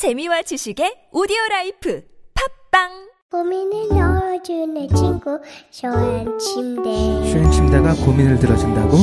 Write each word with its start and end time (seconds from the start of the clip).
재미와 0.00 0.40
지식의 0.40 1.12
오디오 1.12 1.36
라이프. 1.50 2.02
팟빵! 2.32 2.88
고민을 3.30 3.88
들어주는 3.90 4.88
친구 4.96 5.38
쇼한 5.70 6.38
침대. 6.38 6.88
슈행 7.30 7.50
침대가 7.50 7.92
고민을 7.92 8.38
들어준다고? 8.38 8.96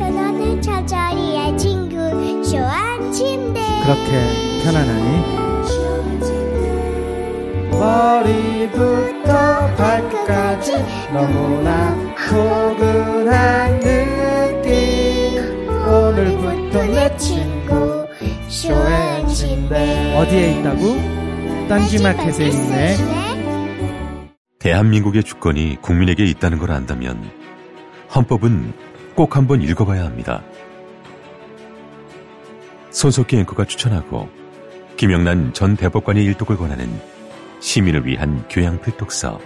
편안한 0.00 0.60
잠자리의 0.60 1.56
친구 1.56 1.94
쇼한 2.42 3.12
침대. 3.12 3.60
그렇게 3.84 4.10
편안하니? 4.64 5.38
머리부터 7.70 9.28
발끝까지 9.76 10.72
너무나 11.12 11.94
포근한 12.28 13.78
느낌. 13.78 14.66
오늘부터 15.86 16.82
내 16.86 17.16
친구 17.16 17.47
어디에 20.16 20.60
있다고? 20.60 21.68
딴지마켓에 21.68 22.46
있네. 22.46 22.96
대한민국의 24.58 25.22
주권이 25.22 25.76
국민에게 25.82 26.24
있다는 26.24 26.58
걸 26.58 26.72
안다면 26.72 27.30
헌법은 28.14 28.72
꼭 29.14 29.36
한번 29.36 29.60
읽어봐야 29.60 30.02
합니다. 30.02 30.42
손석희 32.90 33.36
앵커가 33.40 33.66
추천하고 33.66 34.30
김영란 34.96 35.52
전 35.52 35.76
대법관의 35.76 36.24
일독을 36.24 36.56
권하는 36.56 36.88
시민을 37.60 38.06
위한 38.06 38.46
교양 38.48 38.80
필독서. 38.80 39.38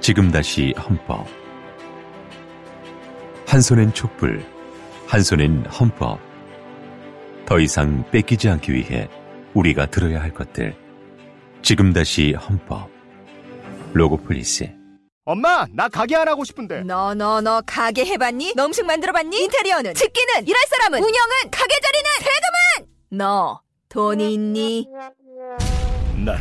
지금 0.00 0.32
다시 0.32 0.74
헌법. 0.76 1.26
한 3.46 3.60
손엔 3.60 3.94
촛불 3.94 4.44
한 5.06 5.22
손엔 5.22 5.66
헌법 5.66 6.25
더 7.46 7.58
이상 7.60 8.04
뺏기지 8.10 8.48
않기 8.48 8.72
위해 8.72 9.08
우리가 9.54 9.86
들어야 9.86 10.20
할 10.20 10.32
것들 10.34 10.76
지금 11.62 11.92
다시 11.92 12.32
헌법 12.32 12.90
로고플리스 13.94 14.70
엄마, 15.28 15.66
나 15.72 15.88
가게 15.88 16.14
안 16.14 16.28
하고 16.28 16.44
싶은데. 16.44 16.82
너 16.84 17.12
너 17.14 17.40
너 17.40 17.60
가게 17.66 18.04
해봤니? 18.04 18.52
너 18.54 18.66
음식 18.66 18.86
만들어봤니? 18.86 19.42
인테리어는 19.42 19.94
집기는 19.94 20.46
일할 20.46 20.62
사람은 20.68 20.98
운영은 21.00 21.30
가게 21.50 21.74
자리는 21.82 22.10
세금은 22.20 22.92
너 23.10 23.60
돈이 23.88 24.34
있니? 24.34 24.86
나는 26.24 26.40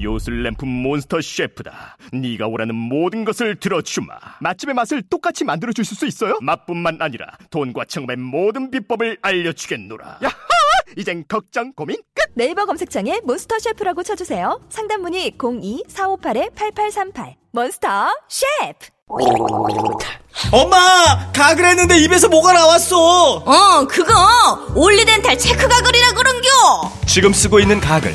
요술램프 0.00 0.64
몬스터 0.64 1.20
셰프다. 1.20 1.96
네가 2.12 2.48
원하는 2.48 2.74
모든 2.74 3.24
것을 3.24 3.56
들어주마. 3.56 4.14
맛집의 4.40 4.74
맛을 4.74 5.02
똑같이 5.08 5.44
만들어 5.44 5.72
주실 5.72 5.96
수 5.96 6.06
있어요? 6.06 6.38
맛뿐만 6.42 6.98
아니라 7.00 7.26
돈과 7.50 7.84
청음의 7.86 8.16
모든 8.16 8.70
비법을 8.70 9.18
알려주겠노라. 9.22 10.18
야하! 10.22 10.34
이젠 10.96 11.24
걱정 11.28 11.72
고민 11.72 11.96
끝. 12.14 12.24
네이버 12.34 12.64
검색창에 12.66 13.20
몬스터 13.24 13.58
셰프라고 13.58 14.02
쳐주세요. 14.02 14.60
상담 14.68 15.02
문의 15.02 15.30
02-458-8838 15.32 17.34
몬스터 17.52 18.08
셰프 18.28 18.88
엄마! 20.52 20.76
가글 21.32 21.64
했는데 21.64 21.98
입에서 22.00 22.28
뭐가 22.28 22.52
나왔어! 22.52 23.36
어, 23.36 23.86
그거 23.88 24.12
올리덴탈 24.74 25.38
체크 25.38 25.66
가글이라 25.68 26.12
그런겨. 26.12 26.48
지금 27.06 27.32
쓰고 27.32 27.60
있는 27.60 27.80
가글, 27.80 28.14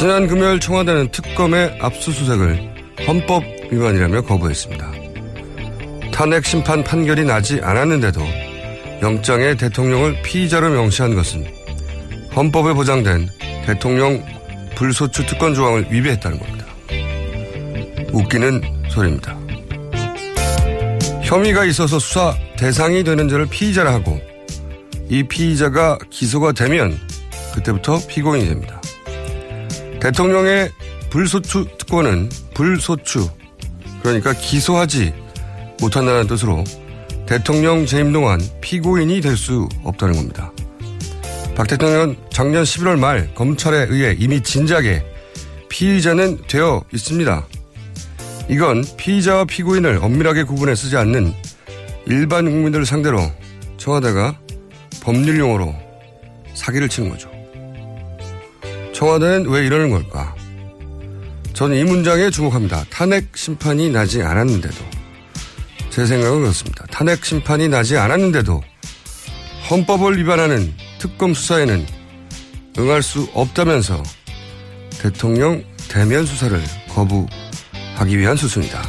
지난 0.00 0.26
금요일 0.26 0.58
청와대는 0.58 1.10
특검의 1.10 1.76
압수수색을 1.78 2.96
헌법 3.06 3.44
위반이라며 3.70 4.22
거부했습니다. 4.22 4.92
탄핵 6.10 6.46
심판 6.46 6.82
판결이 6.82 7.26
나지 7.26 7.60
않았는데도 7.62 8.22
영장에 9.02 9.56
대통령을 9.56 10.22
피의자로 10.22 10.70
명시한 10.70 11.14
것은 11.14 11.46
헌법에 12.34 12.72
보장된 12.72 13.28
대통령 13.66 14.24
불소추 14.74 15.26
특권 15.26 15.54
조항을 15.54 15.88
위배했다는 15.90 16.38
겁니다. 16.38 16.64
웃기는 18.10 18.62
소리입니다. 18.88 19.36
혐의가 21.22 21.66
있어서 21.66 21.98
수사 21.98 22.34
대상이 22.56 23.04
되는 23.04 23.28
자를 23.28 23.44
피의자라 23.44 23.92
하고 23.92 24.18
이 25.10 25.22
피의자가 25.24 25.98
기소가 26.08 26.52
되면 26.52 26.98
그때부터 27.52 28.00
피고인이 28.08 28.48
됩니다. 28.48 28.79
대통령의 30.00 30.70
불소추 31.10 31.66
특권은 31.78 32.30
불소추 32.54 33.28
그러니까 34.02 34.32
기소하지 34.32 35.12
못한다는 35.80 36.26
뜻으로 36.26 36.64
대통령 37.26 37.86
재임 37.86 38.12
동안 38.12 38.40
피고인이 38.60 39.20
될 39.20 39.36
수 39.36 39.68
없다는 39.84 40.14
겁니다. 40.16 40.52
박 41.54 41.68
대통령은 41.68 42.16
작년 42.30 42.62
11월 42.64 42.98
말 42.98 43.32
검찰에 43.34 43.86
의해 43.90 44.16
이미 44.18 44.42
진작에 44.42 45.04
피의자는 45.68 46.42
되어 46.48 46.82
있습니다. 46.92 47.46
이건 48.48 48.84
피의자와 48.96 49.44
피고인을 49.44 50.00
엄밀하게 50.02 50.42
구분해 50.44 50.74
쓰지 50.74 50.96
않는 50.96 51.32
일반 52.06 52.46
국민들을 52.46 52.84
상대로 52.86 53.20
청와대가 53.76 54.36
법률 55.02 55.38
용어로 55.38 55.74
사기를 56.54 56.88
치는 56.88 57.10
거죠. 57.10 57.30
청와대는 59.00 59.48
왜 59.48 59.64
이러는 59.64 59.88
걸까? 59.88 60.34
저는 61.54 61.78
이 61.78 61.84
문장에 61.84 62.28
주목합니다. 62.28 62.84
탄핵 62.90 63.34
심판이 63.34 63.88
나지 63.88 64.20
않았는데도. 64.20 64.76
제 65.88 66.04
생각은 66.04 66.40
그렇습니다. 66.40 66.84
탄핵 66.90 67.24
심판이 67.24 67.68
나지 67.68 67.96
않았는데도 67.96 68.62
헌법을 69.70 70.18
위반하는 70.18 70.74
특검 70.98 71.32
수사에는 71.32 71.86
응할 72.76 73.02
수 73.02 73.26
없다면서 73.32 74.02
대통령 75.00 75.64
대면 75.88 76.26
수사를 76.26 76.62
거부하기 76.90 78.18
위한 78.18 78.36
수순이다. 78.36 78.82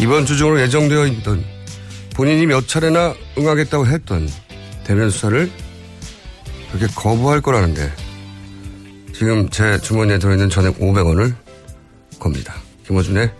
이번 0.00 0.24
주 0.24 0.38
중으로 0.38 0.58
예정되어 0.62 1.06
있던 1.08 1.44
본인이 2.14 2.46
몇 2.46 2.66
차례나 2.66 3.14
응하겠다고 3.36 3.86
했던 3.86 4.26
대면 4.84 5.10
수사를 5.10 5.50
그렇게 6.72 6.90
거부할 6.94 7.42
거라는데 7.42 8.09
지금 9.20 9.50
제 9.50 9.78
주머니에 9.78 10.18
들어있는 10.18 10.48
전액 10.48 10.78
500원을 10.78 11.34
겁니다. 12.18 12.54
김호준의 12.86 13.30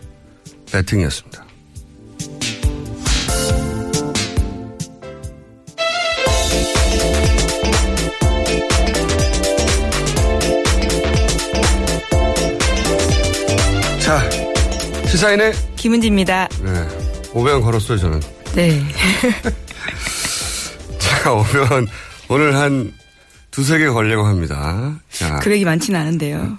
배팅이었습니다. 0.71 1.43
자, 14.01 14.31
시사인의 15.07 15.55
김은지입니다. 15.77 16.49
네, 16.63 16.89
500원 17.33 17.63
걸었어요, 17.63 17.97
저는. 17.97 18.21
네. 18.55 18.83
자, 20.99 21.31
500원 21.31 21.87
오늘 22.29 22.55
한 22.55 23.00
두세 23.51 23.79
개 23.79 23.89
걸려고 23.89 24.27
합니다. 24.27 25.01
자, 25.11 25.39
금액이 25.41 25.65
많지는 25.65 25.99
않은데요. 25.99 26.57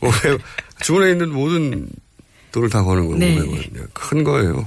500, 0.00 0.40
주문에 0.80 1.12
있는 1.12 1.30
모든 1.30 1.88
돈을 2.52 2.68
다 2.68 2.82
거는 2.82 3.04
거고, 3.04 3.16
네. 3.18 3.36
500원. 3.38 3.88
큰 3.92 4.24
거예요. 4.24 4.66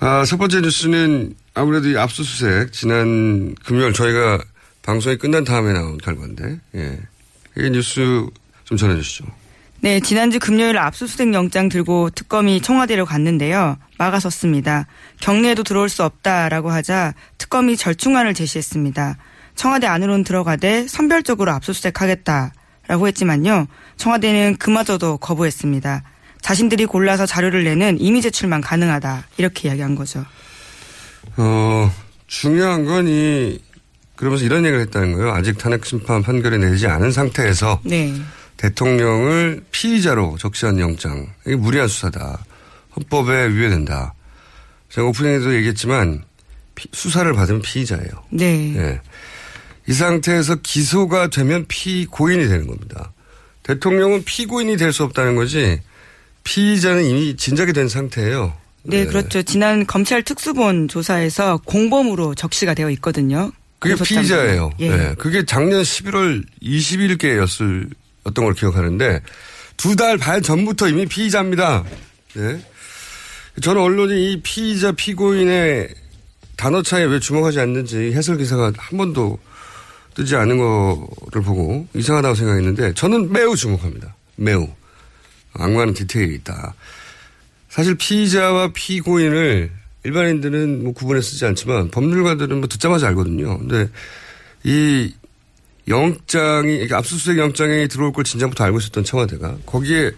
아, 0.00 0.24
첫 0.24 0.38
번째 0.38 0.60
뉴스는 0.62 1.34
아무래도 1.52 1.88
이 1.88 1.96
압수수색, 1.96 2.72
지난 2.72 3.54
금요일 3.64 3.92
저희가 3.92 4.42
방송이 4.82 5.16
끝난 5.16 5.44
다음에 5.44 5.72
나온 5.72 5.98
결과인데, 5.98 6.60
예. 6.76 6.98
이 7.56 7.70
뉴스 7.70 8.26
좀 8.64 8.76
전해주시죠. 8.76 9.24
네, 9.80 10.00
지난주 10.00 10.38
금요일 10.38 10.78
압수수색 10.78 11.34
영장 11.34 11.68
들고 11.68 12.08
특검이 12.10 12.62
청와대를 12.62 13.04
갔는데요. 13.04 13.76
막아섰습니다. 13.98 14.86
경내에도 15.20 15.62
들어올 15.62 15.90
수 15.90 16.02
없다라고 16.02 16.70
하자 16.70 17.12
특검이 17.36 17.76
절충안을 17.76 18.32
제시했습니다. 18.32 19.18
청와대 19.54 19.86
안으로는 19.86 20.24
들어가되 20.24 20.86
선별적으로 20.88 21.52
압수수색하겠다라고 21.52 23.06
했지만요. 23.08 23.66
청와대는 23.96 24.56
그마저도 24.56 25.18
거부했습니다. 25.18 26.02
자신들이 26.40 26.86
골라서 26.86 27.24
자료를 27.24 27.64
내는 27.64 27.96
이미 28.00 28.20
제출만 28.20 28.60
가능하다 28.60 29.24
이렇게 29.38 29.68
이야기한 29.68 29.94
거죠. 29.94 30.24
어, 31.36 31.90
중요한 32.26 32.84
건 32.84 33.06
이 33.08 33.60
그러면서 34.16 34.44
이런 34.44 34.64
얘기를 34.64 34.80
했다는 34.82 35.12
거예요. 35.14 35.32
아직 35.32 35.58
탄핵 35.58 35.84
심판 35.84 36.22
판결이 36.22 36.58
내리지 36.58 36.86
않은 36.86 37.10
상태에서 37.10 37.80
네. 37.84 38.14
대통령을 38.56 39.64
피의자로 39.72 40.36
적시한 40.38 40.78
영장. 40.78 41.26
이게 41.46 41.56
무리한 41.56 41.88
수사다. 41.88 42.44
헌법에 42.96 43.48
위배된다. 43.48 44.14
제가 44.90 45.08
오프닝에도 45.08 45.52
얘기했지만 45.56 46.22
피- 46.76 46.88
수사를 46.92 47.30
받으면 47.32 47.62
피의자예요. 47.62 48.08
네. 48.30 48.76
예. 48.76 49.00
이 49.86 49.92
상태에서 49.92 50.56
기소가 50.56 51.28
되면 51.28 51.66
피고인이 51.68 52.48
되는 52.48 52.66
겁니다. 52.66 53.12
대통령은 53.64 54.24
피고인이 54.24 54.76
될 54.76 54.92
수 54.92 55.04
없다는 55.04 55.36
거지 55.36 55.80
피의자는 56.44 57.04
이미 57.04 57.36
진작이 57.36 57.72
된 57.72 57.88
상태예요. 57.88 58.54
네, 58.82 59.06
그렇죠. 59.06 59.42
지난 59.42 59.86
검찰 59.86 60.22
특수본 60.22 60.88
조사에서 60.88 61.58
공범으로 61.64 62.34
적시가 62.34 62.74
되어 62.74 62.90
있거든요. 62.90 63.50
그게 63.78 63.94
피의자예요. 64.02 64.70
예. 64.80 64.90
네. 64.90 65.14
그게 65.18 65.44
작년 65.44 65.82
11월 65.82 66.44
20일께였을 66.62 67.88
어떤 68.24 68.44
걸 68.44 68.54
기억하는데 68.54 69.20
두 69.76 69.96
달 69.96 70.16
반 70.18 70.42
전부터 70.42 70.88
이미 70.88 71.06
피의자입니다. 71.06 71.84
네. 72.34 72.64
저는 73.62 73.80
언론이 73.80 74.32
이 74.32 74.40
피의자 74.42 74.92
피고인의 74.92 75.88
단어 76.56 76.82
차이에 76.82 77.04
왜 77.06 77.18
주목하지 77.20 77.60
않는지 77.60 78.12
해설 78.12 78.36
기사가 78.36 78.72
한 78.76 78.98
번도 78.98 79.38
뜨지 80.14 80.36
않은 80.36 80.58
거를 80.58 81.42
보고 81.42 81.86
이상하다고 81.94 82.34
생각했는데 82.34 82.94
저는 82.94 83.32
매우 83.32 83.56
주목합니다. 83.56 84.14
매우. 84.36 84.68
악마는 85.54 85.94
디테일이 85.94 86.34
있다. 86.36 86.74
사실 87.68 87.94
피의자와 87.96 88.70
피고인을 88.74 89.70
일반인들은 90.04 90.84
뭐 90.84 90.92
구분해 90.92 91.20
쓰지 91.20 91.44
않지만 91.46 91.90
법률가들은 91.90 92.58
뭐 92.58 92.68
듣자마자 92.68 93.08
알거든요. 93.08 93.58
근데 93.58 93.88
이 94.64 95.12
영장이, 95.88 96.72
그러니까 96.74 96.98
압수수색 96.98 97.38
영장이 97.38 97.88
들어올 97.88 98.12
걸 98.12 98.24
진작부터 98.24 98.64
알고 98.64 98.78
있었던 98.78 99.04
청와대가 99.04 99.56
거기에 99.66 100.10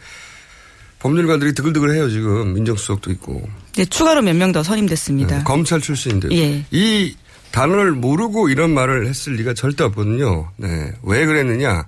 법률가들이 0.99 1.55
드글드글해요 1.55 2.09
지금 2.11 2.55
민정수석도 2.55 3.11
있고 3.13 3.49
네, 3.75 3.85
추가로 3.85 4.23
몇 4.23 4.35
명 4.37 4.53
더 4.53 4.63
선임됐습니다. 4.63 5.39
네, 5.39 5.45
검찰 5.45 5.81
출신인데 5.81 6.29
예. 6.33 6.65
이 6.71 7.15
단어를 7.53 7.93
모르고 7.93 8.49
이런 8.49 8.75
말을 8.75 9.07
했을 9.07 9.35
리가 9.35 9.55
절대 9.55 9.85
없거든요. 9.85 10.51
네. 10.57 10.93
왜 11.03 11.25
그랬느냐 11.27 11.87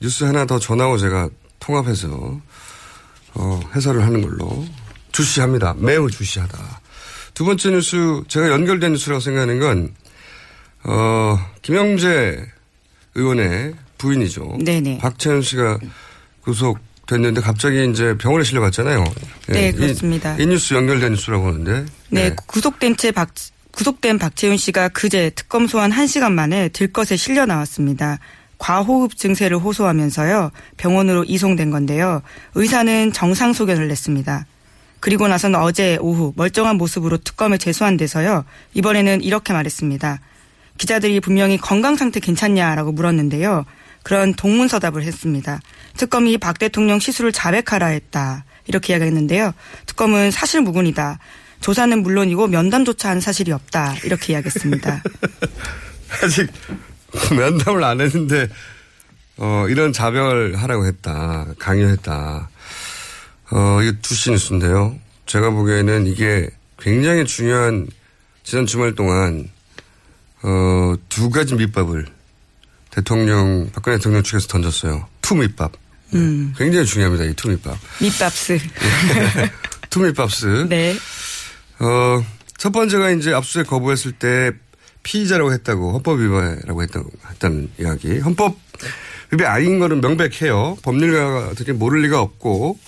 뉴스 0.00 0.24
하나 0.24 0.44
더 0.44 0.58
전하고 0.58 0.98
제가 0.98 1.28
통합해서 1.60 2.40
어, 3.34 3.60
해설을 3.74 4.04
하는 4.04 4.20
걸로 4.22 4.66
주시합니다. 5.12 5.74
매우 5.78 6.10
주시하다. 6.10 6.80
두 7.34 7.44
번째 7.44 7.70
뉴스 7.70 8.22
제가 8.28 8.48
연결된 8.50 8.92
뉴스라고 8.92 9.20
생각하는 9.20 9.58
건 9.60 9.94
어, 10.84 11.38
김영재 11.62 12.44
의원의 13.14 13.74
부인이죠. 13.98 14.58
네네. 14.64 14.98
박채연 14.98 15.42
씨가 15.42 15.78
구속됐는데 16.42 17.40
갑자기 17.40 17.88
이제 17.88 18.16
병원에 18.18 18.42
실려갔잖아요. 18.42 19.04
예, 19.50 19.52
네, 19.52 19.68
이- 19.68 19.72
그렇습니다. 19.72 20.36
이, 20.38 20.46
뉴스 20.46 20.74
연결된 20.74 21.12
뉴스라고 21.12 21.46
하는데. 21.46 21.86
네, 22.08 22.34
구속된 22.46 22.96
채 22.96 23.12
박, 23.12 23.28
구속된 23.72 24.18
박채윤 24.18 24.56
씨가 24.56 24.90
그제 24.90 25.30
특검 25.34 25.66
소환 25.66 25.90
1시간 25.90 26.32
만에 26.32 26.68
들것에 26.68 27.16
실려 27.16 27.46
나왔습니다. 27.46 28.18
과호흡 28.58 29.16
증세를 29.16 29.58
호소하면서요, 29.58 30.52
병원으로 30.76 31.24
이송된 31.24 31.70
건데요. 31.70 32.22
의사는 32.54 33.12
정상 33.12 33.52
소견을 33.52 33.88
냈습니다. 33.88 34.46
그리고 35.00 35.26
나서는 35.26 35.58
어제 35.58 35.98
오후 36.00 36.32
멀쩡한 36.36 36.76
모습으로 36.76 37.18
특검에 37.18 37.58
제소한 37.58 37.96
데서요, 37.96 38.44
이번에는 38.74 39.22
이렇게 39.22 39.52
말했습니다. 39.52 40.20
기자들이 40.78 41.18
분명히 41.20 41.58
건강 41.58 41.96
상태 41.96 42.20
괜찮냐라고 42.20 42.92
물었는데요. 42.92 43.64
그런 44.04 44.34
동문서답을 44.34 45.02
했습니다. 45.02 45.60
특검이 45.96 46.38
박 46.38 46.58
대통령 46.58 46.98
시술을 47.00 47.32
자백하라 47.32 47.88
했다. 47.88 48.44
이렇게 48.66 48.92
이야기했는데요. 48.92 49.54
특검은 49.86 50.30
사실 50.30 50.60
무근이다. 50.60 51.18
조사는 51.62 52.02
물론이고 52.02 52.48
면담조차 52.48 53.10
한 53.10 53.20
사실이 53.20 53.52
없다. 53.52 53.94
이렇게 54.04 54.32
이야기했습니다. 54.34 55.02
아직 56.22 56.50
면담을 57.34 57.82
안 57.84 58.00
했는데 58.00 58.48
어, 59.38 59.66
이런 59.68 59.92
자백하라고 59.92 60.86
했다. 60.86 61.46
강요했다. 61.58 62.48
어, 63.52 63.78
이게 63.82 63.96
두시 64.00 64.30
뉴스인데요. 64.30 64.98
제가 65.26 65.50
보기에는 65.50 66.06
이게 66.06 66.48
굉장히 66.78 67.24
중요한 67.24 67.86
지난 68.44 68.66
주말 68.66 68.94
동안 68.94 69.48
어, 70.42 70.94
두 71.08 71.30
가지 71.30 71.54
밑밥을 71.54 72.06
대통령, 72.90 73.70
박근혜 73.72 73.96
대통령 73.96 74.22
측에서 74.22 74.48
던졌어요. 74.48 75.06
Two 75.22 75.34
밑밥. 75.36 75.72
음, 76.14 76.52
굉장히 76.58 76.84
중요합니다. 76.84 77.24
이 77.24 77.32
two 77.34 77.48
밑밥. 77.48 77.78
밑밥스. 78.00 78.58
Two 79.88 80.00
밑밥스. 80.00 80.66
네. 80.68 80.94
어, 81.80 82.24
첫 82.56 82.70
번째가 82.70 83.10
이제 83.10 83.32
압수수색 83.32 83.66
거부했을 83.66 84.12
때 84.12 84.52
피의자라고 85.02 85.52
했다고 85.52 85.92
헌법 85.92 86.20
위반이라고 86.20 86.82
했다는 86.82 87.70
이야기. 87.80 88.18
헌법 88.20 88.56
위반 89.32 89.46
아닌 89.50 89.78
거는 89.78 90.00
명백해요. 90.00 90.78
법률가가 90.82 91.54
되게 91.54 91.72
모를 91.72 92.02
리가 92.02 92.20
없고 92.20 92.78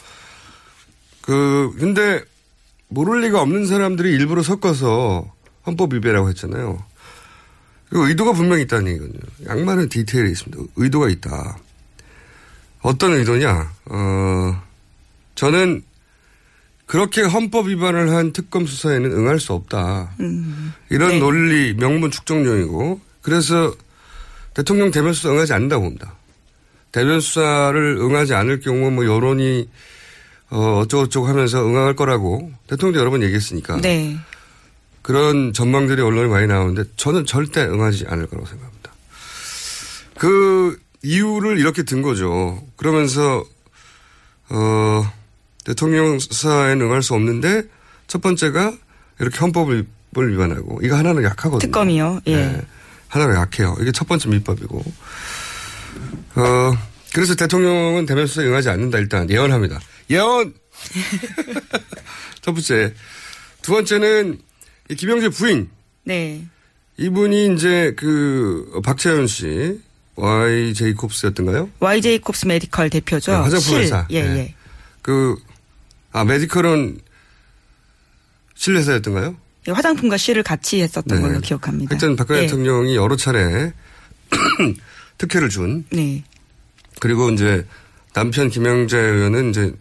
그 1.23 1.75
근데 1.79 2.23
모를 2.89 3.23
리가 3.23 3.41
없는 3.41 3.67
사람들이 3.67 4.11
일부러 4.11 4.43
섞어서 4.43 5.33
헌법 5.67 5.95
위배라고 5.95 6.29
했잖아요. 6.29 6.85
그 7.89 8.09
의도가 8.09 8.33
분명히 8.33 8.63
있다는 8.63 8.89
얘기거든요. 8.89 9.21
양만은 9.47 9.89
디테일이 9.89 10.31
있습니다. 10.31 10.63
의도가 10.77 11.09
있다. 11.09 11.59
어떤 12.83 13.15
의도냐? 13.15 13.73
어, 13.87 14.63
저는 15.35 15.83
그렇게 16.87 17.23
헌법 17.23 17.69
위반을 17.69 18.11
한 18.11 18.33
특검 18.33 18.67
수사에는 18.67 19.11
응할 19.13 19.41
수 19.41 19.53
없다. 19.53 20.15
이런 20.91 21.11
네. 21.11 21.19
논리, 21.19 21.75
명분 21.75 22.11
축적용이고, 22.11 23.01
그래서 23.23 23.75
대통령 24.53 24.91
대면 24.91 25.13
수사 25.13 25.31
응하지 25.31 25.53
않는다고 25.53 25.83
봅니다. 25.83 26.15
대면 26.93 27.21
수사를 27.21 27.97
응하지 27.99 28.35
않을 28.35 28.61
경우 28.61 28.91
뭐 28.91 29.05
여론이 29.05 29.69
어, 30.51 30.79
어쩌고저쩌고 30.81 31.27
하면서 31.27 31.67
응할 31.67 31.97
거라고 31.97 32.53
대통령도 32.69 33.01
여러 33.01 33.11
번 33.11 33.23
얘기했으니까. 33.23 33.81
네. 33.81 34.17
그런 35.03 35.53
전망들이 35.53 36.01
언론에 36.01 36.29
많이 36.29 36.47
나오는데 36.47 36.85
저는 36.97 37.27
절대 37.27 37.63
응하지 37.63 38.05
않을 38.09 38.27
거라고 38.27 38.47
생각합니다. 38.47 38.93
그 40.17 40.79
이유를 41.03 41.59
이렇게 41.59 41.83
든 41.83 42.01
거죠. 42.01 42.63
그러면서 42.77 43.45
어 44.49 45.13
대통령 45.65 46.19
수사에는 46.19 46.87
응할 46.87 47.03
수 47.03 47.15
없는데 47.15 47.63
첫 48.07 48.21
번째가 48.21 48.73
이렇게 49.19 49.39
헌법을 49.39 49.87
위반하고 50.17 50.81
이거 50.83 50.97
하나는 50.97 51.25
약하거든요. 51.25 51.59
특검이요. 51.59 52.21
예. 52.27 52.37
네. 52.37 52.63
하나가 53.09 53.35
약해요. 53.41 53.77
이게 53.81 53.93
첫 53.93 54.07
번째 54.07 54.29
밑밥이고. 54.29 54.85
어 56.37 56.77
그래서 57.15 57.35
대통령은 57.35 58.07
대면 58.07 58.27
수사에 58.27 58.47
응하지 58.47 58.69
않는다 58.69 58.99
일단 58.99 59.31
예언합니다. 59.31 59.81
예언. 60.11 60.55
첫 62.43 62.53
번째. 62.53 62.93
두 63.63 63.73
번째는 63.73 64.39
이 64.91 64.95
김영재 64.95 65.31
부인 65.31 65.71
네. 66.05 66.45
이분이 66.99 67.55
이제 67.55 67.95
그 67.97 68.81
박채연 68.85 69.27
씨 69.27 69.81
와이제이콥스였던가요? 70.17 71.71
YJ 71.81 72.19
콥스 72.21 72.47
메디컬 72.47 72.91
대표죠. 72.91 73.33
네, 73.33 73.39
화장품 73.39 73.61
실. 73.61 73.79
회사. 73.79 74.07
예, 74.11 74.23
네. 74.23 74.39
예. 74.39 74.55
그 75.03 75.37
아 76.15 76.25
메디컬은 76.25 77.01
실회사였던가요? 78.55 79.37
예, 79.67 79.73
화장품과 79.73 80.17
실을 80.17 80.45
같이 80.45 80.81
했었던 80.81 81.19
네. 81.19 81.21
걸로 81.21 81.41
기억합니다. 81.41 81.93
하여튼 81.93 82.15
박근혜 82.15 82.43
예. 82.43 82.47
대통령이 82.47 82.95
여러 82.95 83.17
차례 83.17 83.73
특혜를 85.19 85.49
준 85.49 85.85
네. 85.91 86.23
그리고 87.01 87.31
이제 87.31 87.67
남편 88.13 88.49
김영재 88.49 88.97
의원은 88.97 89.51
이제 89.51 89.75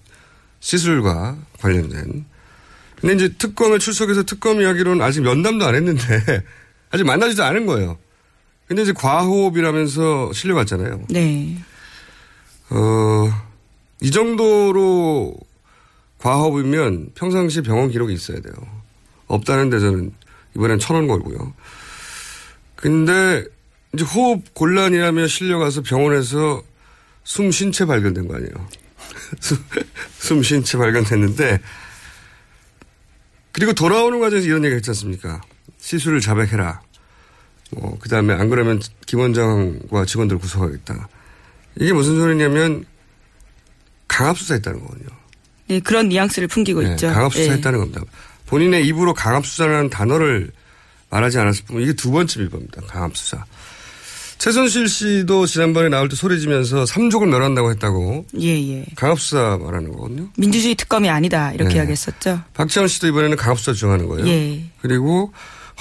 시술과 0.60 1.38
관련된. 1.60 2.26
근데 3.00 3.14
이제 3.14 3.36
특검에 3.38 3.78
출석해서 3.78 4.24
특검 4.24 4.60
이야기로는 4.60 5.06
아직 5.06 5.22
면담도 5.22 5.66
안 5.66 5.76
했는데 5.76 6.02
아직 6.90 7.04
만나지도 7.04 7.44
않은 7.44 7.68
거예요. 7.68 8.00
근데 8.68 8.82
이제 8.82 8.92
과호흡이라면서 8.92 10.34
실려갔잖아요. 10.34 11.06
네. 11.10 11.60
어, 12.72 13.30
이 14.02 14.10
정도로 14.10 15.36
과호흡이면 16.24 17.10
평상시 17.16 17.62
병원 17.62 17.90
기록이 17.90 18.14
있어야 18.14 18.40
돼요. 18.40 18.54
없다는 19.28 19.70
데서는 19.70 20.14
이번엔 20.56 20.80
천 20.80 20.96
원 20.96 21.08
걸고요. 21.08 21.54
근데 22.78 23.44
이제 23.94 24.06
호흡 24.06 24.54
곤란이라며 24.54 25.28
실려가서 25.28 25.82
병원에서 25.82 26.64
숨 27.26 27.52
쉰 27.52 27.74
채 27.74 27.86
발견된 27.86 28.30
거 28.30 28.36
아니에요. 28.36 28.54
숨 30.20 30.42
쉰 30.44 30.64
채 30.64 30.78
발견됐는데 30.78 31.60
그리고 33.52 33.74
돌아오는 33.74 34.18
과정에서 34.22 34.48
이런 34.48 34.64
얘기 34.64 34.76
했지 34.76 34.92
않습니까? 34.92 35.42
시술을 35.78 36.22
자백해라. 36.22 36.82
뭐, 37.72 37.98
그 38.00 38.08
다음에 38.08 38.34
안 38.34 38.50
그러면 38.50 38.82
김원장과 39.08 40.06
직원들 40.06 40.38
구속하겠다. 40.38 41.10
이게 41.82 41.92
무슨 41.92 42.16
소리냐면 42.16 42.86
강압수사했다는 44.08 44.80
거거든요. 44.80 45.23
네, 45.68 45.80
그런 45.80 46.10
뉘앙스를 46.10 46.48
풍기고 46.48 46.82
네, 46.84 46.92
있죠. 46.92 47.08
강압수사했다는 47.08 47.80
겁니다. 47.80 48.02
본인의 48.48 48.86
입으로 48.88 49.14
강압수사라는 49.14 49.90
단어를 49.90 50.52
말하지 51.10 51.38
않았을 51.40 51.66
뿐 51.66 51.82
이게 51.82 51.94
두 51.94 52.12
번째 52.12 52.40
비법입니다. 52.40 52.82
강압수사. 52.88 53.46
최순실 54.40 54.90
씨도 54.90 55.46
지난번에 55.46 55.88
나올 55.88 56.10
때 56.10 56.16
소리 56.18 56.40
지면서 56.42 56.86
삼족을 56.86 57.28
멸한다고 57.28 57.70
했다고 57.72 58.26
예, 58.42 58.48
예. 58.80 58.86
강압수사 58.96 59.58
말하는 59.62 59.92
거거든요. 59.94 60.28
민주주의 60.38 60.76
특검이 60.76 61.10
아니다 61.10 61.54
이렇게 61.54 61.70
네. 61.70 61.76
이야기했었죠. 61.78 62.42
박지원 62.54 62.90
씨도 62.90 63.08
이번에는 63.08 63.38
강압수사 63.38 63.72
주장하는 63.74 64.08
거예요. 64.10 64.28
예. 64.28 64.64
그리고 64.82 65.32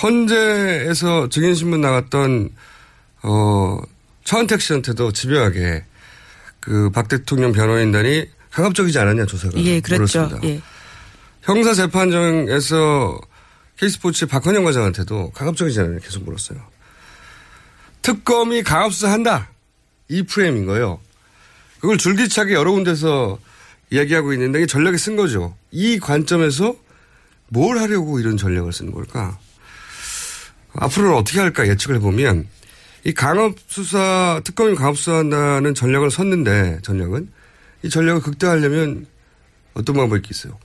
헌재에서 0.00 1.28
증인신문 1.28 1.80
나갔던 1.80 2.50
어 3.24 3.78
차은택 4.24 4.60
씨한테도 4.60 5.12
집요하게 5.12 5.84
그 6.60 6.90
박 6.92 7.08
대통령 7.08 7.50
변호인단이 7.52 8.26
강압적이지 8.52 8.98
않았냐 8.98 9.26
조사가 9.26 9.58
예, 9.58 9.80
그렇죠. 9.80 10.20
물었습니다. 10.20 10.48
예. 10.48 10.60
형사 11.42 11.74
재판정에서 11.74 13.20
K스포츠 13.78 14.26
박헌영 14.26 14.64
과장한테도 14.64 15.30
강압적이지 15.32 15.80
않느냐 15.80 15.98
계속 16.00 16.24
물었어요. 16.24 16.60
특검이 18.02 18.62
강압 18.62 18.92
수사한다. 18.92 19.48
이 20.08 20.22
프레임인 20.22 20.66
거예요. 20.66 21.00
그걸 21.80 21.98
줄기차게 21.98 22.52
여러 22.52 22.72
군데서 22.72 23.38
이야기하고 23.90 24.32
있는데 24.34 24.60
이게 24.60 24.66
전략에 24.66 24.96
쓴 24.98 25.16
거죠. 25.16 25.56
이 25.70 25.98
관점에서 25.98 26.76
뭘 27.48 27.78
하려고 27.78 28.20
이런 28.20 28.36
전략을 28.36 28.72
쓰는 28.72 28.92
걸까? 28.92 29.38
앞으로는 30.74 31.16
어떻게 31.16 31.40
할까 31.40 31.66
예측을 31.66 31.96
해보면 31.96 32.46
이 33.04 33.12
강압 33.12 33.54
수사, 33.66 34.40
특검이 34.44 34.74
강압 34.74 34.96
수사한다는 34.96 35.74
전략을 35.74 36.10
섰는데 36.10 36.80
전략은 36.82 37.28
이 37.82 37.90
전략을 37.90 38.20
극대화하려면 38.22 39.06
어떤 39.74 39.96
방법이 39.96 40.18
있겠어요? 40.18 40.58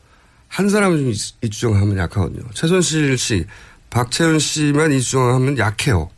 한 0.47 0.69
사람은 0.69 1.07
이, 1.07 1.15
이 1.41 1.49
주장하면 1.49 1.97
약하거든요. 1.97 2.43
최순실 2.53 3.17
씨, 3.17 3.45
박채윤 3.89 4.39
씨만 4.39 4.91
이 4.91 5.01
주장하면 5.01 5.57
약해요. 5.57 6.09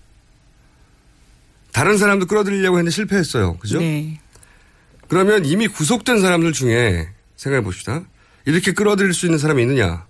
다른 1.71 1.97
사람도 1.97 2.25
끌어들이려고 2.25 2.77
했는데 2.77 2.93
실패했어요. 2.93 3.57
그죠? 3.57 3.79
네. 3.79 4.19
그러면 5.07 5.45
이미 5.45 5.67
구속된 5.67 6.21
사람들 6.21 6.53
중에 6.53 7.09
생각해 7.35 7.63
봅시다. 7.63 8.03
이렇게 8.45 8.73
끌어들일 8.73 9.13
수 9.13 9.25
있는 9.25 9.39
사람이 9.39 9.61
있느냐? 9.63 10.05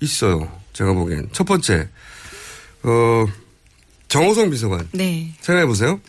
있어요. 0.00 0.60
제가 0.72 0.92
보기엔. 0.92 1.28
첫 1.32 1.44
번째, 1.44 1.88
어, 2.82 3.26
정호성 4.08 4.50
비서관. 4.50 4.88
네. 4.92 5.34
생각해 5.40 5.66
보세요. 5.66 6.00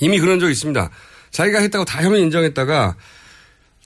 이미 0.00 0.18
그런 0.18 0.40
적이 0.40 0.52
있습니다. 0.52 0.90
자기가 1.30 1.60
했다고 1.60 1.84
다 1.84 2.02
혐의 2.02 2.22
인정했다가 2.22 2.96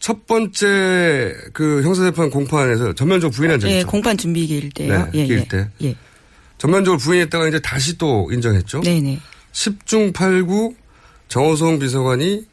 첫 0.00 0.26
번째 0.26 1.34
그 1.52 1.82
형사재판 1.82 2.30
공판에서 2.30 2.94
전면적으로 2.94 3.34
부인한 3.34 3.60
적이 3.60 3.72
예, 3.72 3.78
있죠. 3.78 3.88
공판 3.88 4.16
준비기일 4.16 4.70
때요. 4.70 5.04
네, 5.04 5.10
예, 5.14 5.24
기일 5.24 5.38
예. 5.40 5.48
때. 5.48 5.70
예. 5.82 5.96
전면적으로 6.58 6.98
부인했다가 6.98 7.48
이제 7.48 7.60
다시 7.60 7.96
또 7.98 8.28
인정했죠. 8.30 8.82
네네. 8.82 9.20
10중 9.52 10.12
8구 10.12 10.74
정호성 11.28 11.78
비서관이 11.78 12.46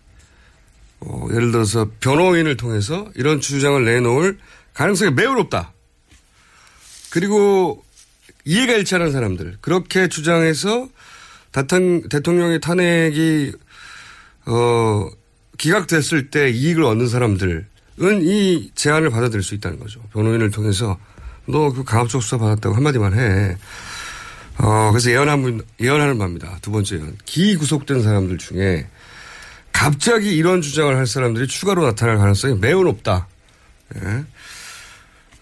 어, 1.02 1.28
예를 1.34 1.52
들어서 1.52 1.90
변호인을 2.00 2.58
통해서 2.58 3.10
이런 3.16 3.42
주장을 3.42 3.84
내놓을 3.84 4.38
가능성이 4.74 5.12
매우 5.12 5.34
높다. 5.34 5.74
그리고 7.10 7.84
이해가 8.46 8.74
일치하는 8.74 9.12
사람들 9.12 9.58
그렇게 9.62 10.08
주장해서 10.08 10.88
대통, 11.52 12.08
대통령의 12.08 12.62
탄핵이 12.62 13.52
어, 14.46 15.10
기각됐을 15.58 16.30
때 16.32 16.50
이익을 16.50 16.84
얻는 16.84 17.08
사람들은 17.08 17.66
이 18.24 18.72
제안을 18.76 19.10
받아들일 19.10 19.44
수 19.44 19.54
있다는 19.56 19.80
거죠. 19.80 20.02
변호인을 20.14 20.52
통해서 20.52 20.98
너 21.46 21.72
그 21.72 21.84
강압적 21.84 22.22
수사 22.24 22.38
받았다고 22.38 22.76
한마디만 22.76 23.14
해. 23.18 23.58
어, 24.58 24.92
그래서 24.92 25.10
예언한 25.12 25.42
분, 25.42 25.66
예언하는 25.80 26.18
바입니다. 26.18 26.58
두 26.62 26.72
번째 26.72 26.96
예언. 26.98 27.18
기구속된 27.26 28.02
사람들 28.04 28.38
중에 28.38 28.88
갑자기 29.72 30.36
이런 30.36 30.62
주장을 30.62 30.96
할 30.96 31.08
사람들이 31.08 31.48
추가로 31.48 31.84
나타날 31.84 32.18
가능성이 32.18 32.58
매우 32.60 32.84
높다. 32.84 33.28
예. 33.96 34.24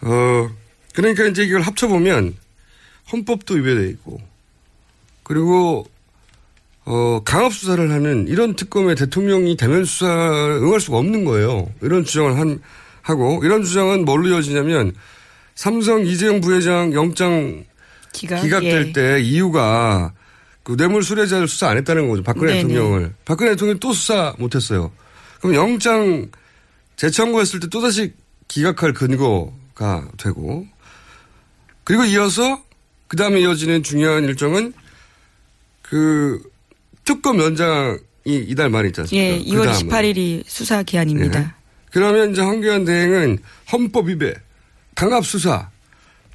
어, 0.01 0.49
그러니까 0.93 1.25
이제 1.25 1.43
이걸 1.43 1.61
합쳐보면 1.61 2.35
헌법도 3.11 3.55
위배돼 3.55 3.89
있고 3.89 4.21
그리고 5.23 5.89
어, 6.91 7.21
강압 7.23 7.53
수사를 7.53 7.91
하는 7.91 8.27
이런 8.27 8.55
특검에 8.55 8.95
대통령이 8.95 9.55
대면 9.57 9.85
수사를 9.85 10.59
응할 10.63 10.79
수가 10.79 10.97
없는 10.97 11.23
거예요. 11.23 11.69
이런 11.81 12.03
주장을 12.03 12.35
한, 12.35 12.59
하고 13.03 13.39
이런 13.43 13.63
주장은 13.63 14.05
뭘로 14.05 14.29
이어지냐면 14.29 14.95
삼성 15.53 16.03
이재용 16.03 16.41
부회장 16.41 16.91
영장 16.93 17.63
기각. 18.11 18.41
기각될 18.41 18.87
예. 18.87 18.91
때 18.91 19.21
이유가 19.21 20.13
그 20.63 20.75
뇌물 20.77 21.03
수뢰자를 21.03 21.47
수사 21.47 21.69
안 21.69 21.77
했다는 21.77 22.09
거죠. 22.09 22.23
박근혜 22.23 22.53
네네. 22.53 22.67
대통령을. 22.69 23.13
박근혜 23.23 23.51
대통령이 23.51 23.79
또 23.79 23.93
수사 23.93 24.33
못 24.39 24.55
했어요. 24.55 24.91
그럼 25.41 25.53
영장 25.53 26.31
재청구했을 26.95 27.59
때 27.59 27.67
또다시 27.69 28.13
기각할 28.47 28.93
근거가 28.93 30.07
되고 30.17 30.65
그리고 31.83 32.03
이어서 32.05 32.63
그 33.07 33.15
다음에 33.15 33.41
이어지는 33.41 33.83
중요한 33.83 34.23
일정은 34.23 34.73
그 35.83 36.41
특검 37.09 37.39
연장이 37.39 37.97
이달 38.27 38.69
말에 38.69 38.89
있지 38.89 39.01
않습니까? 39.01 39.27
예, 39.27 39.39
그 39.39 39.43
2월 39.45 39.63
다음은. 39.65 39.89
28일이 39.89 40.43
수사 40.45 40.83
기한입니다. 40.83 41.39
예. 41.41 41.47
그러면 41.91 42.31
이제 42.31 42.41
황교안 42.43 42.85
대행은 42.85 43.39
헌법 43.71 44.09
위배, 44.09 44.35
강압 44.93 45.25
수사 45.25 45.71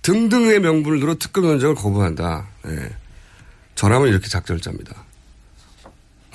등등의 0.02 0.59
명분을 0.59 0.99
들어 0.99 1.14
특검 1.16 1.45
연장을 1.45 1.76
거부한다. 1.76 2.49
예. 2.66 2.90
저라면 3.76 4.09
이렇게 4.09 4.26
작절자입니다. 4.28 5.04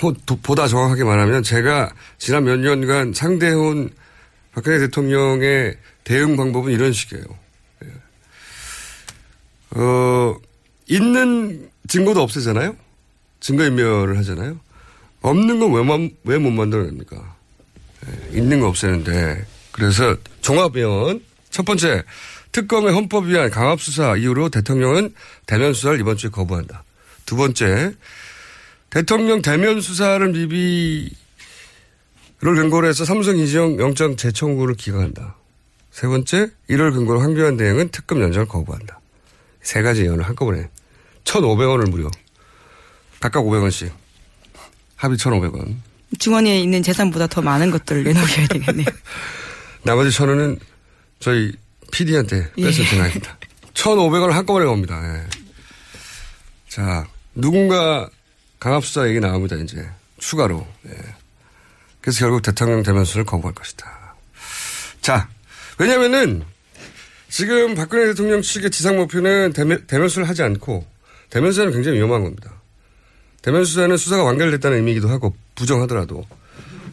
호- 0.02 0.14
도- 0.26 0.38
보다 0.42 0.70
정확하게 0.70 1.04
말하면 1.04 1.44
제가 1.44 1.90
지난 2.18 2.46
몇 2.46 2.56
년간 2.60 3.12
상대해온 3.14 3.90
박근혜 4.54 4.80
대통령의 4.80 5.76
대응 6.06 6.38
방법은 6.38 6.72
이런 6.72 6.94
식이에요. 6.94 7.26
예. 7.84 7.90
어, 9.82 10.38
있는 10.88 11.70
증거도 11.90 12.22
없애잖아요? 12.22 12.78
증거인멸을 13.40 14.18
하잖아요? 14.20 14.60
없는 15.22 15.60
건 15.60 15.74
왜 16.26 16.38
못 16.40 16.50
만들어냅니까? 16.52 17.36
예, 18.08 18.38
있는 18.38 18.60
거 18.60 18.68
없애는데. 18.68 19.46
그래서 19.72 20.16
종합위원 20.42 21.22
첫 21.50 21.66
번째 21.66 22.04
특검의 22.52 22.94
헌법 22.94 23.26
위반 23.26 23.50
강압 23.50 23.82
수사 23.82 24.16
이후로 24.16 24.50
대통령은 24.50 25.14
대면 25.46 25.74
수사를 25.74 26.00
이번 26.00 26.18
주에 26.18 26.30
거부한다. 26.30 26.84
두 27.26 27.36
번째 27.36 27.94
대통령 28.90 29.42
대면 29.42 29.82
수사를 29.82 30.26
미비를 30.32 31.12
근거로 32.42 32.88
해서 32.88 33.06
삼성 33.06 33.38
이재용 33.38 33.80
영장 33.80 34.16
재청구를 34.16 34.76
기각한다. 34.76 35.36
세 35.92 36.08
번째 36.08 36.50
이를 36.68 36.92
근거로 36.92 37.20
황교안 37.20 37.58
대행은 37.58 37.90
특검 37.90 38.22
연장을 38.22 38.48
거부한다. 38.48 39.00
세 39.62 39.82
가지 39.82 40.04
예언을 40.04 40.24
한꺼번에 40.28 40.70
1,500원을 41.26 41.90
무려 41.90 42.10
각각 43.20 43.42
500원씩 43.42 43.92
합의 44.96 45.18
1,500원. 45.18 45.76
중원에 46.18 46.60
있는 46.60 46.82
재산보다 46.82 47.28
더 47.28 47.42
많은 47.42 47.72
것들을 47.72 48.04
내놓으셔야 48.04 48.48
되겠네요. 48.48 48.88
나머지 49.84 50.12
천 50.12 50.30
원은 50.30 50.60
저희 51.20 51.54
PD한테 51.92 52.50
예. 52.58 52.64
뺏을 52.64 52.86
생각입니다. 52.86 53.38
1,500원을 53.74 54.32
한꺼번에 54.32 54.66
겁니다. 54.66 55.02
예. 55.04 55.28
자, 56.68 57.08
누군가 57.36 58.10
강압수사 58.60 59.08
얘기 59.08 59.20
나옵니다, 59.20 59.56
이제. 59.56 59.88
추가로. 60.18 60.68
예. 60.88 60.92
그래서 62.02 62.20
결국 62.20 62.42
대통령 62.42 62.84
대면수를 62.84 63.26
거부할 63.26 63.54
것이다. 63.54 64.16
자, 65.02 65.30
왜냐면은 65.78 66.44
지금 67.30 67.76
박근혜 67.76 68.08
대통령 68.08 68.42
측의 68.42 68.72
지상 68.72 68.98
목표는 68.98 69.54
대면, 69.54 69.86
대면수를 69.88 70.28
하지 70.28 70.44
않고 70.44 70.86
대면수사는 71.30 71.72
굉장히 71.72 71.98
위험한 71.98 72.24
겁니다. 72.24 72.59
대면 73.42 73.64
수사는 73.66 73.96
수사가 73.96 74.24
완결됐다는 74.24 74.78
의미이기도 74.78 75.10
하고 75.10 75.34
부정하더라도 75.56 76.26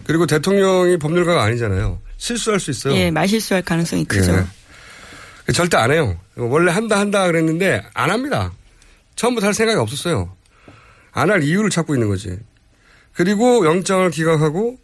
그리고 0.05 0.27
대통령이 0.27 0.99
법률가가 0.99 1.43
아니잖아요. 1.43 1.99
실수할 2.17 2.61
수 2.61 2.71
있어요. 2.71 2.95
예, 2.95 3.11
말실수할 3.11 3.63
가능성이 3.63 4.05
크죠. 4.05 4.33
예. 5.49 5.53
절대 5.53 5.77
안 5.77 5.91
해요. 5.93 6.17
원래 6.37 6.71
한다 6.73 6.99
한다 6.99 7.27
그랬는데 7.27 7.83
안 7.95 8.11
합니다. 8.11 8.53
처음부터 9.17 9.47
할 9.47 9.55
생각이 9.55 9.79
없었어요. 9.79 10.31
안 11.13 11.31
할 11.31 11.43
이유를 11.43 11.71
찾고 11.71 11.95
있는 11.95 12.09
거지. 12.09 12.39
그리고 13.15 13.65
영장을 13.67 14.09
기각하고 14.11 14.79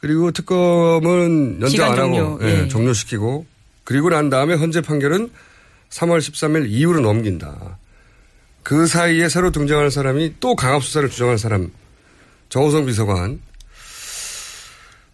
그리고 0.00 0.30
특검은 0.32 1.60
연장 1.62 1.92
안 1.92 1.96
종료, 1.96 2.18
하고 2.32 2.38
예, 2.42 2.62
예. 2.64 2.68
종료시키고 2.68 3.46
그리고 3.84 4.10
난 4.10 4.28
다음에 4.30 4.54
헌재 4.54 4.80
판결은 4.82 5.30
3월 5.90 6.18
13일 6.18 6.68
이후로 6.68 7.00
넘긴다. 7.00 7.78
그 8.66 8.88
사이에 8.88 9.28
새로 9.28 9.52
등장할 9.52 9.92
사람이 9.92 10.34
또 10.40 10.56
강압수사를 10.56 11.08
주장할 11.08 11.38
사람 11.38 11.70
정호성 12.48 12.86
비서관 12.86 13.40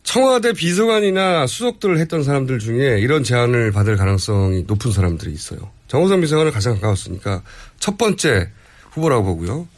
청와대 0.04 0.54
비서관이나 0.54 1.46
수석들을 1.46 1.98
했던 1.98 2.22
사람들 2.24 2.60
중에 2.60 2.98
이런 3.00 3.22
제안을 3.22 3.70
받을 3.70 3.98
가능성이 3.98 4.64
높은 4.66 4.90
사람들이 4.90 5.34
있어요. 5.34 5.70
정호성 5.88 6.22
비서관을 6.22 6.50
가장 6.50 6.76
가까웠으니까 6.76 7.42
첫 7.78 7.98
번째 7.98 8.48
후보라고 8.92 9.22
보고요. 9.24 9.68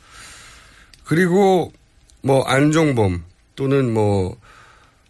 그리고 1.05 1.73
뭐 2.23 2.45
안종범 2.45 3.25
또는 3.57 3.93
뭐, 3.93 4.37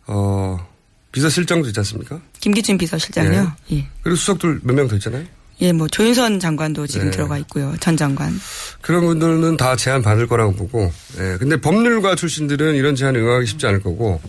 어, 0.07 0.67
비서실장도 1.13 1.69
있지 1.69 1.81
않습니까? 1.81 2.19
김기춘 2.41 2.79
비서실장이요. 2.79 3.53
예. 3.73 3.89
그리고 4.03 4.17
수석들 4.17 4.61
몇 4.63 4.75
명 4.75 4.89
더 4.89 4.97
있잖아요. 4.97 5.27
예, 5.61 5.73
뭐 5.73 5.87
조윤선 5.89 6.41
장관도 6.41 6.87
지금 6.87 7.07
네. 7.07 7.11
들어가 7.13 7.39
있고요. 7.39 7.75
전 7.81 7.97
장관. 7.97 8.33
그런 8.81 9.05
분들은 9.05 9.57
다 9.57 9.77
제안 9.77 10.03
받을 10.03 10.27
거라고 10.27 10.53
보고, 10.55 10.93
예. 11.19 11.37
근데 11.39 11.57
법률가 11.61 12.17
출신들은 12.17 12.75
이런 12.75 12.95
제안에 12.97 13.19
응하기 13.19 13.47
쉽지 13.47 13.67
않을 13.69 13.81
거고, 13.83 14.21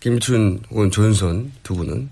김춘 0.00 0.60
혹은 0.70 0.90
조윤선 0.90 1.52
두 1.62 1.74
분은. 1.74 2.10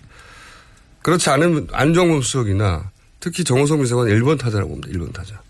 그렇지 1.03 1.31
않은 1.31 1.69
안정범 1.73 2.21
수석이나 2.23 2.91
특히 3.21 3.45
정호성 3.45 3.81
비서관 3.83 4.09
1번 4.09 4.39
타자라고 4.39 4.71
봅니다. 4.71 4.89
1번 4.93 5.13
타자. 5.13 5.41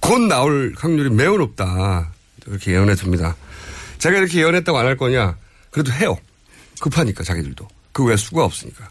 곧 0.00 0.20
나올 0.20 0.74
확률이 0.76 1.10
매우 1.10 1.38
높다. 1.38 2.12
그렇게 2.44 2.72
예언해 2.72 2.94
둡니다. 2.94 3.34
제가 3.98 4.18
이렇게 4.18 4.38
예언했다고 4.38 4.78
안 4.78 4.86
할 4.86 4.96
거냐? 4.96 5.36
그래도 5.70 5.90
해요. 5.92 6.16
급하니까 6.80 7.24
자기들도. 7.24 7.66
그 7.92 8.04
외에 8.04 8.16
수가 8.16 8.44
없으니까. 8.44 8.88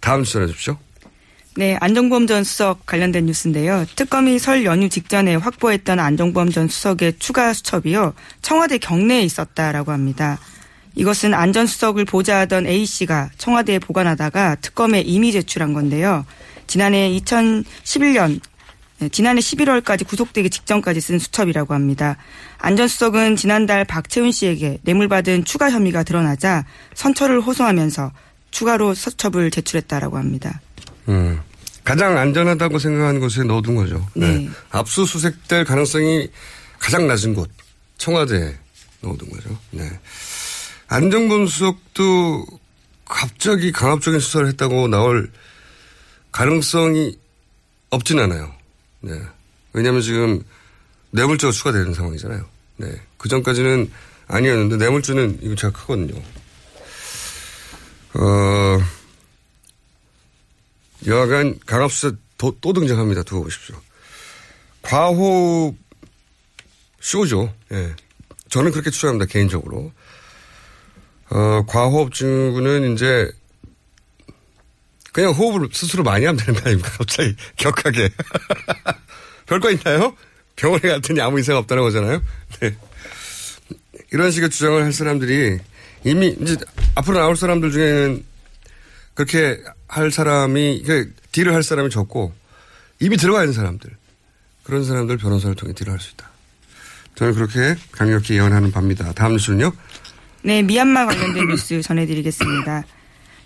다음 0.00 0.24
주전해 0.24 0.46
주십시오. 0.46 0.76
네, 1.54 1.76
안정범 1.80 2.26
전 2.26 2.44
수석 2.44 2.86
관련된 2.86 3.26
뉴스인데요. 3.26 3.84
특검이 3.94 4.38
설 4.38 4.64
연휴 4.64 4.88
직전에 4.88 5.34
확보했던 5.34 6.00
안정범 6.00 6.50
전 6.50 6.66
수석의 6.66 7.18
추가 7.18 7.52
수첩이요. 7.52 8.14
청와대 8.40 8.78
경내에 8.78 9.20
있었다라고 9.22 9.92
합니다. 9.92 10.38
이것은 10.94 11.34
안 11.34 11.52
전 11.52 11.66
수석을 11.66 12.06
보좌하던 12.06 12.66
A씨가 12.66 13.30
청와대에 13.36 13.78
보관하다가 13.80 14.56
특검에 14.56 15.00
이미 15.00 15.30
제출한 15.32 15.74
건데요. 15.74 16.24
지난해 16.66 17.10
2011년 17.20 18.40
네, 18.98 19.08
지난해 19.10 19.40
11월까지 19.40 20.06
구속되기 20.06 20.48
직전까지 20.48 21.00
쓴 21.02 21.18
수첩이라고 21.18 21.74
합니다. 21.74 22.16
안전 22.58 22.88
수석은 22.88 23.36
지난달 23.36 23.84
박채훈 23.84 24.32
씨에게 24.32 24.78
뇌물받은 24.82 25.44
추가 25.44 25.70
혐의가 25.70 26.02
드러나자 26.02 26.64
선처를 26.94 27.40
호소하면서 27.42 28.10
추가로 28.52 28.94
수첩을 28.94 29.50
제출했다라고 29.50 30.16
합니다. 30.16 30.60
음. 31.08 31.40
가장 31.84 32.16
안전하다고 32.16 32.78
생각하는 32.78 33.20
곳에 33.20 33.42
넣어둔 33.42 33.74
거죠. 33.74 34.06
네. 34.14 34.48
압수수색될 34.70 35.64
가능성이 35.64 36.30
가장 36.78 37.06
낮은 37.06 37.34
곳, 37.34 37.50
청와대에 37.98 38.56
넣어둔 39.00 39.30
거죠. 39.30 39.58
네. 39.70 39.88
안정범 40.86 41.46
수석도 41.46 42.46
갑자기 43.04 43.72
강압적인 43.72 44.20
수사를 44.20 44.46
했다고 44.48 44.88
나올 44.88 45.30
가능성이 46.30 47.18
없진 47.90 48.18
않아요. 48.20 48.54
네. 49.00 49.12
왜냐하면 49.72 50.02
지금 50.02 50.42
뇌물죄가 51.10 51.52
추가되는 51.52 51.94
상황이잖아요. 51.94 52.44
네. 52.76 53.00
그 53.18 53.28
전까지는 53.28 53.90
아니었는데 54.28 54.76
뇌물죄는 54.76 55.40
이거 55.42 55.54
제가 55.54 55.72
크거든요. 55.72 56.20
어, 58.14 58.78
여하간 61.06 61.60
강압수사 61.66 62.16
또, 62.38 62.56
또 62.60 62.72
등장합니다. 62.72 63.22
두고 63.22 63.44
보십시오. 63.44 63.76
과호흡 64.82 65.76
쇼죠. 67.00 67.54
예. 67.72 67.94
저는 68.48 68.72
그렇게 68.72 68.90
추정합니다. 68.90 69.30
개인적으로. 69.30 69.92
어, 71.30 71.64
과호흡 71.66 72.12
증후군은 72.12 72.94
이제 72.94 73.30
그냥 75.12 75.32
호흡을 75.32 75.68
스스로 75.72 76.02
많이 76.02 76.24
하면 76.24 76.38
되는 76.38 76.58
거 76.58 76.66
아닙니까? 76.66 76.90
갑자기 76.98 77.34
격하게. 77.56 78.10
별거 79.46 79.70
있나요? 79.70 80.16
병원에 80.56 80.88
갔더니 80.88 81.20
아무 81.20 81.38
이상 81.40 81.56
없다는 81.56 81.82
거잖아요. 81.82 82.22
네. 82.60 82.76
이런 84.12 84.30
식의 84.30 84.50
주장을 84.50 84.82
할 84.82 84.92
사람들이 84.92 85.58
이미 86.04 86.36
이제 86.40 86.56
앞으로 86.94 87.18
나올 87.18 87.36
사람들 87.36 87.70
중에는 87.70 88.24
그렇게 89.14 89.62
할 89.92 90.10
사람이, 90.10 90.84
그 90.86 91.12
딜을 91.32 91.52
할 91.52 91.62
사람이 91.62 91.90
적고 91.90 92.32
이미 92.98 93.18
들어가 93.18 93.42
있는 93.42 93.52
사람들. 93.52 93.90
그런 94.62 94.84
사람들 94.84 95.18
변호사를 95.18 95.54
통해 95.54 95.74
딜을 95.74 95.92
할 95.92 96.00
수 96.00 96.12
있다. 96.14 96.30
저는 97.14 97.34
그렇게 97.34 97.76
강력히 97.90 98.34
예언하는 98.34 98.72
바입니다. 98.72 99.12
다음 99.12 99.32
뉴스는요? 99.32 99.70
네, 100.44 100.62
미얀마 100.62 101.04
관련된 101.04 101.46
뉴스 101.52 101.82
전해드리겠습니다. 101.82 102.84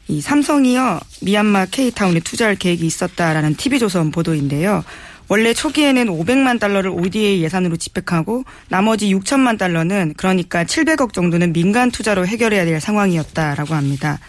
이 0.06 0.20
삼성이요, 0.20 1.00
미얀마 1.22 1.66
K타운에 1.66 2.20
투자할 2.20 2.54
계획이 2.54 2.86
있었다라는 2.86 3.56
TV조선 3.56 4.12
보도인데요. 4.12 4.84
원래 5.26 5.52
초기에는 5.52 6.06
500만 6.06 6.60
달러를 6.60 6.90
ODA 6.90 7.42
예산으로 7.42 7.76
집행하고 7.76 8.44
나머지 8.68 9.12
6천만 9.12 9.58
달러는 9.58 10.14
그러니까 10.16 10.62
700억 10.62 11.12
정도는 11.12 11.52
민간 11.52 11.90
투자로 11.90 12.24
해결해야 12.24 12.64
될 12.64 12.80
상황이었다라고 12.80 13.74
합니다. 13.74 14.20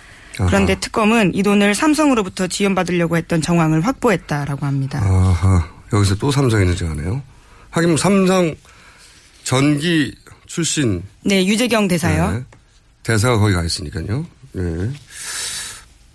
그런데 0.45 0.73
아하. 0.73 0.79
특검은 0.79 1.33
이 1.33 1.43
돈을 1.43 1.73
삼성으로부터 1.73 2.47
지원받으려고 2.47 3.17
했던 3.17 3.41
정황을 3.41 3.81
확보했다라고 3.81 4.65
합니다. 4.65 4.99
아하. 5.03 5.67
여기서 5.93 6.15
또 6.15 6.31
삼성이 6.31 6.65
등장하네요. 6.65 7.21
하긴 7.71 7.89
뭐 7.89 7.97
삼성 7.97 8.53
전기 9.43 10.13
출신 10.45 11.03
네, 11.23 11.45
유재경 11.45 11.87
대사요. 11.87 12.31
네. 12.31 12.43
대사가 13.03 13.37
거기 13.37 13.53
가 13.53 13.63
있으니까요. 13.63 14.25
네. 14.53 14.91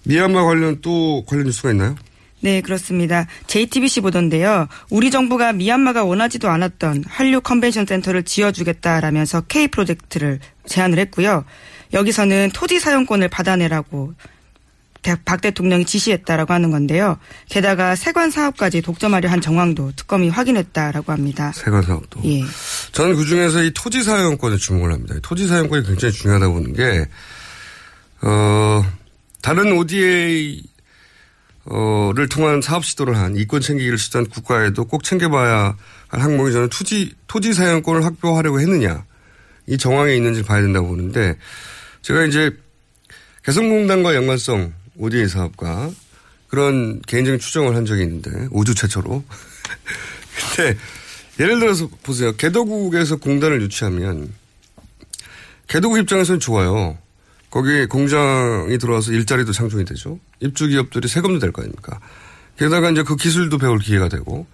미얀마 0.05 0.45
관련 0.45 0.81
또 0.83 1.25
관련 1.27 1.47
뉴스가 1.47 1.71
있나요? 1.71 1.97
네, 2.41 2.61
그렇습니다. 2.61 3.27
JTBC 3.47 4.01
보던데요. 4.01 4.67
우리 4.91 5.13
정부가 5.13 5.53
미얀마가 5.53 6.03
원하지도 6.05 6.51
않았던 6.51 7.05
한류 7.07 7.41
컨벤션 7.41 7.87
센터를 7.87 8.25
지어주겠다라면서 8.25 9.43
K 9.43 9.69
프로젝트를 9.69 10.41
제안을 10.67 10.99
했고요. 10.99 11.45
여기서는 11.93 12.51
토지 12.55 12.81
사용권을 12.81 13.29
받아내라고 13.29 14.15
대- 15.03 15.17
박 15.25 15.41
대통령이 15.41 15.85
지시했다라고 15.85 16.53
하는 16.55 16.71
건데요. 16.71 17.19
게다가 17.49 17.97
세관 17.97 18.31
사업까지 18.31 18.83
독점하려 18.83 19.29
한 19.29 19.41
정황도 19.41 19.93
특검이 19.97 20.29
확인했다라고 20.29 21.11
합니다. 21.13 21.51
세관 21.55 21.83
사업도. 21.83 22.21
예. 22.25 22.43
저는 22.93 23.17
그 23.17 23.25
중에서 23.27 23.63
이 23.65 23.73
토지 23.75 24.05
사용권에 24.05 24.57
주목을 24.59 24.93
합니다. 24.93 25.17
이 25.17 25.21
토지 25.21 25.49
사용권이 25.49 25.85
굉장히 25.87 26.13
중요하다고 26.15 26.55
보는 26.55 26.73
게, 26.75 27.07
어, 28.23 28.85
다른 29.43 29.73
ODA, 29.73 30.63
어를 31.65 32.29
통한 32.29 32.61
사업 32.63 32.85
시도를 32.85 33.17
한 33.17 33.37
이권 33.37 33.61
챙기기를 33.61 33.99
시도한 33.99 34.29
국가에도 34.29 34.85
꼭 34.85 35.03
챙겨봐야 35.03 35.77
할 36.09 36.21
항목이 36.21 36.53
저는 36.53 36.69
토지, 36.69 37.13
토지 37.27 37.53
사용권을 37.53 38.05
확보하려고 38.05 38.61
했느냐. 38.61 39.05
이 39.67 39.77
정황에 39.79 40.15
있는지 40.15 40.43
봐야 40.45 40.61
된다고 40.61 40.89
보는데, 40.89 41.37
제가 42.03 42.25
이제 42.25 42.57
개성공단과 43.45 44.15
연관성 44.15 44.73
ODA 44.99 45.29
사업과 45.29 45.91
그런 46.49 47.01
개인적인 47.03 47.41
추정을 47.41 47.75
한 47.75 47.87
적이 47.87 48.03
있는데, 48.03 48.49
우주 48.51 48.75
최초로. 48.75 49.25
근데 50.57 50.79
예를 51.41 51.59
들어서 51.61 51.89
보세요. 52.03 52.33
개도국에서 52.37 53.17
공단을 53.17 53.63
유치하면 53.63 54.33
개도국 55.67 55.99
입장에서는 55.99 56.41
좋아요. 56.41 56.99
거기에 57.51 57.87
공장이 57.87 58.77
들어와서 58.79 59.13
일자리도 59.13 59.53
창출이 59.53 59.85
되죠. 59.85 60.19
입주 60.41 60.69
기업들이 60.69 61.09
세금도 61.09 61.39
될 61.39 61.53
거 61.53 61.63
아닙니까? 61.63 62.01
게다가 62.59 62.91
이제 62.91 63.03
그 63.03 63.17
기술도 63.17 63.59
배울 63.59 63.79
기회가 63.79 64.09
되고. 64.09 64.47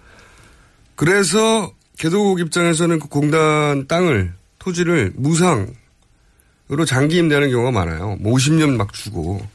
그래서 0.95 1.73
개도국 1.97 2.39
입장에서는 2.39 2.99
그 2.99 3.07
공단 3.07 3.87
땅을, 3.87 4.33
토지를 4.59 5.13
무상 5.15 5.73
으로 6.71 6.85
장기 6.85 7.17
임대하는 7.17 7.49
경우가 7.49 7.71
많아요. 7.71 8.17
뭐 8.19 8.33
50년 8.33 8.75
막 8.75 8.93
주고. 8.93 9.45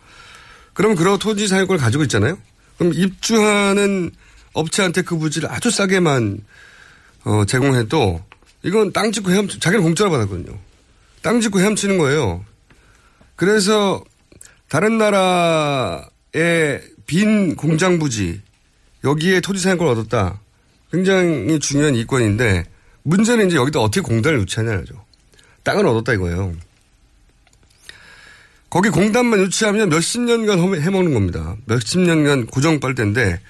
그럼 0.72 0.96
그런 0.96 1.18
토지 1.18 1.46
사용권을 1.46 1.80
가지고 1.80 2.02
있잖아요. 2.04 2.36
그럼 2.76 2.92
입주하는 2.94 4.10
업체한테 4.52 5.02
그 5.02 5.16
부지를 5.16 5.50
아주 5.50 5.70
싸게만 5.70 6.40
어, 7.24 7.44
제공해도 7.44 8.22
이건 8.64 8.92
땅 8.92 9.12
짓고 9.12 9.30
헤엄, 9.30 9.48
자기는 9.48 9.82
공짜로 9.82 10.10
받았거든요. 10.10 10.58
땅 11.22 11.40
짓고 11.40 11.60
헤엄치는 11.60 11.98
거예요. 11.98 12.44
그래서 13.36 14.02
다른 14.68 14.98
나라의 14.98 16.82
빈 17.06 17.54
공장 17.54 17.98
부지 17.98 18.40
여기에 19.04 19.40
토지 19.40 19.60
사용권을 19.60 19.92
얻었다. 19.92 20.40
굉장히 20.90 21.58
중요한 21.60 21.94
이권인데 21.94 22.64
문제는 23.02 23.48
이제 23.48 23.56
여기다 23.56 23.80
어떻게 23.80 24.00
공단을 24.00 24.40
유치하냐죠. 24.40 25.04
땅을 25.62 25.86
얻었다 25.86 26.14
이거예요. 26.14 26.54
거기 28.74 28.90
공단만 28.90 29.38
유치하면 29.38 29.88
몇십 29.88 30.22
년간 30.22 30.58
허- 30.58 30.74
해먹는 30.74 31.14
겁니다. 31.14 31.54
몇십 31.66 32.00
년간 32.00 32.46
고정 32.46 32.80
빨대인데 32.80 33.40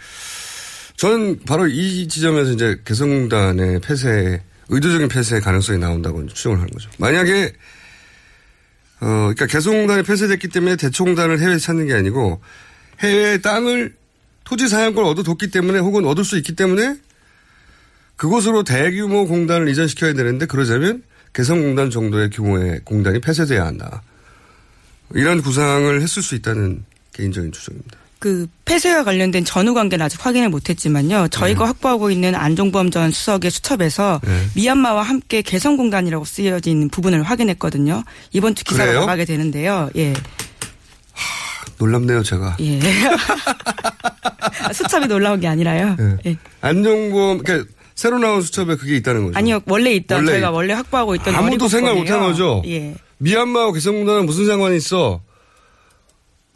저는 0.99 1.41
바로 1.47 1.67
이 1.67 2.07
지점에서 2.09 2.51
이제 2.51 2.79
개성공단의 2.85 3.81
폐쇄, 3.81 4.43
의도적인 4.69 5.09
폐쇄 5.09 5.41
가능성이 5.41 5.79
나온다고 5.79 6.27
추정을 6.27 6.59
하는 6.59 6.69
거죠. 6.71 6.91
만약에, 6.99 7.55
어, 9.01 9.07
그러니까 9.07 9.47
개성공단이 9.47 10.03
폐쇄됐기 10.03 10.49
때문에 10.49 10.77
대초공단을 10.77 11.41
해외에 11.41 11.57
찾는 11.57 11.87
게 11.87 11.95
아니고 11.95 12.43
해외 13.01 13.39
땅을 13.39 13.95
토지 14.45 14.69
사용권을 14.69 15.09
얻어뒀기 15.09 15.51
때문에 15.51 15.79
혹은 15.79 16.05
얻을 16.05 16.23
수 16.23 16.37
있기 16.37 16.55
때문에 16.55 16.97
그곳으로 18.17 18.63
대규모 18.63 19.27
공단을 19.27 19.71
이전시켜야 19.71 20.13
되는데 20.13 20.45
그러자면 20.45 21.03
개성공단 21.33 21.89
정도의 21.89 22.29
규모의 22.29 22.83
공단이 22.85 23.23
폐쇄돼야 23.23 23.65
한다. 23.65 24.03
이런 25.15 25.43
구상을 25.43 26.01
했을 26.03 26.23
수 26.23 26.35
있다는 26.35 26.85
개인적인 27.13 27.53
추정입니다. 27.53 27.99
그 28.19 28.47
폐쇄와 28.65 29.05
관련된 29.05 29.45
전후 29.45 29.75
관계는 29.75 30.05
아직 30.07 30.25
확인을 30.25 30.49
못했지만요. 30.49 31.29
저희가 31.29 31.61
네. 31.61 31.67
확보하고 31.67 32.11
있는 32.11 32.35
안종범 32.35 32.91
전 32.91 33.11
수석의 33.11 33.51
수첩에서 33.51 34.21
네. 34.25 34.47
미얀마와 34.55 35.03
함께 35.03 35.43
개성공단이라고 35.43 36.25
있는 36.67 36.89
부분을 36.89 37.23
확인했거든요. 37.23 38.03
이번 38.33 38.55
주 38.55 38.65
기사가 38.65 38.87
그래요? 38.87 39.01
나가게 39.01 39.27
되는데요. 39.27 39.91
예, 39.97 40.15
놀랍네요, 41.79 42.23
제가. 42.23 42.57
예. 42.61 42.81
수첩이 44.73 45.07
놀라운 45.07 45.41
게 45.41 45.47
아니라요. 45.49 45.97
예. 46.01 46.31
예. 46.31 46.37
안종범, 46.63 47.39
그러니까 47.39 47.71
새로 47.95 48.19
나온 48.19 48.41
수첩에 48.43 48.77
그게 48.77 48.97
있다는 48.97 49.25
거죠. 49.27 49.39
아니요, 49.39 49.61
원래 49.67 49.93
있던 49.93 50.19
원래 50.19 50.33
저희가 50.33 50.49
있- 50.49 50.53
원래 50.53 50.73
확보하고 50.73 51.15
있던 51.17 51.35
아무도 51.35 51.69
생각. 51.69 51.95
못한 51.95 52.21
거죠? 52.21 52.63
예. 52.67 52.95
미얀마와 53.25 53.73
개성공단은 53.73 54.27
무슨 54.27 54.45
상관이 54.47 54.77
있어? 54.77 55.23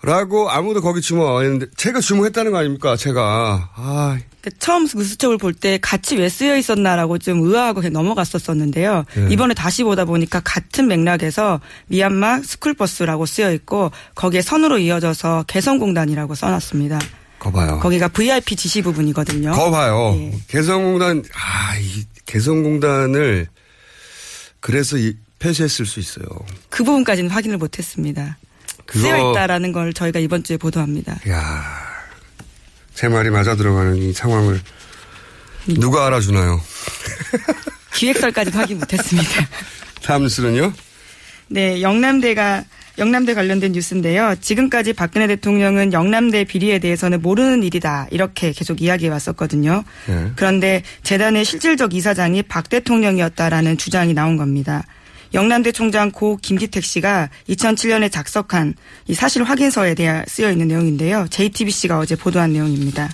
라고 0.02 0.48
아무도 0.50 0.80
거기 0.82 1.00
주목 1.00 1.26
안 1.26 1.42
했는데 1.44 1.66
제가 1.76 2.00
주목했다는 2.00 2.52
거 2.52 2.58
아닙니까? 2.58 2.94
제가. 2.94 3.70
아, 3.74 4.18
그 4.42 4.50
처음 4.58 4.86
그 4.86 5.02
수첩을 5.02 5.38
볼 5.38 5.54
때 5.54 5.78
같이 5.82 6.16
왜 6.16 6.28
쓰여 6.28 6.56
있었나라고 6.58 7.18
좀 7.18 7.40
의아하고 7.40 7.80
그냥 7.80 7.94
넘어갔었었는데요. 7.94 9.04
네. 9.16 9.28
이번에 9.30 9.54
다시 9.54 9.82
보다 9.82 10.04
보니까 10.04 10.40
같은 10.44 10.86
맥락에서 10.86 11.60
미얀마 11.86 12.42
스쿨버스라고 12.42 13.24
쓰여 13.26 13.50
있고 13.54 13.90
거기에 14.14 14.42
선으로 14.42 14.78
이어져서 14.78 15.44
개성공단이라고 15.48 16.34
써놨습니다. 16.36 17.00
거 17.40 17.50
봐요. 17.50 17.80
거기가 17.80 18.08
VIP 18.08 18.54
지시 18.56 18.82
부분이거든요. 18.82 19.52
거 19.52 19.70
봐요. 19.70 20.12
예. 20.16 20.32
개성공단, 20.48 21.24
아, 21.34 21.76
이 21.78 22.04
개성공단을 22.26 23.48
그래서 24.60 24.96
이, 24.98 25.16
폐쇄했을 25.38 25.86
수 25.86 26.00
있어요. 26.00 26.26
그 26.68 26.82
부분까지는 26.84 27.30
확인을 27.30 27.58
못했습니다. 27.58 28.38
그거- 28.86 29.00
쓰여 29.00 29.30
있다라는 29.32 29.72
걸 29.72 29.92
저희가 29.92 30.18
이번 30.18 30.42
주에 30.42 30.56
보도합니다. 30.56 31.18
야 31.28 31.88
제 32.94 33.06
말이 33.06 33.30
맞아 33.30 33.54
들어가는 33.54 33.94
이 33.96 34.12
상황을 34.12 34.60
누가 35.78 36.06
알아주나요? 36.08 36.60
기획설까지는 37.94 38.58
확인 38.58 38.78
못했습니다. 38.78 39.30
다음 40.02 40.22
뉴스는요? 40.22 40.72
네, 41.48 41.80
영남대가 41.80 42.64
영남대 42.98 43.34
관련된 43.34 43.70
뉴스인데요. 43.70 44.34
지금까지 44.40 44.92
박근혜 44.94 45.28
대통령은 45.28 45.92
영남대 45.92 46.42
비리에 46.44 46.80
대해서는 46.80 47.22
모르는 47.22 47.62
일이다. 47.62 48.08
이렇게 48.10 48.50
계속 48.50 48.82
이야기해 48.82 49.08
왔었거든요. 49.12 49.84
네. 50.08 50.32
그런데 50.34 50.82
재단의 51.04 51.44
실질적 51.44 51.94
이사장이 51.94 52.42
박 52.42 52.68
대통령이었다라는 52.68 53.78
주장이 53.78 54.12
나온 54.14 54.36
겁니다. 54.36 54.82
영남대 55.34 55.72
총장 55.72 56.10
고 56.10 56.36
김기택 56.40 56.84
씨가 56.84 57.28
2007년에 57.48 58.10
작성한 58.10 58.74
이 59.06 59.14
사실 59.14 59.42
확인서에 59.42 59.94
대해 59.94 60.24
쓰여 60.26 60.50
있는 60.50 60.68
내용인데요. 60.68 61.26
JTBC가 61.30 61.98
어제 61.98 62.16
보도한 62.16 62.52
내용입니다. 62.52 63.08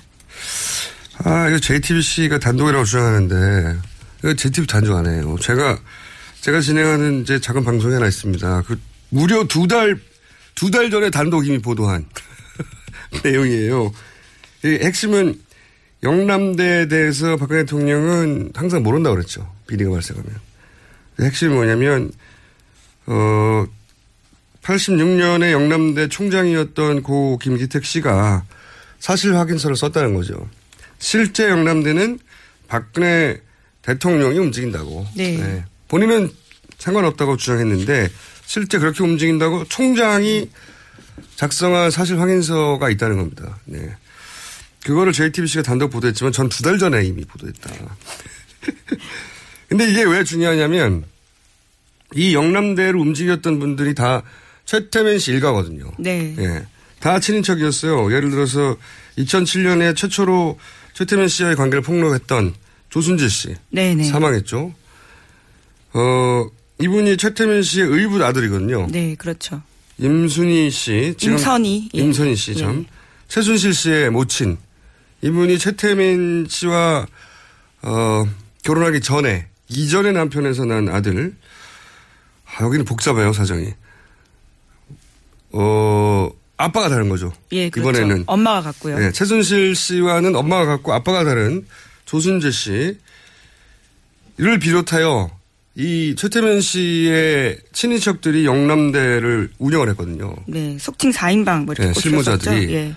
아, 1.19 1.49
이거 1.49 1.59
JTBC가 1.59 2.39
단독이라고 2.39 2.85
주장하는데, 2.85 3.79
이거 4.21 4.35
JTBC 4.35 4.67
단독 4.67 4.97
안 4.97 5.07
해요. 5.07 5.37
제가, 5.41 5.79
제가 6.41 6.61
진행하는 6.61 7.23
이제 7.23 7.41
작은 7.41 7.65
방송이 7.65 7.95
하나 7.95 8.07
있습니다. 8.07 8.63
그, 8.67 8.81
무려 9.11 9.45
두 9.45 9.67
달, 9.69 9.97
두 10.55 10.71
달 10.71 10.91
전에 10.91 11.11
단독 11.11 11.47
이미 11.47 11.59
보도한 11.59 12.05
내용이에요. 13.25 13.93
이 14.65 14.69
핵심은 14.83 15.41
영남대에 16.03 16.89
대해서 16.89 17.37
박근혜 17.37 17.63
대통령은 17.63 18.51
항상 18.55 18.83
모른다고 18.83 19.17
그랬죠. 19.17 19.51
비리가 19.67 19.91
발생하면. 19.91 20.33
핵심이 21.21 21.55
뭐냐면, 21.55 22.11
어, 23.07 23.67
86년에 24.63 25.53
영남대 25.53 26.09
총장이었던 26.09 27.03
고 27.03 27.39
김기택 27.39 27.85
씨가 27.85 28.45
사실 28.99 29.37
확인서를 29.37 29.77
썼다는 29.77 30.15
거죠. 30.15 30.49
실제 30.99 31.49
영남대는 31.51 32.19
박근혜 32.67 33.41
대통령이 33.83 34.39
움직인다고. 34.39 35.07
네. 35.17 35.65
본인은 35.89 36.31
상관없다고 36.79 37.37
주장했는데 37.37 38.09
실제 38.47 38.79
그렇게 38.79 39.03
움직인다고 39.05 39.65
총장이 39.69 40.51
작성한 41.37 41.91
사실 41.91 42.19
확인서가 42.19 42.89
있다는 42.89 43.19
겁니다. 43.19 43.59
네. 43.67 43.95
그거를 44.85 45.13
JTBC가 45.13 45.63
단독 45.63 45.91
보도했지만 45.91 46.33
전 46.33 46.49
두 46.49 46.63
달 46.63 46.79
전에 46.79 47.05
이미 47.05 47.25
보도했다. 47.25 47.71
근데 49.69 49.91
이게 49.91 50.03
왜 50.05 50.25
중요하냐면 50.25 51.05
이 52.15 52.35
영남대를 52.35 52.97
움직였던 52.97 53.59
분들이 53.59 53.95
다 53.95 54.23
최태민 54.65 55.19
씨 55.19 55.33
일가거든요. 55.33 55.91
네. 55.99 56.35
예. 56.39 56.67
다 57.01 57.21
친인척이었어요. 57.21 58.13
예를 58.15 58.31
들어서 58.31 58.77
2007년에 59.19 59.97
최초로 59.97 60.59
최태민 60.95 61.29
씨와의 61.29 61.57
관계를 61.57 61.83
폭로했던 61.83 62.55
조순재 62.89 63.29
씨. 63.29 63.55
네네. 63.71 64.05
사망했죠. 64.05 64.73
어, 65.93 66.47
이분이 66.81 67.17
최태민 67.17 67.63
씨의 67.63 67.89
의붓 67.89 68.23
아들이거든요. 68.23 68.87
네, 68.91 69.15
그렇죠. 69.17 69.63
임순희 69.99 70.71
씨. 70.71 71.15
지금 71.19 71.35
임선희. 71.35 71.91
예. 71.95 72.01
임선희 72.01 72.37
씨 72.37 72.55
참. 72.55 72.87
예. 72.89 72.95
최순실 73.29 73.75
씨의 73.75 74.11
모친. 74.11 74.59
이분이 75.23 75.59
최태민 75.59 76.47
씨와 76.49 77.07
어, 77.83 78.25
결혼하기 78.63 79.01
전에 79.01 79.47
이전의 79.69 80.13
남편에서 80.13 80.65
난 80.65 80.89
아들. 80.89 81.35
아, 82.47 82.65
여기는 82.65 82.85
복잡해요 82.85 83.33
사정이. 83.33 83.73
어 85.53 86.31
아빠가 86.57 86.89
다른 86.89 87.09
거죠. 87.09 87.33
예, 87.53 87.71
그렇죠. 87.71 87.91
이번에는 87.91 88.25
엄마가 88.27 88.63
같고요. 88.63 88.99
네, 88.99 89.13
최순실 89.13 89.75
씨와는 89.75 90.35
엄마가 90.37 90.67
같고 90.67 90.93
아빠가 90.93 91.25
다른 91.25 91.67
조순재 92.05 92.51
씨를 92.51 92.99
비롯하여 94.61 95.31
이 95.77 96.15
최태민 96.17 96.61
씨의 96.61 97.59
친인척들이 97.73 98.47
영남대를 98.47 99.51
운영을 99.59 99.89
했거든요. 99.91 100.35
네, 100.47 100.77
속칭 100.79 101.11
4인방 101.11 101.65
뭐 101.65 101.75
이렇게 101.75 101.93
네. 101.93 102.01
실무자들이. 102.01 102.75
예. 102.75 102.95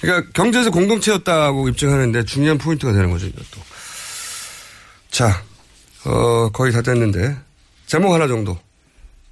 그러니까 0.00 0.30
경제에서 0.32 0.70
공동체였다고 0.70 1.68
입증하는데 1.70 2.24
중요한 2.24 2.58
포인트가 2.58 2.92
되는 2.92 3.10
거죠, 3.10 3.26
이것도. 3.26 3.60
자, 5.10 5.42
어, 6.08 6.48
거의 6.50 6.72
다 6.72 6.82
됐는데 6.82 7.36
제목 7.86 8.12
하나 8.12 8.26
정도. 8.26 8.58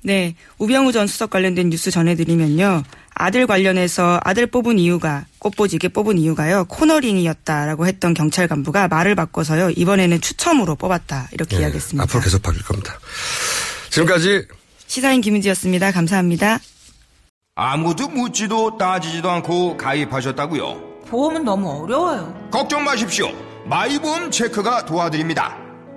네, 0.03 0.37
우병우 0.59 0.93
전 0.93 1.07
수석 1.07 1.31
관련된 1.31 1.71
뉴스 1.71 1.91
전해드리면요. 1.91 2.85
아들 3.15 3.47
관련해서 3.47 4.21
아들 4.23 4.47
뽑은 4.47 4.79
이유가 4.79 5.25
꽃보지게 5.39 5.89
뽑은 5.89 6.19
이유가요 6.19 6.67
코너링이었다라고 6.69 7.87
했던 7.87 8.13
경찰 8.13 8.47
간부가 8.47 8.89
말을 8.89 9.15
바꿔서요 9.15 9.71
이번에는 9.71 10.21
추첨으로 10.21 10.77
뽑았다 10.77 11.29
이렇게 11.33 11.57
예, 11.57 11.61
이야기했습니다. 11.63 12.03
앞으로 12.05 12.21
계속 12.21 12.43
바뀔 12.43 12.63
겁니다. 12.63 12.99
지금까지 13.89 14.47
시사인 14.87 15.23
김은지였습니다. 15.23 15.93
감사합니다. 15.93 16.59
아무도 17.55 18.07
묻지도 18.09 18.77
따지지도 18.77 19.31
않고 19.31 19.79
가입하셨다고요? 19.79 21.05
보험은 21.09 21.45
너무 21.45 21.83
어려워요. 21.85 22.49
걱정 22.53 22.85
마십시오. 22.85 23.31
마이보험 23.65 24.31
체크가 24.31 24.85
도와드립니다. 24.85 25.66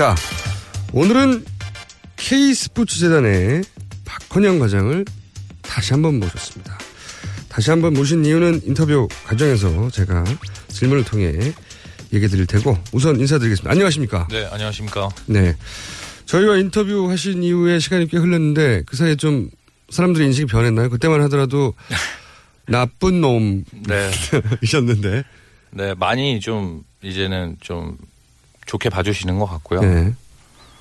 자, 0.00 0.16
오늘은 0.94 1.44
K스포츠재단의 2.16 3.62
박헌영 4.06 4.58
과장을 4.58 5.04
다시 5.60 5.92
한번 5.92 6.18
모셨습니다. 6.18 6.78
다시 7.50 7.68
한번 7.68 7.92
모신 7.92 8.24
이유는 8.24 8.62
인터뷰 8.64 9.08
과정에서 9.26 9.90
제가 9.90 10.24
질문을 10.68 11.04
통해 11.04 11.34
얘기 12.14 12.28
드릴 12.28 12.46
테고 12.46 12.78
우선 12.94 13.20
인사드리겠습니다. 13.20 13.70
안녕하십니까? 13.70 14.26
네, 14.30 14.48
안녕하십니까? 14.50 15.10
네. 15.26 15.54
저희와 16.24 16.56
인터뷰 16.56 17.10
하신 17.10 17.42
이후에 17.42 17.78
시간이 17.78 18.08
꽤 18.08 18.16
흘렀는데 18.16 18.84
그 18.86 18.96
사이에 18.96 19.16
좀 19.16 19.50
사람들의 19.90 20.26
인식이 20.28 20.46
변했나요? 20.46 20.88
그때만 20.88 21.20
하더라도 21.24 21.74
나쁜 22.66 23.20
놈이셨는데. 23.20 25.24
네, 25.72 25.92
많이 25.92 26.40
좀 26.40 26.84
이제는 27.02 27.58
좀 27.60 27.98
좋게 28.70 28.88
봐주시는 28.88 29.38
것 29.40 29.46
같고요. 29.46 29.80
네. 29.80 30.14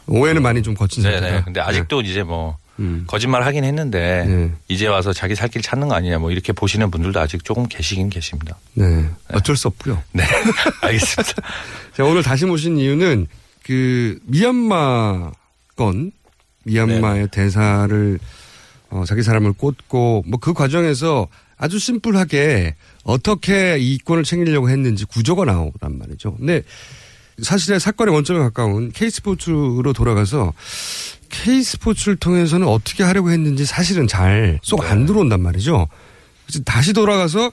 오해는 0.05 0.43
많이 0.43 0.61
좀 0.61 0.75
거친 0.75 1.01
네, 1.03 1.11
상태다. 1.13 1.35
네. 1.37 1.41
근데 1.43 1.59
아직도 1.59 2.01
이제 2.01 2.21
뭐 2.21 2.55
음. 2.77 3.03
거짓말 3.07 3.43
하긴 3.43 3.63
했는데 3.63 4.25
네. 4.27 4.51
이제 4.67 4.85
와서 4.87 5.11
자기 5.11 5.33
살 5.33 5.49
길 5.49 5.63
찾는 5.63 5.87
거 5.87 5.95
아니냐 5.95 6.19
뭐 6.19 6.29
이렇게 6.31 6.53
보시는 6.53 6.91
분들도 6.91 7.19
아직 7.19 7.43
조금 7.43 7.67
계시긴 7.67 8.09
계십니다. 8.11 8.57
네. 8.75 9.09
어쩔 9.33 9.55
수 9.57 9.67
없고요. 9.69 10.01
네. 10.13 10.23
알겠습니다. 10.81 11.33
자, 11.97 12.03
오늘 12.05 12.21
다시 12.21 12.45
모신 12.45 12.77
이유는 12.77 13.25
그 13.63 14.19
미얀마 14.25 15.31
건 15.75 16.11
미얀마의 16.65 17.29
대사를 17.31 18.19
어, 18.91 19.03
자기 19.07 19.23
사람을 19.23 19.53
꽂고 19.53 20.25
뭐 20.27 20.39
그 20.39 20.53
과정에서 20.53 21.27
아주 21.57 21.79
심플하게 21.79 22.75
어떻게 23.03 23.77
이권을 23.79 24.23
챙기려고 24.23 24.69
했는지 24.69 25.05
구조가 25.05 25.45
나오란 25.45 25.97
말이죠. 25.97 26.35
근데 26.35 26.61
사실의 27.43 27.79
사건의 27.79 28.13
원점에 28.13 28.39
가까운 28.39 28.91
K스포츠로 28.91 29.93
돌아가서 29.93 30.53
K스포츠를 31.29 32.15
통해서는 32.17 32.67
어떻게 32.67 33.03
하려고 33.03 33.31
했는지 33.31 33.65
사실은 33.65 34.07
잘 34.07 34.59
쏙 34.63 34.83
안 34.85 35.05
들어온단 35.05 35.41
말이죠. 35.41 35.87
그래서 36.45 36.63
다시 36.63 36.93
돌아가서 36.93 37.51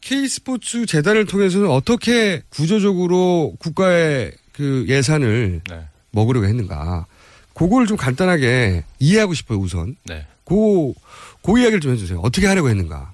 K스포츠 0.00 0.86
재단을 0.86 1.26
통해서는 1.26 1.68
어떻게 1.70 2.42
구조적으로 2.48 3.54
국가의 3.58 4.32
그 4.52 4.86
예산을 4.88 5.60
네. 5.68 5.80
먹으려고 6.10 6.46
했는가. 6.46 7.06
그걸 7.54 7.86
좀 7.86 7.96
간단하게 7.98 8.84
이해하고 8.98 9.34
싶어요, 9.34 9.58
우선. 9.58 9.96
네. 10.04 10.26
그, 10.46 10.92
그 11.42 11.58
이야기를 11.58 11.80
좀 11.80 11.92
해주세요. 11.92 12.20
어떻게 12.20 12.46
하려고 12.46 12.70
했는가. 12.70 13.12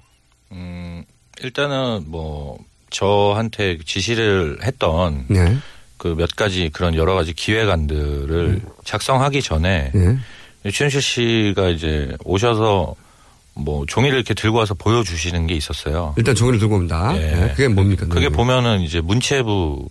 음, 0.53 1.03
일단은 1.41 2.05
뭐 2.07 2.57
저한테 2.89 3.79
지시를 3.85 4.59
했던 4.63 5.25
네. 5.27 5.57
그 5.97 6.15
몇 6.15 6.35
가지 6.35 6.69
그런 6.71 6.95
여러 6.95 7.13
가지 7.15 7.33
기획안들을 7.33 8.61
작성하기 8.85 9.41
전에 9.41 9.91
네. 9.93 10.71
최현실 10.71 11.01
씨가 11.01 11.69
이제 11.69 12.15
오셔서 12.23 12.95
뭐 13.55 13.85
종이를 13.87 14.17
이렇게 14.17 14.33
들고 14.33 14.57
와서 14.59 14.73
보여주시는 14.75 15.47
게 15.47 15.55
있었어요. 15.55 16.13
일단 16.17 16.35
종이를 16.35 16.59
들고 16.59 16.75
옵니다. 16.75 17.11
예. 17.15 17.19
네, 17.19 17.49
그게 17.49 17.67
뭡니까? 17.67 18.05
그게 18.07 18.29
보면은 18.29 18.81
이제 18.81 19.01
문체부 19.01 19.89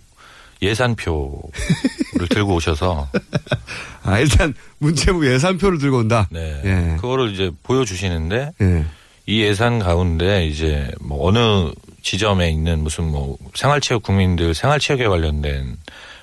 예산표를 0.61 2.29
들고 2.29 2.55
오셔서 2.55 3.09
아, 4.03 4.19
일단 4.19 4.53
문체부 4.79 5.27
예산표를 5.27 5.77
들고 5.79 5.97
온다. 5.97 6.27
네. 6.31 6.61
예. 6.63 6.95
그거를 7.01 7.33
이제 7.33 7.51
보여주시는데 7.63 8.51
예. 8.61 8.85
이 9.25 9.41
예산 9.41 9.79
가운데 9.79 10.47
이제 10.47 10.89
뭐 11.01 11.27
어느 11.27 11.69
지점에 12.11 12.49
있는 12.49 12.79
무슨 12.83 13.11
뭐 13.11 13.37
생활체육 13.53 14.01
국민들 14.01 14.53
생활체육에 14.53 15.07
관련된 15.07 15.75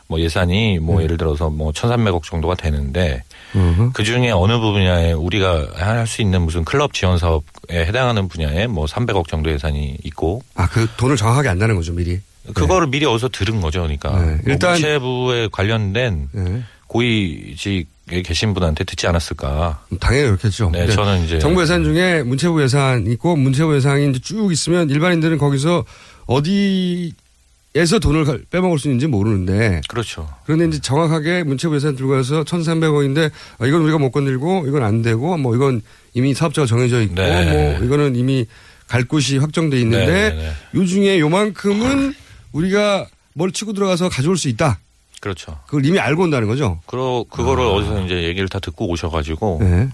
뭐 0.07 0.18
예산이 0.18 0.79
뭐 0.79 1.03
예를 1.03 1.18
들어서 1.18 1.51
뭐 1.51 1.73
1,300억 1.73 2.23
정도가 2.23 2.55
되는데 2.55 3.23
어허. 3.55 3.90
그 3.92 4.03
중에 4.03 4.31
어느 4.31 4.59
분야에 4.59 5.12
우리가 5.12 5.68
할 5.75 6.07
수 6.07 6.23
있는 6.23 6.40
무슨 6.42 6.64
클럽 6.64 6.94
지원 6.94 7.18
사업에 7.18 7.44
해당하는 7.85 8.29
분야에 8.29 8.66
뭐 8.66 8.87
300억 8.87 9.29
정도 9.29 9.51
예산이 9.51 9.99
있고 10.05 10.42
아, 10.55 10.66
그 10.68 10.87
돈을 10.97 11.16
정확하게 11.16 11.51
안다는 11.51 11.77
거죠, 11.77 11.92
미리. 11.92 12.18
그거를 12.55 12.87
미리 12.88 13.05
어디서 13.05 13.29
들은 13.29 13.61
거죠, 13.61 13.81
그러니까 13.83 14.11
네. 14.20 14.38
일단- 14.47 14.70
뭐 14.70 14.79
문체부에 14.79 15.49
관련된 15.53 16.29
네. 16.33 16.62
고위직에 16.87 17.85
계신 18.09 18.53
분한테 18.55 18.85
듣지 18.85 19.07
않았을까? 19.07 19.85
당연히 20.01 20.27
그렇겠죠. 20.27 20.71
네, 20.71 20.87
저는 20.88 21.25
이제 21.25 21.38
정부 21.38 21.62
예산 21.62 21.85
중에 21.85 22.23
문체부 22.23 22.62
예산 22.62 23.07
있고 23.07 23.35
문체부 23.37 23.75
예산이 23.77 24.11
이제 24.11 24.19
쭉 24.21 24.53
있으면 24.53 24.90
일반인들은 24.90 25.38
거기서 25.38 25.85
어디에서 26.27 27.99
돈을 28.01 28.25
가- 28.25 28.38
빼먹을 28.51 28.79
수 28.79 28.88
있는지 28.88 29.07
모르는데 29.07 29.81
그렇죠. 29.88 30.29
그런데 30.45 30.67
이제 30.67 30.81
정확하게 30.81 31.45
문체부 31.45 31.75
예산 31.77 31.97
들고 31.97 32.12
가서 32.12 32.45
1,300억인데 32.45 33.31
아, 33.59 33.67
이건 33.67 33.83
우리가 33.83 33.99
못 33.99 34.11
건들고 34.11 34.67
이건 34.69 34.83
안 34.83 35.03
되고 35.03 35.37
뭐 35.38 35.55
이건 35.57 35.81
이미 36.12 36.35
사업자가 36.35 36.67
정해져 36.67 37.01
있고 37.03 37.14
네. 37.14 37.77
뭐 37.79 37.85
이거는 37.87 38.17
이미 38.17 38.47
갈 38.87 39.05
곳이 39.05 39.38
확정돼 39.38 39.81
있는데 39.81 40.07
네, 40.07 40.31
네, 40.31 40.37
네. 40.73 40.79
요 40.81 40.87
중에 40.87 41.19
요만큼은 41.21 42.14
우리가 42.53 43.07
뭘 43.33 43.51
치고 43.51 43.73
들어가서 43.73 44.11
가져올 44.11 44.37
수 44.37 44.49
있다. 44.49 44.79
그렇죠. 45.25 45.57
그걸 45.65 45.87
이미 45.87 45.99
알고 45.99 46.25
온다는 46.25 46.47
거죠. 46.47 46.81
그러 46.85 47.25
그거를 47.31 47.65
어디서 47.65 48.03
이제 48.03 48.25
얘기를 48.25 48.47
다 48.47 48.59
듣고 48.59 48.91
오셔가지고 48.91 49.59
아. 49.63 49.65
네. 49.65 49.89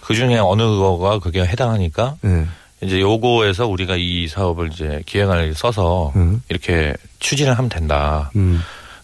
그 0.00 0.14
중에 0.14 0.38
어느 0.38 0.62
거가 0.62 1.18
그게 1.18 1.40
해당하니까 1.40 2.14
네. 2.20 2.46
이제 2.80 3.00
요거에서 3.00 3.66
우리가 3.66 3.96
이 3.96 4.28
사업을 4.28 4.70
이제 4.72 5.02
기획안을 5.06 5.54
써서 5.54 6.12
음. 6.14 6.40
이렇게 6.48 6.94
추진을 7.18 7.58
하면 7.58 7.68
된다. 7.68 8.30
음. 8.36 8.60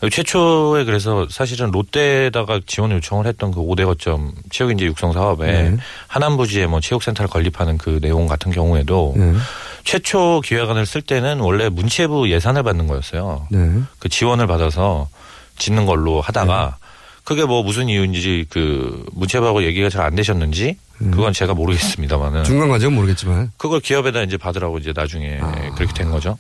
최초에 0.09 0.85
그래서 0.85 1.27
사실은 1.29 1.73
롯데에다가 1.73 2.61
지원 2.65 2.93
요청을 2.93 3.27
했던 3.27 3.51
그 3.51 3.61
5대 3.61 3.87
거점 3.87 4.31
체육 4.51 4.71
인재 4.71 4.85
육성 4.85 5.15
사업에 5.15 5.47
네. 5.51 5.77
하남 6.07 6.37
부지에 6.37 6.69
뭐 6.69 6.79
체육 6.79 7.03
센터를 7.03 7.29
건립하는 7.29 7.77
그 7.77 7.99
내용 8.01 8.29
같은 8.29 8.53
경우에도 8.53 9.15
네. 9.17 9.35
최초 9.83 10.41
기획안을 10.45 10.87
쓸 10.87 11.03
때는 11.03 11.41
원래 11.41 11.69
문체부 11.69 12.31
예산을 12.31 12.63
받는 12.63 12.87
거였어요. 12.87 13.49
네. 13.51 13.81
그 13.99 14.09
지원을 14.09 14.47
받아서 14.47 15.09
짓는 15.57 15.87
걸로 15.87 16.21
하다가 16.21 16.77
그게 17.25 17.45
뭐 17.45 17.63
무슨 17.65 17.89
이유인지 17.89 18.47
그 18.51 19.05
문체부하고 19.13 19.65
얘기가 19.65 19.89
잘 19.89 20.03
안 20.07 20.15
되셨는지 20.15 20.77
그건 20.99 21.33
제가 21.33 21.55
모르겠습니다만은 21.55 22.45
중간 22.45 22.69
과정은 22.69 22.95
모르겠지만. 22.95 23.51
그걸 23.57 23.81
기업에다 23.81 24.23
이제 24.23 24.37
받으라고 24.37 24.79
이제 24.79 24.93
나중에 24.95 25.41
그렇게 25.77 25.93
된 25.93 26.11
거죠. 26.11 26.39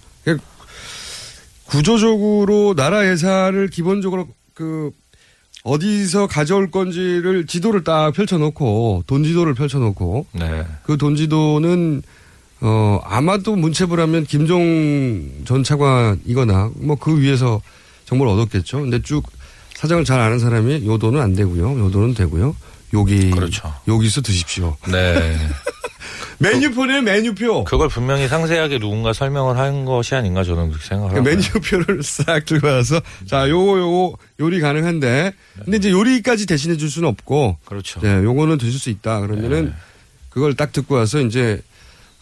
구조적으로 1.66 2.74
나라 2.74 3.08
예산을 3.10 3.68
기본적으로 3.68 4.28
그 4.54 4.90
어디서 5.64 6.28
가져올 6.28 6.70
건지를 6.70 7.46
지도를 7.46 7.82
딱 7.82 8.12
펼쳐놓고 8.12 9.04
돈 9.06 9.24
지도를 9.24 9.54
펼쳐놓고. 9.54 10.26
네. 10.32 10.64
그돈 10.84 11.16
지도는 11.16 12.02
어 12.60 13.00
아마도 13.04 13.56
문체부라면 13.56 14.24
김종 14.24 15.28
전 15.44 15.62
차관이거나 15.64 16.70
뭐 16.76 16.96
그 16.96 17.20
위에서 17.20 17.60
정보를 18.06 18.32
얻었겠죠. 18.32 18.80
근데 18.80 19.00
쭉 19.02 19.24
사정을 19.74 20.04
잘 20.04 20.18
아는 20.20 20.38
사람이 20.38 20.86
요 20.86 20.96
돈은 20.98 21.20
안 21.20 21.34
되고요, 21.34 21.78
요 21.78 21.90
돈은 21.90 22.14
되고요. 22.14 22.56
여기 22.94 23.30
그렇죠. 23.30 23.72
여기서 23.86 24.22
드십시오. 24.22 24.76
네. 24.90 25.36
메뉴표네 26.38 27.00
메뉴표. 27.00 27.64
그걸 27.64 27.88
분명히 27.88 28.28
상세하게 28.28 28.78
누군가 28.78 29.12
설명을 29.14 29.56
한 29.56 29.84
것이 29.86 30.14
아닌가 30.14 30.44
저는 30.44 30.68
그렇게 30.68 30.86
생각을 30.86 31.14
그러니까 31.22 31.30
하고요. 31.30 31.60
메뉴표를 31.80 32.02
싹 32.04 32.44
들고 32.44 32.66
와서 32.66 33.00
자 33.26 33.48
요거 33.48 33.78
요거 33.78 34.18
요리 34.40 34.60
가능한데 34.60 35.32
근데 35.64 35.76
이제 35.78 35.90
요리까지 35.90 36.46
대신해 36.46 36.76
줄 36.76 36.90
수는 36.90 37.08
없고 37.08 37.56
그렇죠. 37.64 38.00
네, 38.00 38.22
요거는 38.22 38.58
드실 38.58 38.78
수 38.78 38.90
있다 38.90 39.20
그러면은 39.20 39.74
그걸 40.28 40.54
딱 40.54 40.72
듣고 40.72 40.94
와서 40.94 41.20
이제 41.20 41.62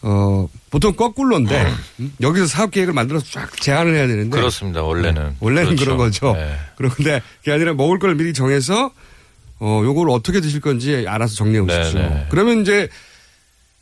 어 0.07 0.47
보통 0.69 0.93
거꾸로인데 0.95 1.65
음? 1.99 2.13
여기서 2.21 2.45
사업 2.45 2.69
계획을 2.71 2.93
만들어서 2.93 3.25
쫙 3.31 3.59
제안을 3.59 3.95
해야 3.95 4.05
되는데 4.05 4.37
그렇습니다. 4.37 4.83
원래는 4.83 5.23
네, 5.29 5.35
원래는 5.39 5.69
그렇죠. 5.75 5.83
그런 5.85 5.97
거죠. 5.97 6.33
네. 6.33 6.55
그런데 6.77 7.21
그게 7.39 7.51
아니라 7.51 7.73
먹을 7.73 7.97
걸 7.97 8.13
미리 8.15 8.31
정해서 8.33 8.91
어, 9.59 9.81
요걸 9.83 10.09
어떻게 10.11 10.41
드실 10.41 10.61
건지 10.61 11.05
알아서 11.07 11.33
정리해 11.35 11.59
오십시오. 11.59 11.99
네네. 11.99 12.27
그러면 12.29 12.61
이제 12.61 12.87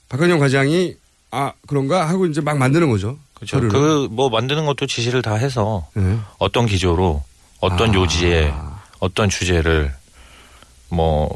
박근영 0.08 0.40
과장이 0.40 0.96
아, 1.32 1.52
그런가 1.68 2.08
하고 2.08 2.26
이제 2.26 2.40
막 2.42 2.58
만드는 2.58 2.90
거죠. 2.90 3.18
그렇죠. 3.34 3.60
그 3.60 4.08
뭐 4.12 4.30
만드는 4.30 4.66
것도 4.66 4.86
지시를 4.88 5.22
다 5.22 5.34
해서 5.36 5.88
네. 5.96 6.18
어떤 6.38 6.68
기조로 6.68 7.22
어떤 7.60 7.90
아. 7.90 7.94
요지에 7.96 8.54
어떤 9.00 9.30
주제를 9.30 9.94
뭐 10.90 11.30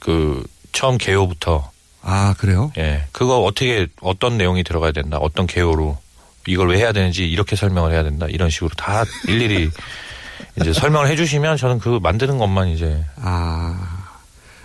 그 0.00 0.44
처음 0.72 0.98
개요부터 0.98 1.70
아, 2.04 2.34
그래요? 2.38 2.70
예 2.76 3.06
그거 3.12 3.40
어떻게 3.40 3.88
어떤 4.00 4.36
내용이 4.36 4.62
들어가야 4.62 4.92
된다 4.92 5.18
어떤 5.18 5.46
개요로 5.46 5.98
이걸 6.46 6.68
왜 6.68 6.78
해야 6.78 6.92
되는지 6.92 7.26
이렇게 7.26 7.56
설명을 7.56 7.92
해야 7.92 8.02
된다 8.02 8.26
이런 8.28 8.50
식으로 8.50 8.70
다 8.76 9.04
일일이 9.26 9.70
이제 10.60 10.72
설명을 10.72 11.08
해주시면 11.08 11.56
저는 11.56 11.78
그 11.78 11.98
만드는 12.02 12.38
것만 12.38 12.68
이제 12.68 13.04
아, 13.16 14.08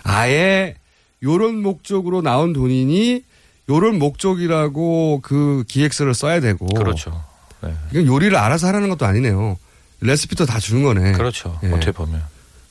아예 0.02 0.74
요런 1.22 1.62
목적으로 1.62 2.22
나온 2.22 2.52
돈이니 2.52 3.22
요런 3.68 3.98
목적이라고 3.98 5.20
그 5.22 5.64
기획서를 5.68 6.14
써야 6.14 6.40
되고. 6.40 6.66
그렇죠. 6.66 7.24
네. 7.62 7.72
이건 7.92 8.06
요리를 8.06 8.36
알아서 8.36 8.66
하라는 8.68 8.88
것도 8.88 9.06
아니네요. 9.06 9.58
레시피도 10.00 10.46
다 10.46 10.58
주는 10.58 10.82
거네. 10.82 11.12
그렇죠. 11.12 11.58
예. 11.62 11.68
어떻게 11.68 11.92
보면 11.92 12.22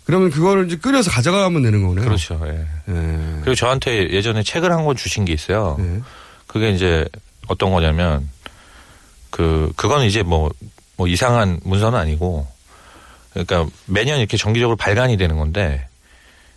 그러면 0.09 0.31
그거를 0.31 0.65
이제 0.65 0.75
끓여서 0.75 1.11
가져가면 1.11 1.61
되는 1.61 1.85
거네요. 1.85 2.03
그렇죠. 2.03 2.41
예. 2.45 2.65
예. 2.91 2.93
그리고 3.41 3.53
저한테 3.53 4.09
예전에 4.09 4.41
책을 4.41 4.71
한 4.71 4.83
권 4.83 4.95
주신 4.95 5.23
게 5.23 5.33
있어요. 5.33 5.75
네. 5.77 5.99
그게 6.47 6.71
이제 6.71 7.07
어떤 7.47 7.71
거냐면 7.71 8.27
그 9.29 9.71
그거는 9.75 10.07
이제 10.07 10.23
뭐뭐 10.23 11.05
이상한 11.07 11.59
문서는 11.63 11.99
아니고 11.99 12.47
그러니까 13.33 13.67
매년 13.85 14.17
이렇게 14.17 14.35
정기적으로 14.35 14.75
발간이 14.77 15.15
되는 15.17 15.37
건데 15.37 15.87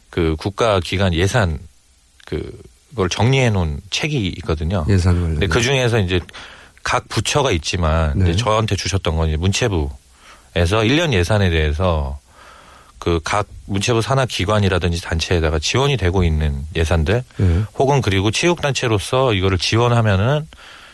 그 0.08 0.34
국가 0.38 0.80
기관 0.80 1.12
예산 1.12 1.58
그 2.24 2.58
그걸 2.88 3.10
정리해 3.10 3.50
놓은 3.50 3.80
책이 3.90 4.28
있거든요. 4.38 4.86
예산 4.88 5.14
관련. 5.16 5.30
근데 5.32 5.46
그 5.46 5.60
중에서 5.60 5.98
이제 5.98 6.20
각 6.82 7.06
부처가 7.10 7.50
있지만 7.50 8.18
네. 8.18 8.30
이제 8.30 8.36
저한테 8.38 8.76
주셨던 8.76 9.14
건 9.16 9.28
이제 9.28 9.36
문체부에서 9.36 9.90
1년 10.54 11.12
예산에 11.12 11.50
대해서 11.50 12.18
그 13.02 13.18
각 13.24 13.48
문체부 13.66 14.00
산하 14.00 14.26
기관이라든지 14.26 15.00
단체에다가 15.02 15.58
지원이 15.58 15.96
되고 15.96 16.22
있는 16.22 16.64
예산들 16.76 17.24
예. 17.40 17.62
혹은 17.76 18.00
그리고 18.00 18.30
체육단체로서 18.30 19.32
이거를 19.34 19.58
지원하면은 19.58 20.46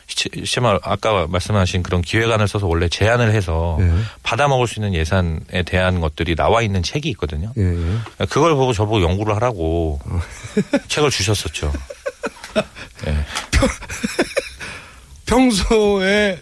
시- 0.06 0.30
시말 0.46 0.78
아까 0.84 1.26
말씀하신 1.28 1.82
그런 1.82 2.00
기획안을 2.00 2.48
써서 2.48 2.66
원래 2.66 2.88
제안을 2.88 3.32
해서 3.34 3.76
예. 3.80 3.92
받아 4.22 4.48
먹을 4.48 4.66
수 4.66 4.80
있는 4.80 4.94
예산에 4.94 5.64
대한 5.66 6.00
것들이 6.00 6.34
나와 6.34 6.62
있는 6.62 6.82
책이 6.82 7.10
있거든요. 7.10 7.52
예, 7.58 7.62
예. 7.62 8.24
그걸 8.26 8.54
보고 8.54 8.72
저보고 8.72 9.02
연구를 9.02 9.34
하라고 9.36 10.00
어. 10.06 10.20
책을 10.88 11.10
주셨었죠. 11.10 11.70
예. 13.06 13.16
평소에 15.26 16.38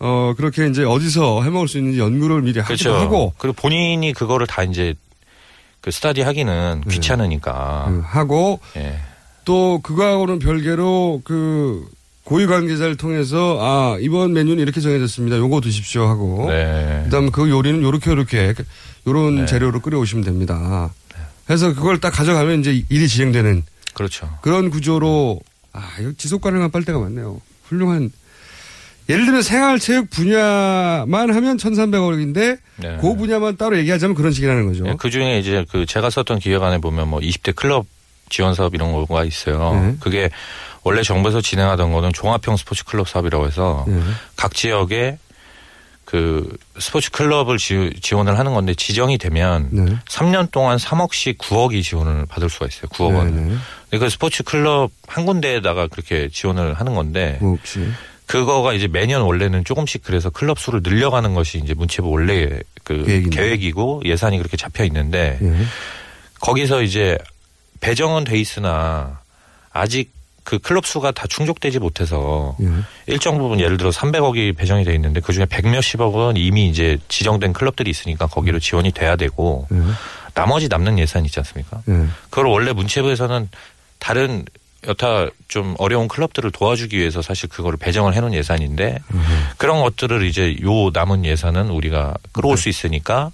어 0.00 0.34
그렇게 0.36 0.66
이제 0.66 0.82
어디서 0.82 1.42
해먹을 1.42 1.68
수 1.68 1.78
있는지 1.78 1.98
연구를 2.00 2.42
미리 2.42 2.58
하기도 2.58 2.94
하고 2.94 3.34
그리고 3.38 3.54
본인이 3.54 4.12
그거를 4.12 4.46
다 4.46 4.62
이제 4.62 4.94
그 5.80 5.90
스타디 5.90 6.22
하기는 6.22 6.84
귀찮으니까. 6.88 7.86
음, 7.88 8.00
하고 8.04 8.60
예. 8.76 8.98
또 9.44 9.80
그거하고는 9.82 10.38
별개로 10.38 11.22
그 11.24 11.86
고위 12.24 12.46
관계자를 12.46 12.96
통해서 12.96 13.58
아 13.60 13.96
이번 14.00 14.32
메뉴는 14.32 14.58
이렇게 14.62 14.80
정해졌습니다. 14.80 15.36
요거 15.38 15.60
드십시오 15.60 16.06
하고 16.06 16.46
네. 16.48 17.02
그다음 17.04 17.30
그 17.30 17.48
요리는 17.50 17.82
요렇게 17.82 18.10
요렇게 18.10 18.54
요런 19.06 19.36
네. 19.36 19.46
재료로 19.46 19.80
끓여오시면 19.80 20.24
됩니다. 20.24 20.90
해서 21.48 21.74
그걸 21.74 21.98
딱 21.98 22.10
가져가면 22.10 22.60
이제 22.60 22.84
일이 22.88 23.08
진행되는 23.08 23.64
그렇죠. 23.94 24.30
그런 24.42 24.70
구조로 24.70 25.40
아 25.72 25.90
이거 26.00 26.12
지속 26.16 26.40
가능한 26.42 26.70
빨대가 26.70 26.98
많네요. 27.00 27.40
훌륭한 27.64 28.10
예를 29.10 29.24
들면 29.24 29.42
생활체육 29.42 30.10
분야만 30.10 31.34
하면 31.34 31.56
1,300억인데 31.56 32.58
네. 32.76 32.98
그 33.00 33.16
분야만 33.16 33.56
따로 33.56 33.76
얘기하자면 33.78 34.14
그런 34.14 34.32
식이라는 34.32 34.66
거죠. 34.66 34.86
예, 34.86 34.94
그 34.98 35.10
중에 35.10 35.38
이제 35.38 35.64
그 35.70 35.84
제가 35.84 36.10
썼던 36.10 36.38
기획안에 36.38 36.78
보면 36.78 37.08
뭐 37.08 37.20
20대 37.20 37.54
클럽 37.54 37.86
지원 38.28 38.54
사업 38.54 38.74
이런 38.74 38.92
거가 38.92 39.24
있어요. 39.24 39.74
네. 39.74 39.96
그게 40.00 40.30
원래 40.82 41.02
정부에서 41.02 41.40
진행하던 41.40 41.92
거는 41.92 42.12
종합형 42.12 42.56
스포츠 42.56 42.84
클럽 42.84 43.08
사업이라고 43.08 43.46
해서 43.46 43.84
네. 43.88 44.00
각 44.36 44.54
지역에 44.54 45.18
그 46.04 46.56
스포츠 46.78 47.10
클럽을 47.10 47.58
지, 47.58 47.92
지원을 48.00 48.36
하는 48.38 48.52
건데 48.52 48.74
지정이 48.74 49.18
되면 49.18 49.68
네. 49.70 49.96
3년 50.08 50.50
동안 50.50 50.76
3억씩 50.76 51.38
9억이 51.38 51.84
지원을 51.84 52.26
받을 52.26 52.48
수가 52.48 52.66
있어요. 52.66 52.88
9억 52.88 53.16
원. 53.16 53.34
네, 53.34 53.42
네. 53.42 53.56
근데 53.90 54.04
그 54.04 54.10
스포츠 54.10 54.42
클럽 54.42 54.90
한 55.06 55.26
군데에다가 55.26 55.86
그렇게 55.86 56.28
지원을 56.28 56.74
하는 56.74 56.94
건데 56.94 57.38
뭐 57.40 57.52
혹시 57.52 57.86
그거가 58.30 58.74
이제 58.74 58.86
매년 58.86 59.22
원래는 59.22 59.64
조금씩 59.64 60.04
그래서 60.04 60.30
클럽 60.30 60.60
수를 60.60 60.82
늘려가는 60.84 61.34
것이 61.34 61.58
이제 61.58 61.74
문체부 61.74 62.08
원래의 62.08 62.62
그 62.84 63.04
계획인데. 63.04 63.36
계획이고 63.36 64.02
예산이 64.04 64.38
그렇게 64.38 64.56
잡혀 64.56 64.84
있는데 64.84 65.36
예. 65.42 65.56
거기서 66.40 66.82
이제 66.82 67.18
배정은 67.80 68.22
돼 68.22 68.38
있으나 68.38 69.18
아직 69.72 70.12
그 70.44 70.60
클럽 70.60 70.86
수가 70.86 71.10
다 71.10 71.26
충족되지 71.26 71.80
못해서 71.80 72.56
예. 72.60 72.68
일정 73.08 73.36
부분 73.36 73.58
예를 73.58 73.76
들어 73.76 73.90
300억이 73.90 74.56
배정이 74.56 74.84
돼 74.84 74.94
있는데 74.94 75.18
그 75.18 75.32
중에 75.32 75.44
100 75.44 75.66
몇십억은 75.66 76.36
이미 76.36 76.68
이제 76.68 76.98
지정된 77.08 77.52
클럽들이 77.52 77.90
있으니까 77.90 78.28
거기로 78.28 78.60
지원이 78.60 78.92
돼야 78.92 79.16
되고 79.16 79.66
예. 79.72 79.76
나머지 80.34 80.68
남는 80.68 81.00
예산 81.00 81.24
있지 81.24 81.40
않습니까? 81.40 81.82
예. 81.88 82.06
그걸 82.30 82.46
원래 82.46 82.72
문체부에서는 82.72 83.48
다른 83.98 84.44
여타 84.88 85.28
좀 85.48 85.74
어려운 85.78 86.08
클럽들을 86.08 86.50
도와주기 86.52 86.96
위해서 86.98 87.20
사실 87.22 87.48
그거를 87.48 87.76
배정을 87.78 88.14
해놓은 88.14 88.32
예산인데 88.34 88.98
그런 89.58 89.82
것들을 89.82 90.24
이제 90.26 90.56
요 90.62 90.90
남은 90.92 91.24
예산은 91.24 91.68
우리가 91.70 92.14
끌어올 92.32 92.56
수 92.56 92.68
있으니까 92.68 93.30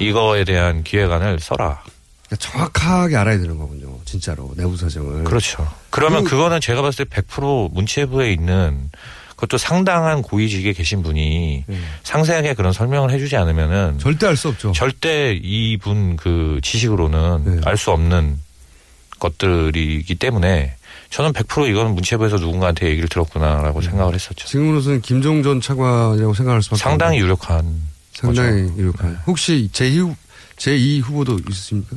이거에 0.00 0.44
대한 0.44 0.82
기획안을 0.82 1.40
써라. 1.40 1.82
그러니까 2.26 2.36
정확하게 2.50 3.16
알아야 3.16 3.38
되는 3.38 3.56
거군요. 3.58 3.98
진짜로 4.04 4.52
내부 4.56 4.76
사정을. 4.76 5.24
그렇죠. 5.24 5.66
그러면 5.90 6.24
그- 6.24 6.30
그거는 6.30 6.60
제가 6.60 6.82
봤을 6.82 7.04
때 7.04 7.22
100% 7.22 7.72
문체부에 7.72 8.32
있는 8.32 8.90
그것도 9.36 9.58
상당한 9.58 10.22
고위직에 10.22 10.72
계신 10.72 11.02
분이 11.02 11.64
상세하게 12.02 12.54
그런 12.54 12.72
설명을 12.72 13.10
해주지 13.10 13.36
않으면은 13.36 13.98
절대 13.98 14.26
알 14.26 14.36
수 14.36 14.48
없죠. 14.48 14.72
절대 14.72 15.38
이분 15.42 16.16
그 16.16 16.58
지식으로는 16.62 17.42
네. 17.44 17.60
알수 17.66 17.90
없는 17.90 18.40
것들이기 19.18 20.14
때문에 20.16 20.76
저는 21.10 21.32
100% 21.32 21.68
이거는 21.70 21.94
문체부에서 21.94 22.36
누군가한테 22.36 22.88
얘기를 22.88 23.08
들었구나라고 23.08 23.80
생각을 23.80 24.14
했었죠. 24.14 24.46
지금으로서는 24.46 25.02
김종 25.02 25.42
전 25.42 25.60
차관이라고 25.60 26.34
생각할 26.34 26.62
수밖에 26.62 26.80
상당히 26.82 27.18
유력한 27.18 27.80
상당히 28.12 28.62
거죠. 28.62 28.76
유력한. 28.78 29.20
혹시 29.26 29.68
제2 29.72 30.14
제2 30.56 31.02
후보도 31.02 31.38
있으십니까? 31.48 31.96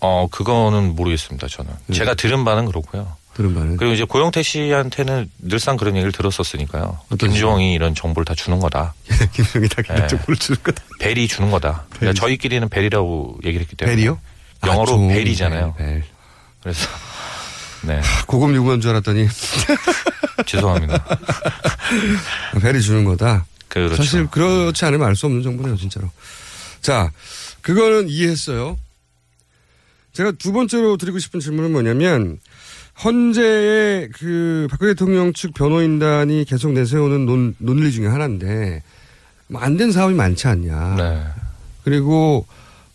어 0.00 0.26
그거는 0.30 0.94
모르겠습니다. 0.96 1.46
저는 1.48 1.72
네. 1.86 1.94
제가 1.94 2.14
들은 2.14 2.44
바는 2.44 2.66
그렇고요. 2.66 3.16
들은 3.34 3.54
바는 3.54 3.76
그리고 3.78 3.94
이제 3.94 4.04
고영태 4.04 4.42
씨한테는 4.42 5.30
늘상 5.38 5.76
그런 5.76 5.94
얘기를 5.96 6.12
들었었으니까요. 6.12 6.98
김주홍이 7.18 7.72
이런 7.72 7.94
정보를 7.94 8.24
다 8.24 8.34
주는 8.34 8.58
거다. 8.58 8.94
김종이 9.32 9.68
다 9.68 9.82
네. 9.94 10.06
정보를 10.06 10.36
주는 10.36 10.60
거다. 10.62 10.82
벨이 11.00 11.28
주는 11.28 11.50
거다. 11.50 11.86
그러니까 11.90 12.20
저희끼리는 12.20 12.68
벨이라고 12.68 13.38
얘기를 13.44 13.62
했기 13.62 13.74
때문에. 13.76 13.96
벨이요? 13.96 14.18
영어로 14.66 14.82
아, 14.82 14.86
좀 14.86 15.08
벨이잖아요. 15.08 15.74
벨, 15.78 15.86
벨. 15.86 16.04
그래서 16.62 16.88
네 17.82 18.00
고급 18.26 18.54
유구한 18.54 18.80
줄 18.80 18.90
알았더니 18.90 19.28
죄송합니다. 20.46 21.04
벨이 22.60 22.80
주는 22.80 23.04
거다. 23.04 23.44
그렇죠. 23.68 23.96
사실 23.96 24.26
그렇지 24.28 24.84
않으면 24.84 25.06
알 25.06 25.16
수 25.16 25.26
없는 25.26 25.42
정보네요, 25.42 25.76
진짜로. 25.76 26.10
자, 26.80 27.10
그거는 27.62 28.08
이해했어요. 28.08 28.76
제가 30.12 30.32
두 30.32 30.52
번째로 30.52 30.96
드리고 30.98 31.18
싶은 31.18 31.40
질문은 31.40 31.72
뭐냐면 31.72 32.38
헌재의 33.02 34.10
그 34.10 34.66
박근혜 34.70 34.92
대통령 34.92 35.32
측 35.32 35.54
변호인단이 35.54 36.44
계속 36.44 36.72
내세우는 36.72 37.24
논, 37.24 37.54
논리 37.58 37.90
중에 37.92 38.06
하나인데 38.06 38.82
뭐 39.48 39.62
안 39.62 39.76
된 39.78 39.90
사업이 39.92 40.14
많지 40.14 40.46
않냐. 40.48 40.94
네. 40.96 41.24
그리고 41.84 42.46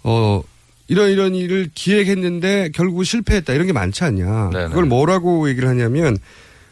어 0.03 0.41
이런 0.87 1.11
이런 1.11 1.35
일을 1.35 1.69
기획했는데 1.73 2.69
결국 2.73 3.03
실패했다 3.03 3.53
이런 3.53 3.67
게 3.67 3.73
많지 3.73 4.03
않냐. 4.03 4.49
네네. 4.53 4.67
그걸 4.69 4.85
뭐라고 4.85 5.49
얘기를 5.49 5.67
하냐면 5.67 6.17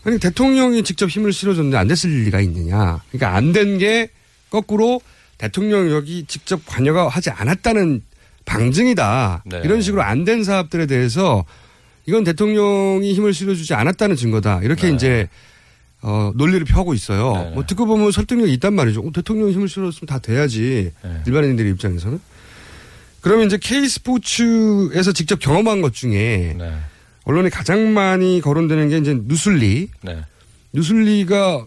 아니 0.04 0.20
대통령이 0.20 0.84
직접 0.84 1.10
힘을 1.10 1.34
실어줬는데 1.34 1.78
안 1.78 1.88
됐을 1.88 2.10
리가 2.26 2.40
있느냐. 2.42 3.02
그러니까 3.12 3.36
안 3.36 3.52
된 3.54 3.78
게 3.78 4.10
거꾸로 4.50 5.02
대통령 5.38 5.90
여기 5.92 6.24
직접 6.28 6.62
관여가 6.66 7.10
하지 7.10 7.30
않았다는 7.30 8.02
방증이다. 8.46 9.44
네. 9.46 9.62
이런 9.66 9.82
식으로 9.82 10.02
안 10.04 10.24
된 10.24 10.44
사업들에 10.44 10.86
대해서 10.86 11.44
이건 12.06 12.24
대통령이 12.24 13.14
힘을 13.14 13.34
실어주지 13.34 13.74
않았다는 13.74 14.16
증거다. 14.16 14.62
이렇게 14.64 14.88
네. 14.90 14.94
이제 14.96 15.28
어, 16.02 16.32
논리를 16.36 16.64
펴고 16.66 16.94
있어요. 16.94 17.34
네네. 17.34 17.52
뭐 17.56 17.66
듣고 17.66 17.86
보면 17.88 18.12
설득력이 18.12 18.54
있단 18.54 18.74
말이죠. 18.76 19.02
어, 19.02 19.12
대통령이 19.12 19.52
힘을 19.54 19.68
실어줬으면 19.68 20.08
다 20.08 20.20
돼야지. 20.20 20.92
네. 21.04 21.22
일반인들의 21.26 21.72
입장에서는. 21.72 22.20
그러면 23.26 23.48
이제 23.48 23.58
K 23.58 23.90
스포츠에서 23.90 25.12
직접 25.12 25.40
경험한 25.40 25.82
것 25.82 25.96
중에 25.96 26.54
네. 26.60 26.78
언론에 27.24 27.50
가장 27.50 27.92
많이 27.92 28.40
거론되는 28.40 28.90
게 28.90 29.00
이제 29.00 29.20
누슬리. 29.20 29.90
네. 30.04 30.22
누슬리가 30.74 31.66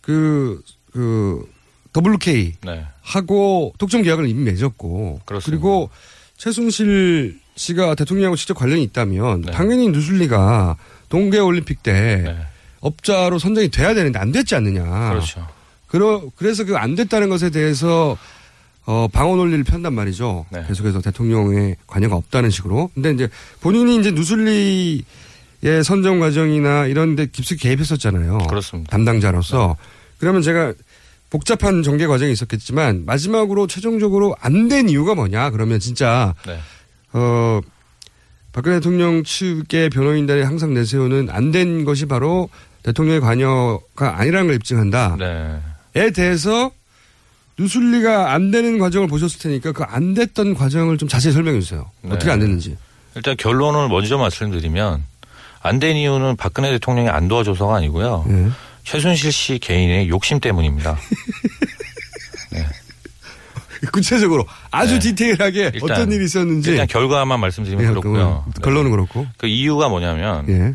그, 0.00 0.60
그, 0.92 1.48
WK 1.96 2.54
네. 2.64 2.84
하고 3.02 3.72
독점 3.78 4.02
계약을 4.02 4.28
이미 4.28 4.42
맺었고. 4.42 5.20
그렇습니다. 5.24 5.48
그리고 5.48 5.90
최순실 6.38 7.38
씨가 7.54 7.94
대통령하고 7.94 8.34
직접 8.34 8.54
관련이 8.54 8.82
있다면 8.82 9.42
네. 9.42 9.52
당연히 9.52 9.90
누슬리가 9.90 10.76
동계올림픽 11.08 11.84
때 11.84 12.36
업자로 12.80 13.38
선정이 13.38 13.68
돼야 13.68 13.94
되는데 13.94 14.18
안 14.18 14.32
됐지 14.32 14.56
않느냐. 14.56 15.10
그렇죠. 15.10 15.46
그러, 15.86 16.24
그래서 16.34 16.64
그 16.64 16.76
안 16.76 16.96
됐다는 16.96 17.28
것에 17.28 17.50
대해서 17.50 18.18
어, 18.84 19.06
방어 19.12 19.36
논리를 19.36 19.62
편단 19.64 19.94
말이죠. 19.94 20.46
네. 20.50 20.64
계속해서 20.66 21.00
대통령의 21.00 21.76
관여가 21.86 22.16
없다는 22.16 22.50
식으로. 22.50 22.90
근데 22.94 23.12
이제 23.12 23.28
본인이 23.60 23.98
이제 24.00 24.10
누슬리의 24.10 25.04
선정 25.84 26.18
과정이나 26.18 26.86
이런 26.86 27.14
데 27.16 27.26
깊숙이 27.26 27.60
개입했었잖아요. 27.62 28.38
그렇습니다. 28.48 28.90
담당자로서. 28.90 29.76
그러면 30.18 30.42
제가 30.42 30.72
복잡한 31.30 31.82
전개 31.82 32.06
과정이 32.06 32.32
있었겠지만 32.32 33.04
마지막으로 33.06 33.66
최종적으로 33.66 34.36
안 34.40 34.68
된 34.68 34.88
이유가 34.88 35.14
뭐냐? 35.14 35.50
그러면 35.50 35.78
진짜 35.80 36.34
네. 36.46 36.58
어, 37.12 37.60
박근혜 38.52 38.76
대통령 38.76 39.22
측의 39.24 39.90
변호인단이 39.90 40.42
항상 40.42 40.74
내세우는 40.74 41.28
안 41.30 41.52
된 41.52 41.84
것이 41.84 42.06
바로 42.06 42.50
대통령의 42.82 43.20
관여가 43.20 44.18
아니라는 44.18 44.48
걸 44.48 44.56
입증한다. 44.56 45.16
네. 45.18 45.60
에 45.94 46.10
대해서 46.10 46.70
누슬리가 47.58 48.32
안 48.32 48.50
되는 48.50 48.78
과정을 48.78 49.08
보셨을 49.08 49.38
테니까 49.40 49.72
그 49.72 49.84
안 49.86 50.14
됐던 50.14 50.54
과정을 50.54 50.96
좀 50.98 51.08
자세히 51.08 51.32
설명해 51.32 51.60
주세요. 51.60 51.90
네. 52.02 52.12
어떻게 52.14 52.30
안 52.30 52.38
됐는지. 52.40 52.76
일단 53.14 53.36
결론을 53.36 53.88
먼저 53.88 54.16
말씀드리면 54.18 55.04
안 55.60 55.78
된 55.78 55.96
이유는 55.96 56.36
박근혜 56.36 56.70
대통령이 56.72 57.08
안 57.08 57.28
도와줘서가 57.28 57.76
아니고요. 57.76 58.24
네. 58.26 58.48
최순실 58.84 59.30
씨 59.30 59.58
개인의 59.58 60.08
욕심 60.08 60.40
때문입니다. 60.40 60.96
구체적으로 63.92 64.46
아주 64.70 64.94
네. 64.94 65.00
디테일하게 65.00 65.72
일단- 65.74 65.90
어떤 65.90 66.12
일이 66.12 66.24
있었는지. 66.24 66.70
일단 66.70 66.86
결과만 66.86 67.40
말씀드리면 67.40 67.84
예, 67.84 67.88
그렇고요. 67.88 68.44
그건 68.48 68.62
결론은 68.62 68.90
그렇고. 68.92 69.26
그 69.36 69.46
이유가 69.48 69.88
뭐냐면 69.88 70.48
예. 70.48 70.74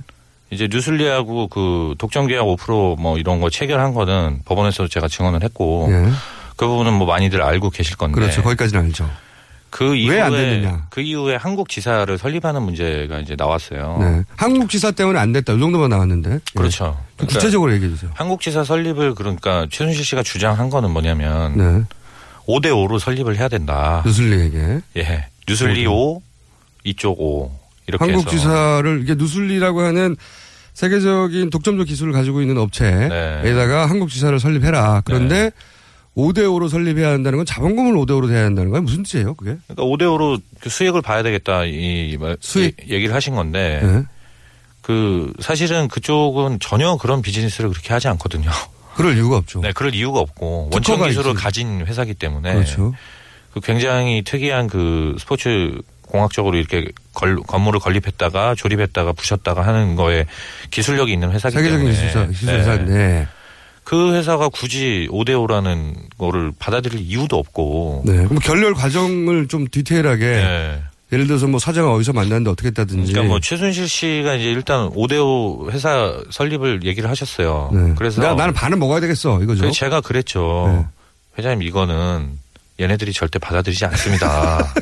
이제 0.51 0.67
뉴슬리하고 0.69 1.47
그 1.47 1.95
독점 1.97 2.27
계약 2.27 2.43
5%뭐 2.45 3.17
이런 3.17 3.39
거 3.39 3.49
체결한 3.49 3.93
거는 3.93 4.41
법원에서 4.45 4.87
제가 4.89 5.07
증언을 5.07 5.41
했고 5.43 5.87
예. 5.89 6.09
그 6.57 6.67
부분은 6.67 6.93
뭐 6.93 7.07
많이들 7.07 7.41
알고 7.41 7.69
계실 7.69 7.95
건데 7.95 8.19
그렇죠. 8.19 8.43
거기까지는 8.43 8.85
알죠. 8.85 9.09
그 9.69 9.95
이후에 9.95 10.29
됐느냐? 10.29 10.87
그 10.89 11.01
이후에 11.01 11.35
한국 11.35 11.69
지사를 11.69 12.17
설립하는 12.17 12.63
문제가 12.63 13.19
이제 13.19 13.35
나왔어요. 13.37 13.97
네. 13.99 14.23
한국 14.35 14.69
지사 14.69 14.91
때문에 14.91 15.19
안 15.19 15.33
됐다. 15.33 15.53
이 15.53 15.59
정도만 15.59 15.89
나왔는데. 15.89 16.33
예. 16.33 16.39
그렇죠. 16.55 16.99
그 17.15 17.27
구체적으로 17.27 17.73
얘기해 17.73 17.91
주세요. 17.91 18.09
한국 18.15 18.41
지사 18.41 18.63
설립을 18.63 19.13
그러니까 19.13 19.67
최순실 19.69 20.03
씨가 20.03 20.23
주장한 20.23 20.69
거는 20.69 20.91
뭐냐면 20.91 21.57
네. 21.57 21.83
5대 22.47 22.67
5로 22.67 22.97
설립을 22.97 23.37
해야 23.37 23.49
된다. 23.49 24.01
누슬리에게. 24.05 24.79
예. 24.97 25.27
뉴슬리 25.47 25.85
5, 25.85 26.21
이쪽 26.83 27.21
5 27.21 27.51
이렇게 27.87 28.03
한국 28.03 28.27
해서 28.27 28.29
지사를 28.29 29.01
이게 29.03 29.15
누슬리라고 29.15 29.81
하는 29.81 30.15
세계적인 30.73 31.49
독점적 31.49 31.87
기술을 31.87 32.13
가지고 32.13 32.41
있는 32.41 32.55
네. 32.55 32.61
업체에다가 32.61 33.85
한국 33.87 34.09
지사를 34.09 34.39
설립해라. 34.39 35.01
그런데 35.05 35.51
5대5로 36.17 36.67
설립해야 36.67 37.09
한다는 37.11 37.37
건 37.37 37.45
자본금을 37.45 37.93
5대5로 37.93 38.27
돼야 38.27 38.45
한다는 38.45 38.71
건 38.71 38.83
무슨 38.83 39.03
뜻이에요, 39.03 39.35
그게? 39.35 39.55
그러니까 39.67 39.83
5대 39.83 40.01
5로 40.03 40.41
수익을 40.67 41.01
봐야 41.03 41.21
되겠다 41.21 41.63
이 41.65 42.17
말- 42.19 42.37
수익. 42.41 42.75
이 42.87 42.91
얘기를 42.93 43.13
하신 43.13 43.35
건데 43.35 43.79
네. 43.83 44.03
그 44.81 45.31
사실은 45.39 45.87
그쪽은 45.87 46.59
전혀 46.59 46.97
그런 46.97 47.21
비즈니스를 47.21 47.69
그렇게 47.69 47.93
하지 47.93 48.07
않거든요. 48.09 48.49
그럴 48.95 49.15
이유가 49.15 49.37
없죠. 49.37 49.59
네, 49.61 49.71
그럴 49.73 49.93
이유가 49.93 50.19
없고 50.21 50.69
원천 50.73 51.03
기술을 51.07 51.31
있지. 51.33 51.43
가진 51.43 51.85
회사기 51.85 52.15
때문에 52.15 52.53
그렇죠. 52.53 52.93
그 53.53 53.59
굉장히 53.59 54.23
특이한 54.23 54.67
그 54.67 55.15
스포츠 55.19 55.77
공학적으로 56.01 56.57
이렇게 56.57 56.87
걸- 57.13 57.35
건물을 57.41 57.79
건립했다가 57.79 58.55
조립했다가 58.55 59.11
부셨다가 59.13 59.61
하는 59.67 59.95
거에 59.95 60.25
기술력이 60.71 61.11
있는 61.13 61.31
회사기 61.31 61.53
세계적인 61.53 61.85
때문에 61.85 61.95
기술사, 62.07 62.25
기술 62.27 62.47
네. 62.47 62.59
회사인데. 62.59 63.27
그 63.87 64.13
회사가 64.13 64.49
굳이 64.49 65.07
5대 65.11 65.29
5라는 65.29 65.95
거를 66.17 66.51
받아들일 66.59 66.99
이유도 66.99 67.37
없고 67.37 68.03
네. 68.05 68.25
그럼 68.25 68.39
결렬 68.39 68.73
과정을 68.73 69.47
좀 69.47 69.65
디테일하게. 69.71 70.25
네. 70.25 70.83
예를 71.13 71.25
들어서 71.25 71.47
뭐 71.47 71.57
사장을 71.57 71.89
어디서 71.93 72.11
만났는데 72.11 72.49
어떻게 72.49 72.67
했다든지. 72.67 73.13
그러니까 73.13 73.31
뭐 73.31 73.39
최순실 73.39 73.87
씨가 73.87 74.33
이제 74.33 74.51
일단 74.51 74.89
5대5 74.89 75.71
회사 75.71 76.21
설립을 76.31 76.83
얘기를 76.83 77.09
하셨어요. 77.09 77.69
네. 77.71 77.93
그래서 77.97 78.21
나, 78.21 78.33
나는 78.33 78.53
반은 78.53 78.77
먹어야 78.77 78.99
되겠어. 78.99 79.41
이거죠. 79.41 79.71
제가 79.71 80.01
그랬죠. 80.01 80.65
네. 80.67 80.85
회장님 81.39 81.65
이거는 81.65 82.37
얘네들이 82.79 83.13
절대 83.13 83.39
받아들이지 83.39 83.85
않습니다. 83.85 84.59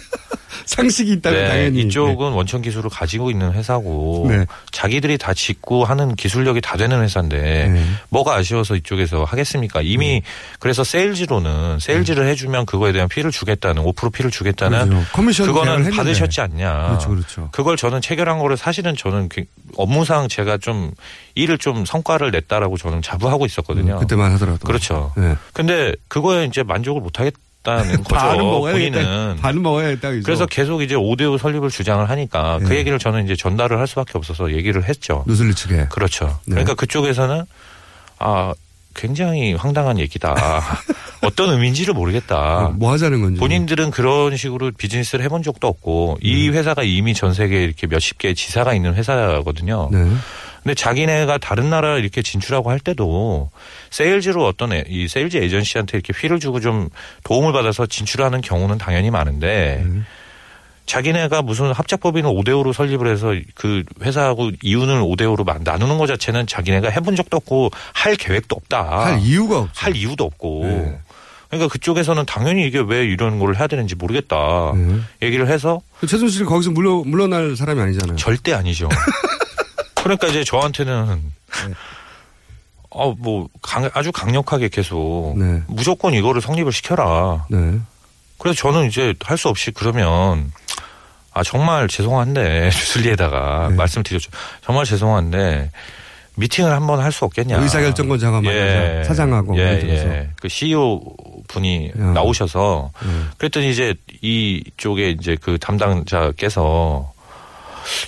상식이 0.66 1.12
있다면 1.14 1.40
네, 1.44 1.48
당연히. 1.48 1.82
이쪽은 1.82 2.32
원천 2.32 2.62
기술을 2.62 2.90
가지고 2.90 3.30
있는 3.30 3.54
회사고 3.54 4.26
네. 4.28 4.46
자기들이 4.72 5.18
다 5.18 5.34
짓고 5.34 5.86
하는 5.86 6.16
기술력이 6.16 6.60
다 6.62 6.76
되는 6.76 7.02
회사인데 7.04 7.68
네. 7.70 7.86
뭐가 8.10 8.36
아쉬워서 8.36 8.76
이쪽에서 8.76 9.26
하겠습니까? 9.26 9.82
이미 9.84 10.24
그래서 10.60 10.84
세일즈로는 10.84 11.80
세일즈를 11.80 12.28
해주면 12.30 12.66
그거에 12.66 12.92
대한 12.94 13.08
fee를 13.08 13.32
주겠다는 13.32 13.84
5% 13.84 14.12
fee를 14.12 14.32
주겠다는 14.32 14.90
그렇죠. 14.90 15.06
커미션 15.14 15.46
그거는. 15.46 15.92
받으셨지 15.92 16.42
않냐? 16.42 16.88
그렇죠, 16.88 17.10
그렇죠. 17.10 17.50
그걸 17.52 17.78
저는 17.78 18.02
체결한 18.02 18.40
거를 18.40 18.58
사실은 18.58 18.96
저는 18.96 19.30
그 19.30 19.44
업무상 19.78 20.28
제가 20.28 20.58
좀 20.58 20.92
일을 21.36 21.58
좀 21.60 21.86
성과를 21.86 22.32
냈다라고 22.32 22.78
저는 22.78 23.02
자부하고 23.04 23.46
있었거든요. 23.46 23.96
음, 23.96 24.00
그때만 24.00 24.32
하더라도. 24.34 24.60
그렇죠. 24.66 25.14
네. 25.16 25.36
근데 25.54 25.94
그거에 26.08 26.46
이제 26.46 26.64
만족을 26.64 27.02
못 27.02 27.20
하겠 27.20 27.34
다는 27.78 28.04
거죠. 28.04 28.16
반은 28.16 28.44
먹어야겠다. 28.46 29.00
본인은. 29.00 29.36
반은 29.42 29.62
먹어야겠다. 29.62 30.10
그죠? 30.12 30.24
그래서 30.24 30.46
계속 30.46 30.82
이제 30.82 30.96
5대5 30.96 31.38
설립을 31.38 31.70
주장을 31.70 32.08
하니까 32.10 32.60
그 32.60 32.70
네. 32.70 32.78
얘기를 32.80 33.00
저는 33.00 33.26
이제 33.26 33.36
전달을 33.36 33.80
할 33.80 33.88
수밖에 33.88 34.12
없어서 34.16 34.54
얘기를 34.54 34.84
했죠. 34.84 35.24
누슬리 35.28 35.54
측에. 35.54 35.88
그렇죠. 35.90 36.28
네. 36.46 36.52
그러니까 36.56 36.76
그쪽에서는 36.76 37.44
아 38.20 38.54
굉장히 38.94 39.54
황당한 39.54 40.00
얘기다. 40.00 40.36
어떤 41.22 41.50
의미인지를 41.50 41.94
모르겠다. 41.94 42.72
뭐 42.76 42.92
하자는 42.94 43.22
건지. 43.22 43.40
본인들은 43.40 43.92
그런 43.92 44.38
식으로 44.38 44.72
비즈니스를 44.78 45.26
해본 45.26 45.44
적도 45.44 45.68
없고 45.68 46.18
이 46.22 46.50
음. 46.50 46.54
회사가 46.54 46.84
이미 46.84 47.14
전 47.14 47.34
세계에 47.34 47.64
이렇게 47.64 47.88
몇십 47.88 48.18
개의 48.20 48.36
지사가 48.36 48.74
있는 48.74 48.94
회사거든요. 48.94 49.90
네. 49.92 50.06
근데 50.66 50.74
자기네가 50.74 51.38
다른 51.38 51.70
나라 51.70 52.00
이렇게 52.00 52.24
진출하고 52.24 52.72
할 52.72 52.80
때도 52.80 53.52
세일즈로 53.92 54.44
어떤 54.44 54.74
애- 54.74 54.84
이 54.90 55.08
세일즈 55.08 55.38
에이전시한테 55.38 55.96
이렇게 56.00 56.12
fee를 56.20 56.40
주고 56.40 56.60
좀 56.60 56.90
도움을 57.24 57.54
받아서 57.54 57.86
진출하는 57.86 58.42
경우는 58.42 58.80
당연히 58.80 59.12
많은데 59.12 59.84
음. 59.86 60.08
자기네가 60.88 61.44
무슨 61.44 61.72
합작법인을 61.72 62.32
5대5로 62.32 62.74
설립을 62.74 63.12
해서 63.12 63.36
그 63.54 63.84
회사하고 64.02 64.50
이윤을 64.64 65.02
5대5로 65.04 65.62
나누는 65.64 66.00
것 66.00 66.08
자체는 66.08 66.48
자기네가 66.48 66.90
해본 66.90 67.16
적도 67.16 67.38
없고 67.38 67.70
할 67.94 68.16
계획도 68.16 68.56
없다. 68.56 69.06
할 69.06 69.20
이유가 69.20 69.60
없죠. 69.60 69.72
할 69.76 69.96
이유도 69.96 70.24
없고. 70.26 70.62
네. 70.66 71.00
그러니까 71.50 71.72
그쪽에서는 71.72 72.26
당연히 72.26 72.66
이게 72.66 72.80
왜 72.86 73.06
이런 73.06 73.38
걸 73.38 73.56
해야 73.56 73.68
되는지 73.68 73.94
모르겠다. 73.96 74.74
네. 74.76 75.00
얘기를 75.22 75.48
해서 75.48 75.80
그 76.00 76.08
최순실 76.08 76.46
거기서 76.46 76.72
물러, 76.72 77.04
물러날 77.06 77.56
사람이 77.56 77.80
아니잖아요. 77.82 78.16
절대 78.18 78.54
아니죠. 78.54 78.90
그러니까 80.06 80.28
이제 80.28 80.44
저한테는 80.44 81.20
어뭐 82.92 83.50
아주 83.94 84.12
강력하게 84.12 84.70
계속 84.70 85.34
네. 85.36 85.64
무조건 85.68 86.14
이거를 86.14 86.42
성립을 86.42 86.72
시켜라. 86.72 87.46
네. 87.50 87.80
그래서 88.38 88.56
저는 88.56 88.86
이제 88.88 89.16
할 89.24 89.38
수 89.38 89.50
없이 89.50 89.72
그러면 89.72 90.52
아 91.34 91.42
정말 91.42 91.88
죄송한데 91.88 92.70
주슬리에다가 92.72 93.70
네. 93.72 93.76
말씀드렸죠. 93.76 94.30
정말 94.64 94.86
죄송한데 94.86 95.72
미팅을 96.36 96.72
한번 96.72 97.00
할 97.00 97.12
수 97.12 97.26
없겠냐. 97.26 97.58
의사결정권자가 97.62 98.42
만나서 98.42 99.04
사장하고 99.06 99.58
예, 99.58 99.62
예를 99.62 99.80
들어서. 99.80 100.06
예. 100.08 100.30
그 100.40 100.48
CEO 100.48 101.02
분이 101.48 101.94
야. 102.00 102.04
나오셔서 102.12 102.92
네. 103.04 103.10
그랬더니 103.40 103.72
이제 103.72 103.96
이쪽에 104.22 105.10
이제 105.10 105.36
그 105.42 105.58
담당자께서 105.58 107.12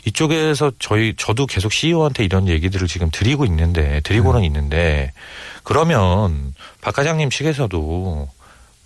이쪽에서 0.06 0.72
저희 0.80 1.14
저도 1.18 1.46
계속 1.46 1.72
CEO한테 1.72 2.24
이런 2.24 2.48
얘기들을 2.48 2.88
지금 2.88 3.10
드리고 3.12 3.46
있는데 3.46 4.02
드리고는 4.02 4.42
네. 4.42 4.48
있는데 4.48 5.12
그러면 5.64 6.54
박 6.82 6.96
과장님 6.96 7.30
측에서도 7.30 8.30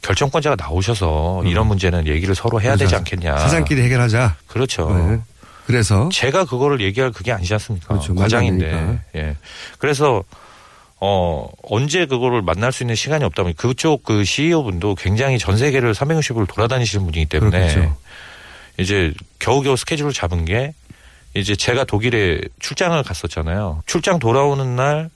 결정권자가 0.02 0.56
나오셔서 0.56 1.44
이런 1.46 1.68
문제는 1.68 2.08
얘기를 2.08 2.34
서로 2.34 2.60
해야 2.62 2.76
되지 2.76 2.96
음. 2.96 3.04
그래서 3.04 3.18
않겠냐. 3.20 3.38
사장끼리 3.38 3.82
해결하자. 3.84 4.36
그렇죠. 4.48 4.90
네. 4.90 5.20
그래서 5.66 6.10
제가 6.12 6.46
그거를 6.46 6.82
얘기할 6.82 7.12
그게 7.12 7.32
아니지 7.32 7.54
않습니까? 7.54 7.88
그렇죠. 7.88 8.16
과장인데. 8.16 8.74
안 8.74 9.02
예. 9.16 9.36
그래서 9.78 10.24
어, 11.00 11.50
언제 11.64 12.06
그거를 12.06 12.42
만날 12.42 12.72
수 12.72 12.84
있는 12.84 12.96
시간이 12.96 13.24
없다 13.24 13.44
보니 13.44 13.56
그쪽 13.56 14.04
그 14.04 14.24
CEO 14.24 14.64
분도 14.64 14.96
굉장히 14.96 15.40
전 15.40 15.58
세계를 15.58 15.94
360을 15.94 16.48
돌아다니시는 16.48 17.06
분이기 17.06 17.26
때문에 17.26 17.74
그렇겠죠. 17.74 17.98
이제 18.78 19.14
겨우겨우 19.40 19.78
스케줄을 19.78 20.14
잡은 20.14 20.46
게 20.46 20.74
이제 21.34 21.56
제가 21.56 21.84
독일에 21.86 22.42
출장을 22.60 23.02
갔었잖아요. 23.04 23.84
출장 23.86 24.20
돌아오는 24.20 24.76
날 24.76 25.10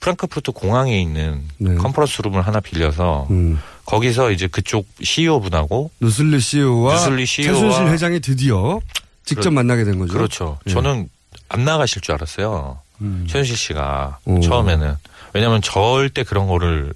프랑크푸르트 0.00 0.52
공항에 0.52 1.00
있는 1.00 1.42
네. 1.58 1.74
컨퍼런스 1.74 2.22
룸을 2.22 2.40
하나 2.42 2.60
빌려서 2.60 3.26
음. 3.30 3.60
거기서 3.84 4.30
이제 4.30 4.46
그쪽 4.46 4.86
CEO 5.02 5.40
분하고 5.40 5.90
누슬리 6.00 6.40
CEO와 6.40 6.94
누슬리 6.94 7.26
CEO 7.26 7.52
와 7.52 7.54
최순실 7.60 7.88
회장이 7.92 8.20
드디어 8.20 8.80
직접 9.24 9.42
그렇- 9.50 9.52
만나게 9.52 9.84
된 9.84 9.98
거죠. 9.98 10.12
그렇죠. 10.12 10.58
예. 10.66 10.70
저는 10.72 11.08
안 11.48 11.64
나가실 11.64 12.00
줄 12.02 12.14
알았어요. 12.14 12.80
음. 13.02 13.26
최순실 13.28 13.56
씨가 13.56 14.18
오. 14.24 14.40
처음에는 14.40 14.94
왜냐하면 15.34 15.60
절대 15.62 16.24
그런 16.24 16.46
거를 16.46 16.92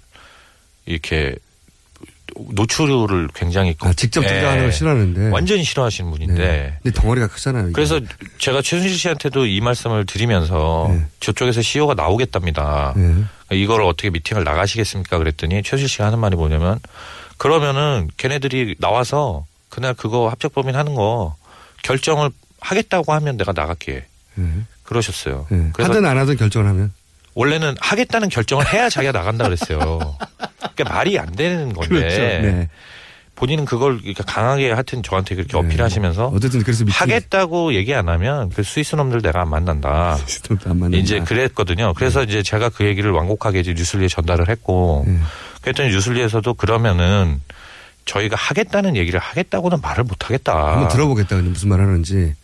이렇게 0.87 1.37
노출을 2.37 3.29
굉장히 3.35 3.75
아, 3.81 3.93
직접 3.93 4.25
예, 4.25 4.29
등장하는 4.29 4.63
걸 4.65 4.73
싫어하는데. 4.73 5.31
완전히 5.31 5.63
싫어하시는 5.63 6.11
분인데 6.11 6.35
네. 6.35 6.79
근데 6.83 7.01
덩어리가 7.01 7.29
크잖아요. 7.29 7.65
이게. 7.65 7.73
그래서 7.73 8.01
제가 8.39 8.63
최순실 8.63 8.97
씨한테도 8.99 9.47
이 9.47 9.61
말씀을 9.61 10.07
드리면서 10.07 10.89
네. 10.91 11.05
저쪽에서 11.21 11.63
CEO가 11.63 11.95
나오겠답니다. 11.95 12.95
예. 12.97 13.57
이걸 13.57 13.83
어떻게 13.83 14.11
미팅을 14.11 14.43
나가시겠습니까? 14.43 15.19
그랬더니 15.19 15.63
최순실 15.63 15.89
씨가 15.89 16.07
하는 16.07 16.19
말이 16.19 16.35
뭐냐면 16.35 16.79
그러면은 17.37 18.09
걔네들이 18.17 18.77
나와서 18.79 19.45
그날 19.69 19.95
그거 19.95 20.29
합작법인 20.29 20.75
하는 20.75 20.95
거 20.95 21.37
결정을 21.83 22.31
하겠다고 22.61 23.13
하면 23.13 23.37
내가 23.37 23.53
나갈게. 23.53 24.07
예. 24.39 24.43
그러셨어요. 24.83 25.47
예. 25.53 25.71
그래서 25.73 25.91
하든 25.93 26.05
안 26.07 26.19
하든 26.19 26.37
결정을 26.37 26.69
하면. 26.69 26.93
원래는 27.35 27.75
하겠다는 27.81 28.29
결정을 28.29 28.73
해야 28.73 28.89
자기가 28.89 29.13
나간다 29.13 29.45
그랬어요. 29.45 30.17
그러니까 30.75 30.95
말이 30.95 31.19
안 31.19 31.33
되는 31.33 31.73
건데 31.73 31.89
그렇죠. 31.89 32.17
네. 32.19 32.69
본인은 33.37 33.65
그걸 33.65 34.01
이렇게 34.05 34.23
강하게 34.25 34.71
하여튼 34.71 35.03
저한테 35.03 35.35
그렇게 35.35 35.57
어필하시면서 35.57 36.29
어쨌든 36.29 36.63
그래서 36.63 36.85
미팅 36.85 37.01
하겠다고 37.01 37.75
얘기 37.75 37.93
안 37.93 38.09
하면 38.09 38.49
그 38.51 38.63
스위스 38.63 38.95
놈들 38.95 39.23
내가 39.23 39.43
안 39.43 39.51
만난다. 39.51 40.17
안 40.67 40.79
만난다. 40.79 40.97
이제 40.97 41.19
그랬거든요. 41.19 41.95
그래서 41.95 42.23
이제 42.23 42.45
제가 42.45 42.69
그 42.69 42.85
얘기를 42.85 43.11
완곡하게 43.11 43.61
이제 43.61 43.75
뉴슬리에 43.75 44.07
전달을 44.07 44.49
했고 44.49 45.05
예. 45.09 45.19
그랬더니 45.63 45.91
뉴슬리에서도 45.91 46.55
그러면은 46.55 47.41
저희가 48.05 48.37
하겠다는 48.37 48.97
얘기를 48.97 49.19
하겠다고는 49.19 49.81
말을 49.81 50.05
못 50.05 50.25
하겠다. 50.25 50.73
한번 50.73 50.89
들어보겠다. 50.89 51.37
무슨 51.37 51.71
말 51.71 51.81
하는지. 51.81 52.35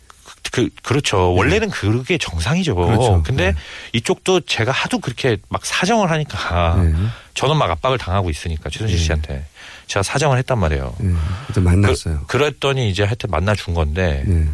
그, 0.51 0.69
그렇죠. 0.83 1.33
원래는 1.33 1.69
그게 1.69 2.17
정상이죠. 2.17 2.73
네. 2.73 2.85
그렇죠. 2.85 3.23
근데 3.23 3.55
이쪽도 3.93 4.41
제가 4.41 4.71
하도 4.71 4.99
그렇게 4.99 5.37
막 5.49 5.65
사정을 5.65 6.11
하니까 6.11 6.83
예. 6.83 6.93
저는 7.33 7.57
막 7.57 7.69
압박을 7.71 7.97
당하고 7.97 8.29
있으니까 8.29 8.69
최순실 8.69 8.99
씨한테 8.99 9.45
제가 9.87 10.03
사정을 10.03 10.37
했단 10.39 10.57
말이에요. 10.57 10.93
예. 11.03 11.07
일단 11.49 11.63
만났어요. 11.63 12.21
그, 12.27 12.37
랬더니 12.37 12.89
이제 12.89 13.03
하여튼 13.03 13.29
만나 13.29 13.55
준 13.55 13.73
건데 13.73 14.23
예. 14.27 14.47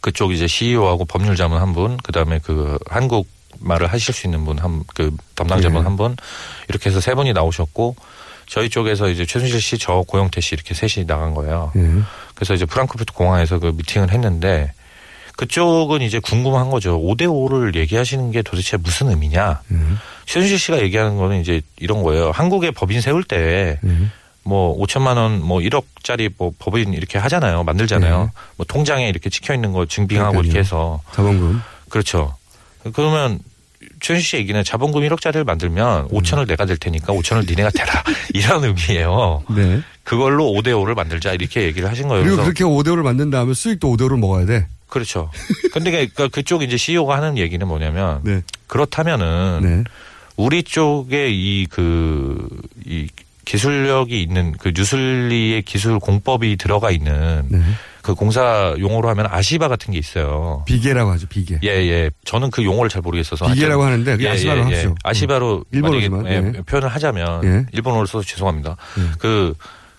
그쪽 0.00 0.32
이제 0.32 0.46
CEO하고 0.46 1.04
법률 1.04 1.36
자문 1.36 1.60
한 1.60 1.72
분, 1.72 1.96
그 1.98 2.10
다음에 2.10 2.40
그 2.42 2.78
한국 2.86 3.28
말을 3.60 3.92
하실 3.92 4.12
수 4.12 4.26
있는 4.26 4.44
분 4.44 4.58
한, 4.58 4.82
그 4.94 5.14
담당자분 5.36 5.80
예. 5.80 5.84
한 5.84 5.96
분, 5.96 6.16
이렇게 6.68 6.90
해서 6.90 7.00
세 7.00 7.14
분이 7.14 7.32
나오셨고, 7.32 7.94
저희 8.46 8.68
쪽에서 8.68 9.08
이제 9.08 9.24
최순실 9.24 9.60
씨, 9.60 9.78
저 9.78 10.02
고영태 10.06 10.40
씨 10.40 10.54
이렇게 10.54 10.74
셋이 10.74 11.06
나간 11.06 11.34
거예요. 11.34 11.70
예. 11.76 11.88
그래서 12.34 12.54
이제 12.54 12.66
프랑크푸르트 12.66 13.12
공항에서 13.12 13.60
그 13.60 13.72
미팅을 13.76 14.10
했는데, 14.10 14.72
그쪽은 15.36 16.02
이제 16.02 16.18
궁금한 16.18 16.70
거죠. 16.70 17.00
5대 17.00 17.22
5를 17.22 17.74
얘기하시는 17.76 18.30
게 18.30 18.42
도대체 18.42 18.76
무슨 18.76 19.08
의미냐. 19.10 19.60
예. 19.72 19.76
최순실 20.26 20.58
씨가 20.58 20.80
얘기하는 20.82 21.16
거는 21.16 21.40
이제 21.40 21.60
이런 21.78 22.02
거예요. 22.02 22.30
한국에 22.32 22.70
법인 22.70 23.00
세울 23.00 23.24
때, 23.24 23.78
예. 23.84 23.90
뭐 24.44 24.76
5천만 24.78 25.16
원, 25.16 25.40
뭐 25.42 25.60
1억짜리 25.60 26.30
뭐 26.36 26.52
법인 26.58 26.92
이렇게 26.94 27.18
하잖아요. 27.18 27.64
만들잖아요. 27.64 28.22
네. 28.24 28.28
뭐 28.56 28.66
통장에 28.66 29.08
이렇게 29.08 29.30
찍혀 29.30 29.54
있는 29.54 29.72
거 29.72 29.86
증빙하고 29.86 30.32
그러니까요. 30.32 30.46
이렇게 30.50 30.58
해서 30.60 31.00
자본금. 31.14 31.62
그렇죠. 31.88 32.34
그러면 32.92 33.38
최순실 34.00 34.22
씨 34.24 34.36
얘기는 34.36 34.62
자본금 34.64 35.02
1억짜리를 35.02 35.44
만들면 35.44 36.08
5천을 36.08 36.46
내가 36.48 36.64
될 36.66 36.76
테니까 36.76 37.12
5천을 37.12 37.48
니네가 37.48 37.70
대라 37.70 38.02
이런 38.34 38.64
의미예요. 38.64 39.44
네. 39.54 39.80
그걸로 40.02 40.44
5대 40.52 40.68
5를 40.68 40.94
만들자 40.94 41.32
이렇게 41.32 41.62
얘기를 41.62 41.88
하신 41.88 42.08
거예요. 42.08 42.24
그리고 42.24 42.42
그렇게 42.42 42.64
5대 42.64 42.88
5를 42.88 43.02
만든 43.02 43.30
다음에 43.30 43.54
수익도 43.54 43.88
5대 43.96 44.02
5를 44.08 44.18
먹어야 44.18 44.44
돼. 44.46 44.66
그렇죠. 44.92 45.30
근데 45.72 45.90
그러니까 45.90 46.28
그쪽 46.28 46.62
이제 46.62 46.76
CEO가 46.76 47.16
하는 47.16 47.38
얘기는 47.38 47.66
뭐냐면 47.66 48.20
네. 48.22 48.42
그렇다면은 48.66 49.60
네. 49.62 49.84
우리 50.36 50.62
쪽에 50.62 51.28
이 51.30 51.66
그 51.70 52.48
이 52.86 53.08
기술력이 53.44 54.22
있는 54.22 54.52
그 54.52 54.72
뉴슬리의 54.74 55.62
기술 55.62 55.98
공법이 55.98 56.56
들어가 56.56 56.92
있는 56.92 57.42
네. 57.48 57.60
그 58.00 58.14
공사 58.14 58.72
용어로 58.78 59.08
하면 59.08 59.26
아시바 59.28 59.66
같은 59.66 59.92
게 59.92 59.98
있어요. 59.98 60.62
비계라고 60.66 61.10
하죠. 61.12 61.26
비계. 61.26 61.58
예, 61.64 61.68
예. 61.68 62.10
저는 62.24 62.50
그 62.52 62.64
용어를 62.64 62.88
잘 62.88 63.02
모르겠어서. 63.02 63.46
비계라고 63.52 63.82
하여튼- 63.82 63.92
하는데 63.94 64.12
그게 64.16 64.28
아시바로 64.28 64.64
합시오. 64.64 64.90
음. 64.90 64.94
아시바로 65.02 65.64
일본어지만, 65.72 66.22
만약에, 66.22 66.46
예, 66.46 66.52
예. 66.58 66.62
표현을 66.62 66.88
하자면 66.88 67.44
예. 67.44 67.66
일본어를 67.72 68.06
써서 68.06 68.24
죄송합니다. 68.24 68.76
예. 68.98 69.02
그, 69.18 69.54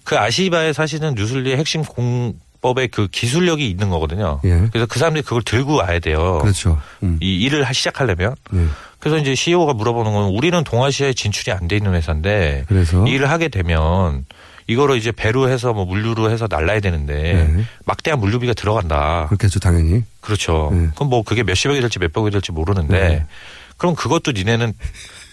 그 0.06 0.18
아시바에 0.18 0.72
사실은 0.72 1.14
뉴슬리의 1.16 1.58
핵심 1.58 1.84
공 1.84 2.34
법의 2.64 2.88
그 2.88 3.08
기술력이 3.10 3.70
있는 3.70 3.90
거거든요. 3.90 4.40
예. 4.46 4.68
그래서 4.72 4.86
그 4.88 4.98
사람들이 4.98 5.22
그걸 5.24 5.44
들고 5.44 5.76
와야 5.76 6.00
돼요. 6.00 6.40
그렇죠. 6.42 6.82
음. 7.04 7.20
이 7.22 7.42
일을 7.42 7.64
하- 7.66 7.74
시작하려면. 7.74 8.36
네. 8.52 8.66
그래서 9.00 9.18
이제 9.18 9.36
CEO가 9.36 9.74
물어보는 9.74 10.14
건 10.14 10.24
우리는 10.30 10.64
동아시아에 10.64 11.14
진출이 11.14 11.52
안 11.52 11.68
돼 11.68 11.76
있는 11.76 11.94
회사인데 11.94 12.64
그래서 12.70 13.06
이 13.06 13.12
일을 13.12 13.30
하게 13.30 13.50
되면 13.50 14.26
이거를 14.68 14.96
이제 14.96 15.12
배로 15.12 15.50
해서 15.50 15.74
뭐 15.74 15.84
물류로 15.84 16.32
해서 16.32 16.48
날라야 16.50 16.80
되는데 16.80 17.34
네. 17.54 17.66
막대한 17.86 18.20
물류비가 18.22 18.54
들어간다. 18.54 19.26
그렇겠죠. 19.28 19.60
당연히. 19.60 20.04
그렇죠. 20.22 20.70
네. 20.74 20.88
그럼 20.96 21.10
뭐 21.10 21.22
그게 21.24 21.44
몇십억이 21.44 21.82
될지 21.82 22.00
몇백억이 22.00 22.32
될지 22.32 22.54
모르는데 22.54 22.98
네. 23.10 23.26
그럼 23.76 23.94
그것도 23.94 24.32
니네는 24.32 24.72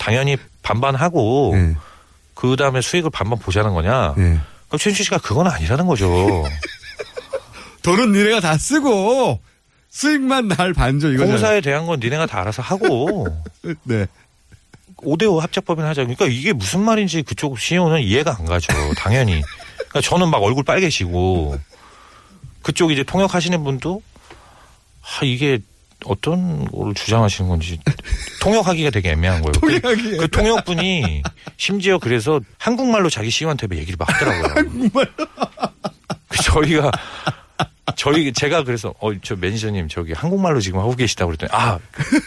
당연히 0.01 0.37
반반하고 0.63 1.53
네. 1.55 1.75
그 2.35 2.57
다음에 2.57 2.81
수익을 2.81 3.11
반반 3.11 3.39
보자는 3.39 3.73
거냐? 3.73 4.15
네. 4.17 4.41
그럼 4.67 4.79
최준실 4.79 5.05
씨가 5.05 5.19
그건 5.19 5.47
아니라는 5.47 5.87
거죠. 5.87 6.09
돈은 7.83 8.13
니네가 8.13 8.41
다 8.41 8.57
쓰고 8.59 9.41
수익만 9.89 10.49
날 10.49 10.73
반죠 10.73 11.09
이거죠. 11.11 11.31
공사에 11.31 11.61
대한 11.61 11.87
건 11.87 12.01
니네가 12.01 12.27
다 12.27 12.41
알아서 12.41 12.63
하고 12.63 13.27
네. 13.85 14.07
5대5 14.97 15.41
합작법인 15.41 15.85
하자. 15.85 16.03
그러니까 16.03 16.27
이게 16.27 16.53
무슨 16.53 16.81
말인지 16.81 17.23
그쪽 17.23 17.59
CEO는 17.59 18.03
이해가 18.03 18.37
안 18.39 18.45
가죠. 18.45 18.73
당연히. 18.99 19.41
그러니까 19.77 20.01
저는 20.03 20.29
막 20.29 20.43
얼굴 20.43 20.63
빨개지고 20.63 21.59
그쪽 22.63 22.93
이제 22.93 23.03
통역하시는 23.03 23.65
분도 23.65 24.03
아, 25.03 25.25
이게 25.25 25.59
어떤 26.05 26.67
거를 26.71 26.95
주장하시는 26.95 27.49
건지 27.49 27.79
통역하기가 28.43 28.91
되게 28.91 29.11
애매한 29.13 29.43
거예요. 29.43 29.53
그, 29.53 29.81
통역하기 29.81 30.17
그 30.19 30.29
통역분이 30.29 31.23
심지어 31.57 31.99
그래서 31.99 32.41
한국말로 32.59 33.11
자기 33.11 33.31
CEO한테 33.31 33.67
얘기를 33.73 33.97
막 33.99 34.09
하더라고요. 34.09 34.53
한국말로? 34.55 35.11
저희가 36.43 36.91
저희 37.97 38.33
제가 38.33 38.65
그래서 38.65 38.95
어 39.01 39.11
저 39.23 39.37
매니저님 39.37 39.89
저기 39.89 40.13
한국말로 40.13 40.61
지금 40.61 40.81
하고 40.81 40.95
계시다고 40.97 41.33
그랬더니 41.33 41.51
아 41.53 41.79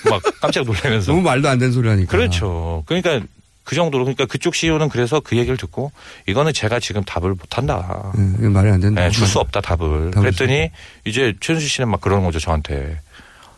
막 0.09 0.21
깜짝 0.41 0.65
놀라면서 0.65 1.11
너무 1.11 1.21
말도 1.23 1.47
안 1.49 1.57
되는 1.59 1.71
소리 1.73 1.87
하니까. 1.89 2.09
그렇죠. 2.11 2.83
그러니까 2.85 3.21
그 3.63 3.75
정도로 3.75 4.03
그러니까 4.03 4.25
그쪽 4.25 4.55
CEO는 4.55 4.89
그래서 4.89 5.19
그 5.21 5.37
얘기를 5.37 5.55
듣고 5.57 5.91
이거는 6.27 6.51
제가 6.53 6.79
지금 6.79 7.03
답을 7.03 7.29
못 7.31 7.57
한다. 7.57 8.11
네, 8.15 8.49
말이 8.49 8.69
안 8.69 8.79
된다. 8.81 9.09
줄수 9.09 9.39
없다 9.39 9.61
답을. 9.61 10.11
답을 10.11 10.11
그랬더니 10.11 10.69
이제 11.05 11.33
최준수 11.39 11.67
씨는 11.67 11.89
막 11.89 12.01
그러는 12.01 12.25
거죠 12.25 12.39
저한테. 12.39 12.99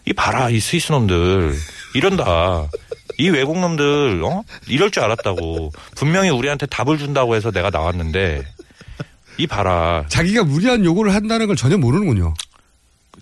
이 0.07 0.13
봐라 0.13 0.51
이 0.51 0.59
스위스 0.59 0.91
놈들 0.91 1.55
이런다. 1.95 2.67
이 3.17 3.29
외국 3.29 3.57
놈들 3.59 4.21
어 4.23 4.43
이럴 4.67 4.91
줄 4.91 5.03
알았다고 5.03 5.71
분명히 5.95 6.29
우리한테 6.29 6.65
답을 6.67 6.97
준다고 6.99 7.35
해서 7.35 7.49
내가 7.49 7.71
나왔는데 7.71 8.43
이 9.37 9.47
봐라 9.47 10.05
자기가 10.09 10.43
무리한 10.43 10.85
요구를 10.85 11.13
한다는 11.13 11.47
걸 11.47 11.55
전혀 11.55 11.77
모르는군요. 11.77 12.33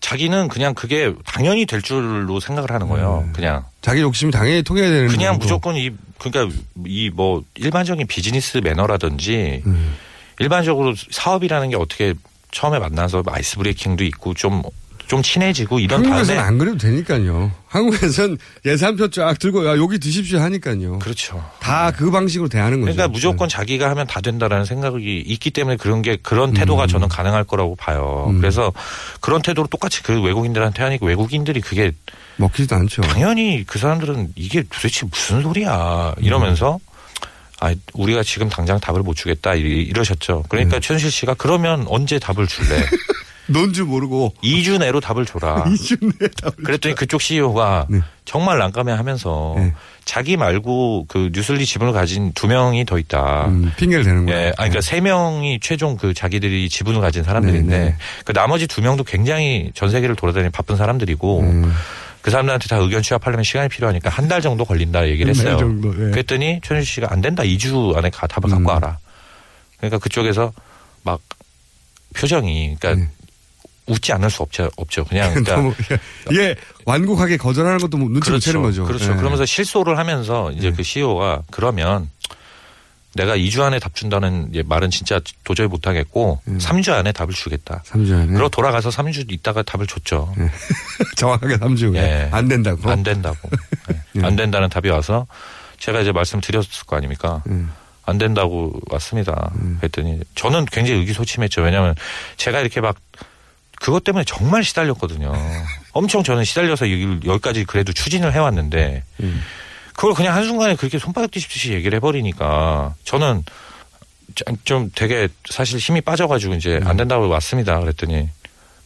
자기는 0.02 0.48
그냥 0.50 0.74
그게 0.74 1.14
당연히 1.26 1.66
될 1.66 1.82
줄로 1.82 2.40
생각을 2.40 2.72
하는 2.72 2.88
거예요. 2.90 3.24
음. 3.28 3.34
그냥 3.34 3.64
자기 3.82 4.02
욕심이 4.02 4.32
당연히 4.32 4.62
통해야 4.64 4.90
되는 4.90 5.08
그냥 5.08 5.34
거고. 5.34 5.44
무조건 5.44 5.76
이 5.76 5.92
그러니까 6.20 6.56
이 6.86 7.10
뭐 7.14 7.44
일반적인 7.56 8.08
비즈니스 8.08 8.58
매너라든지 8.58 9.62
음. 9.66 9.96
일반적으로 10.40 10.94
사업이라는 11.12 11.70
게 11.70 11.76
어떻게 11.76 12.14
처음에 12.52 12.80
만나서 12.80 13.24
아이스 13.28 13.58
브레이킹도 13.58 14.04
있고 14.06 14.34
좀 14.34 14.62
좀 15.08 15.22
친해지고 15.22 15.80
이런 15.80 16.00
한국에서는 16.04 16.36
다음에 16.36 16.48
안 16.48 16.58
그래도 16.58 16.78
되니까요. 16.78 17.52
한국에선 17.68 18.38
예산표 18.66 19.10
쫙 19.10 19.38
들고 19.38 19.66
야 19.68 19.78
여기 19.78 20.00
드십시오 20.00 20.40
하니까요. 20.40 21.00
그렇죠. 21.00 21.44
다 21.60 21.92
그 21.96 22.10
방식으로 22.10 22.50
대하는 22.50 22.80
거죠. 22.82 22.94
그러니까 22.94 23.08
무조건 23.14 23.48
자기가 23.50 23.90
하면 23.92 24.08
다 24.08 24.22
된다라는 24.22 24.66
생각이 24.66 25.20
있기 25.28 25.52
때문에 25.52 25.78
그런 25.78 26.02
게 26.02 26.18
그런 26.22 26.54
태도가 26.54 26.88
저는 26.88 27.08
가능할 27.10 27.44
거라고 27.44 27.76
봐요. 27.76 28.28
음. 28.30 28.40
그래서 28.40 28.72
그런 29.20 29.42
태도로 29.42 29.68
똑같이 29.68 30.02
그 30.04 30.22
외국인들한테 30.22 30.82
하니까 30.84 31.06
외국인들이 31.06 31.62
그게 31.62 31.92
먹히지도 32.38 32.76
않죠. 32.76 33.02
당연히 33.04 33.64
그 33.68 33.78
사람들은 33.80 34.34
이게 34.36 34.64
도대체 34.64 35.06
무슨 35.06 35.42
소리야 35.44 36.16
이러면서 36.20 36.80
아 37.60 37.74
우리가 37.94 38.24
지금 38.24 38.50
당장 38.50 38.80
답을 38.80 39.02
못 39.04 39.16
주겠다 39.16 39.54
이- 39.56 39.60
이러셨죠. 39.62 40.44
그러니까 40.50 40.80
최순실 40.80 41.12
씨가 41.12 41.36
그러면 41.36 41.86
언제 41.88 42.18
답을 42.20 42.48
줄래? 42.48 42.84
뭔줄 43.54 43.86
모르고 43.86 44.34
2주 44.44 44.80
내로 44.80 45.00
답을 45.00 45.26
줘라. 45.26 45.64
2주 45.70 46.00
내에 46.20 46.30
답을 46.42 46.56
그랬더니 46.64 46.96
그쪽 46.96 47.22
CEO가 47.22 47.88
정말 48.26 48.58
난감해하면서 48.58 49.56
자기 50.06 50.36
말고 50.36 51.06
그 51.08 51.30
뉴슬리 51.34 51.66
지분을 51.66 51.94
가진 51.94 52.34
두 52.34 52.48
명이 52.48 52.86
더 52.86 52.98
있다. 53.00 53.48
음, 53.48 53.72
핑계를 53.78 54.04
대는 54.04 54.26
거예요. 54.26 54.38
예, 54.40 54.44
아니, 54.46 54.70
그러니까 54.70 54.82
세 54.82 55.00
명이 55.00 55.60
최종 55.62 55.96
그 55.96 56.14
자기들이 56.14 56.68
지분을 56.70 57.00
가진 57.00 57.24
사람들인데 57.24 57.78
네, 57.78 57.86
네. 57.86 57.96
그 58.26 58.34
나머지 58.34 58.68
두 58.68 58.82
명도 58.82 59.04
굉장히 59.06 59.72
전 59.76 59.90
세계를 59.90 60.16
돌아다니는 60.16 60.52
바쁜 60.52 60.76
사람들이고 60.76 61.40
음. 61.42 61.74
그 62.22 62.32
사람들한테 62.32 62.68
다 62.68 62.78
의견 62.78 63.02
취합하려면 63.02 63.44
시간이 63.44 63.70
필요하니까 63.70 64.10
한 64.10 64.28
달 64.28 64.42
정도 64.42 64.64
걸린다 64.66 65.08
얘기를 65.10 65.36
한달 65.36 65.54
했어요. 65.54 65.58
정도, 65.60 65.90
예. 65.94 66.12
그랬더니 66.12 66.60
최준실 66.64 66.86
씨가 66.86 67.08
안 67.12 67.22
된다. 67.22 67.44
2주 67.44 67.96
안에 67.98 68.10
가, 68.10 68.28
답을 68.28 68.50
갖고 68.50 68.64
음. 68.64 68.66
와라. 68.68 68.98
그러니까 69.78 70.00
그쪽에서 70.00 70.54
막 71.04 71.20
표정이 72.16 72.78
그러니까 72.80 73.08
웃지 73.86 74.14
않을 74.14 74.30
수 74.30 74.44
없죠. 74.44 74.70
없죠. 74.78 75.04
그냥 75.06 75.30
그러니까 75.44 75.56
너무 75.56 75.74
이게 76.32 76.56
완곡하게 76.86 77.38
거절하는 77.38 77.80
것도 77.80 77.98
뭐 77.98 78.10
눈치 78.10 78.32
못 78.32 78.40
채는 78.40 78.62
거죠. 78.62 78.86
그렇죠. 78.86 79.12
예. 79.12 79.16
그러면서 79.16 79.46
실소를 79.46 79.98
하면서 79.98 80.52
이제 80.52 80.72
그 80.72 80.84
CEO가 80.84 81.44
그러면 81.52 82.10
내가 83.16 83.38
2주 83.38 83.62
안에 83.62 83.80
답 83.80 83.94
준다는 83.94 84.52
말은 84.66 84.90
진짜 84.90 85.20
도저히 85.44 85.68
못 85.68 85.86
하겠고 85.86 86.42
3주 86.48 86.94
안에 86.94 87.12
답을 87.12 87.30
주겠다. 87.32 87.84
3주 87.86 88.10
음. 88.10 88.16
안에 88.16 88.28
그러고 88.28 88.50
돌아가서 88.50 88.90
3주 88.90 89.32
있다가 89.32 89.62
답을 89.62 89.86
줬죠. 89.86 90.34
정확하게 91.16 91.58
3주 91.58 91.94
후에 91.94 92.00
예. 92.00 92.30
안 92.32 92.48
된다고. 92.48 92.90
안 92.90 93.04
된다고. 93.04 93.38
예. 94.18 94.22
안 94.24 94.36
된다는 94.36 94.70
답이 94.70 94.90
와서 94.90 95.28
제가 95.78 96.02
이제 96.02 96.12
말씀드렸을 96.12 96.86
거 96.88 96.96
아닙니까? 96.96 97.44
음. 97.48 97.72
안 98.06 98.18
된다고 98.18 98.74
왔습니다. 98.90 99.52
그랬더니 99.80 100.20
저는 100.36 100.66
굉장히 100.66 101.00
의기소침했죠. 101.00 101.62
왜냐하면 101.62 101.96
제가 102.36 102.60
이렇게 102.60 102.82
막 102.82 102.98
그것 103.84 104.06
때문에 104.06 104.24
정말 104.26 104.64
시달렸거든요. 104.64 105.34
엄청 105.92 106.24
저는 106.24 106.46
시달려서 106.46 106.90
여기- 106.90 107.20
여기까지 107.28 107.66
그래도 107.66 107.92
추진을 107.92 108.32
해왔는데 108.34 109.04
그걸 109.94 110.14
그냥 110.14 110.34
한순간에 110.36 110.76
그렇게 110.78 110.98
손바닥 110.98 111.32
뒤집듯이 111.32 111.74
얘기를 111.74 111.94
해버리니까 111.98 112.96
저는 113.04 113.44
좀- 114.36 114.58
좀 114.64 114.92
되게 114.96 115.28
사실 115.50 115.80
힘이 115.80 116.00
빠져가지고 116.00 116.54
이제 116.54 116.80
안 116.86 116.96
된다고 116.96 117.28
왔습니다. 117.28 117.78
그랬더니 117.82 118.30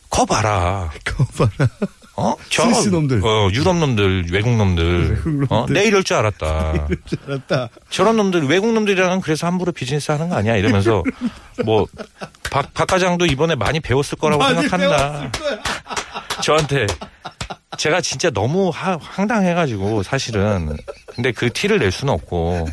거 0.09 0.25
봐라. 0.25 0.89
거 1.05 1.25
봐라. 1.25 1.69
어? 2.15 2.35
저 2.49 2.63
스위스 2.63 2.89
놈들. 2.89 3.21
어, 3.23 3.49
유럽 3.53 3.75
놈들, 3.77 4.25
외국 4.31 4.55
놈들. 4.57 5.21
어? 5.49 5.67
내 5.69 5.85
이럴 5.85 6.03
줄 6.03 6.17
알았다. 6.17 6.87
알았다. 7.27 7.69
저런 7.91 8.17
놈들 8.17 8.47
외국 8.47 8.73
놈들이랑은 8.73 9.21
그래서 9.21 9.45
함부로 9.45 9.71
비즈니스 9.71 10.09
하는 10.11 10.29
거 10.29 10.35
아니야 10.35 10.55
이러면서 10.55 11.03
뭐 11.63 11.85
박, 12.57 12.73
박 12.73 12.87
과장도 12.87 13.27
이번에 13.27 13.53
많이 13.53 13.79
배웠을 13.79 14.17
거라고 14.17 14.41
많이 14.41 14.61
생각한다. 14.67 15.31
저한테 16.41 16.87
제가 17.77 18.01
진짜 18.01 18.31
너무 18.31 18.69
하- 18.69 18.97
황당해가지고 18.99 20.01
사실은 20.01 20.75
근데 21.05 21.31
그 21.31 21.53
티를 21.53 21.77
낼 21.77 21.91
수는 21.91 22.11
없고 22.15 22.67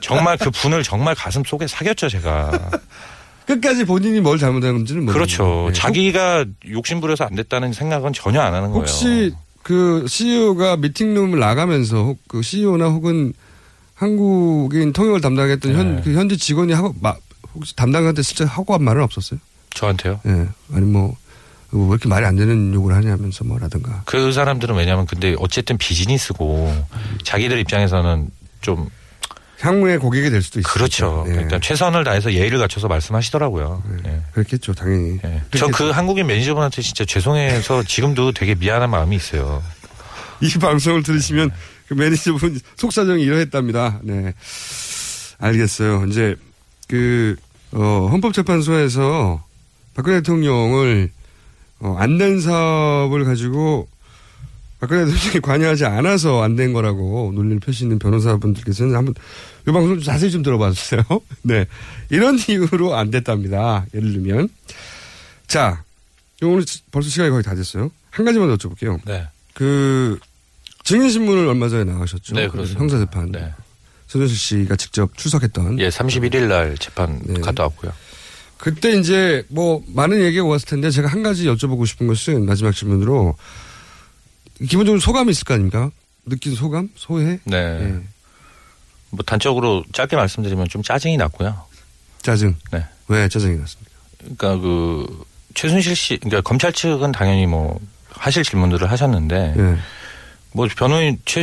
정말 0.00 0.36
그 0.38 0.52
분을 0.52 0.84
정말 0.84 1.16
가슴 1.16 1.42
속에 1.42 1.66
사겼죠 1.66 2.08
제가. 2.08 2.70
끝까지 3.46 3.84
본인이 3.84 4.20
뭘 4.20 4.38
잘못했는지는 4.38 5.06
모르죠. 5.06 5.12
그렇죠. 5.18 5.66
예. 5.70 5.72
자기가 5.72 6.44
욕심 6.70 7.00
부려서 7.00 7.24
안 7.24 7.34
됐다는 7.34 7.72
생각은 7.72 8.12
전혀 8.12 8.40
안 8.40 8.54
하는 8.54 8.68
거예요. 8.68 8.78
혹시 8.82 9.32
그 9.64 10.04
CEO가 10.08 10.76
미팅룸을 10.76 11.36
나가면서 11.40 11.96
혹그 11.96 12.42
CEO나 12.42 12.86
혹은 12.86 13.32
한국인 13.96 14.92
통역을 14.92 15.20
담당했던 15.20 15.74
현, 15.74 15.96
네. 15.96 16.02
그 16.02 16.14
현지 16.14 16.38
직원이 16.38 16.72
하고 16.72 16.94
마, 17.00 17.16
혹시 17.54 17.74
담당한테 17.76 18.22
진짜 18.22 18.44
하고 18.46 18.74
한 18.74 18.82
말은 18.84 19.02
없었어요? 19.02 19.40
저한테요? 19.74 20.20
예. 20.26 20.48
아니 20.74 20.84
뭐, 20.86 21.16
왜 21.72 21.86
이렇게 21.88 22.08
말이 22.08 22.24
안 22.26 22.36
되는 22.36 22.72
욕을 22.74 22.94
하냐면서 22.94 23.44
뭐라든가. 23.44 24.02
그 24.06 24.32
사람들은 24.32 24.74
왜냐하면 24.76 25.06
근데 25.06 25.34
어쨌든 25.38 25.78
비즈니스고 25.78 26.86
자기들 27.22 27.58
입장에서는 27.60 28.30
좀 28.60 28.88
향후의 29.60 29.98
고객이 29.98 30.30
될 30.30 30.42
수도 30.42 30.58
있어요. 30.60 30.72
그렇죠. 30.72 31.24
일단 31.28 31.60
최선을 31.60 32.02
다해서 32.02 32.32
예의를 32.32 32.58
갖춰서 32.58 32.88
말씀하시더라고요. 32.88 33.82
예. 34.06 34.20
그렇겠죠, 34.32 34.72
당연히. 34.72 35.18
저 35.56 35.68
그 35.68 35.90
한국인 35.90 36.26
매니저분한테 36.26 36.82
진짜 36.82 37.04
죄송해서 37.04 37.82
지금도 37.84 38.32
되게 38.32 38.54
미안한 38.54 38.90
마음이 38.90 39.14
있어요. 39.16 39.62
이 40.40 40.48
방송을 40.58 41.02
들으시면 41.02 41.50
그 41.88 41.94
매니저분 41.94 42.58
속사정이 42.76 43.22
이러했답니다. 43.22 44.00
네. 44.02 44.32
알겠어요. 45.38 46.06
이제 46.06 46.36
그, 46.90 47.36
어, 47.72 48.08
헌법재판소에서 48.10 49.44
박근혜 49.94 50.16
대통령을 50.18 51.10
어, 51.78 51.94
안된 51.98 52.40
사업을 52.40 53.24
가지고 53.24 53.86
박근혜 54.80 55.04
대통령이 55.04 55.40
관여하지 55.40 55.84
않아서 55.84 56.42
안 56.42 56.56
된 56.56 56.72
거라고 56.72 57.30
논리를 57.34 57.60
펴시는 57.60 57.98
변호사분들께서는 58.00 58.96
한번 58.96 59.14
이 59.68 59.70
방송 59.72 59.94
좀 59.94 60.02
자세히 60.02 60.30
좀 60.32 60.42
들어봐 60.42 60.72
주세요. 60.72 61.02
네. 61.42 61.66
이런 62.08 62.36
이유로 62.38 62.94
안 62.96 63.10
됐답니다. 63.12 63.86
예를 63.94 64.12
들면. 64.14 64.48
자, 65.46 65.84
오늘 66.42 66.64
벌써 66.90 67.08
시간이 67.08 67.30
거의 67.30 67.42
다 67.44 67.54
됐어요. 67.54 67.90
한 68.10 68.24
가지만 68.24 68.48
더 68.48 68.56
여쭤볼게요. 68.56 68.98
네. 69.04 69.26
그 69.54 70.18
증인신문을 70.84 71.46
얼마 71.46 71.68
전에 71.68 71.84
나가셨죠. 71.84 72.34
네, 72.34 72.48
그렇습니다. 72.48 72.80
형사재판. 72.80 73.30
네. 73.32 73.52
서준수 74.10 74.34
씨가 74.34 74.74
직접 74.74 75.16
출석했던. 75.16 75.78
예, 75.78 75.88
31일 75.88 76.48
날 76.48 76.76
재판 76.78 77.20
네. 77.22 77.40
갔다 77.40 77.62
왔고요. 77.62 77.92
그때 78.56 78.98
이제 78.98 79.44
뭐 79.48 79.84
많은 79.86 80.20
얘기가 80.20 80.44
왔을 80.44 80.66
텐데 80.66 80.90
제가 80.90 81.06
한 81.06 81.22
가지 81.22 81.46
여쭤보고 81.46 81.86
싶은 81.86 82.08
것은 82.08 82.44
마지막 82.44 82.74
질문으로 82.74 83.36
기본적으로 84.68 84.98
소감이 84.98 85.30
있을 85.30 85.44
거 85.44 85.54
아닙니까? 85.54 85.92
느낀 86.26 86.56
소감? 86.56 86.90
소회? 86.96 87.38
네. 87.44 87.56
예. 87.56 88.00
뭐 89.10 89.24
단적으로 89.24 89.84
짧게 89.92 90.16
말씀드리면 90.16 90.68
좀 90.68 90.82
짜증이 90.82 91.16
났고요. 91.16 91.56
짜증. 92.20 92.56
네. 92.72 92.84
왜 93.06 93.28
짜증이 93.28 93.58
났습니까? 93.58 93.94
그러니까 94.18 94.56
그 94.56 95.24
최순실 95.54 95.94
씨, 95.94 96.16
그러니까 96.16 96.40
검찰 96.40 96.72
측은 96.72 97.12
당연히 97.12 97.46
뭐 97.46 97.80
하실 98.10 98.42
질문들을 98.42 98.90
하셨는데 98.90 99.54
예. 99.56 99.76
뭐 100.52 100.66
변호인 100.76 101.20
최 101.24 101.42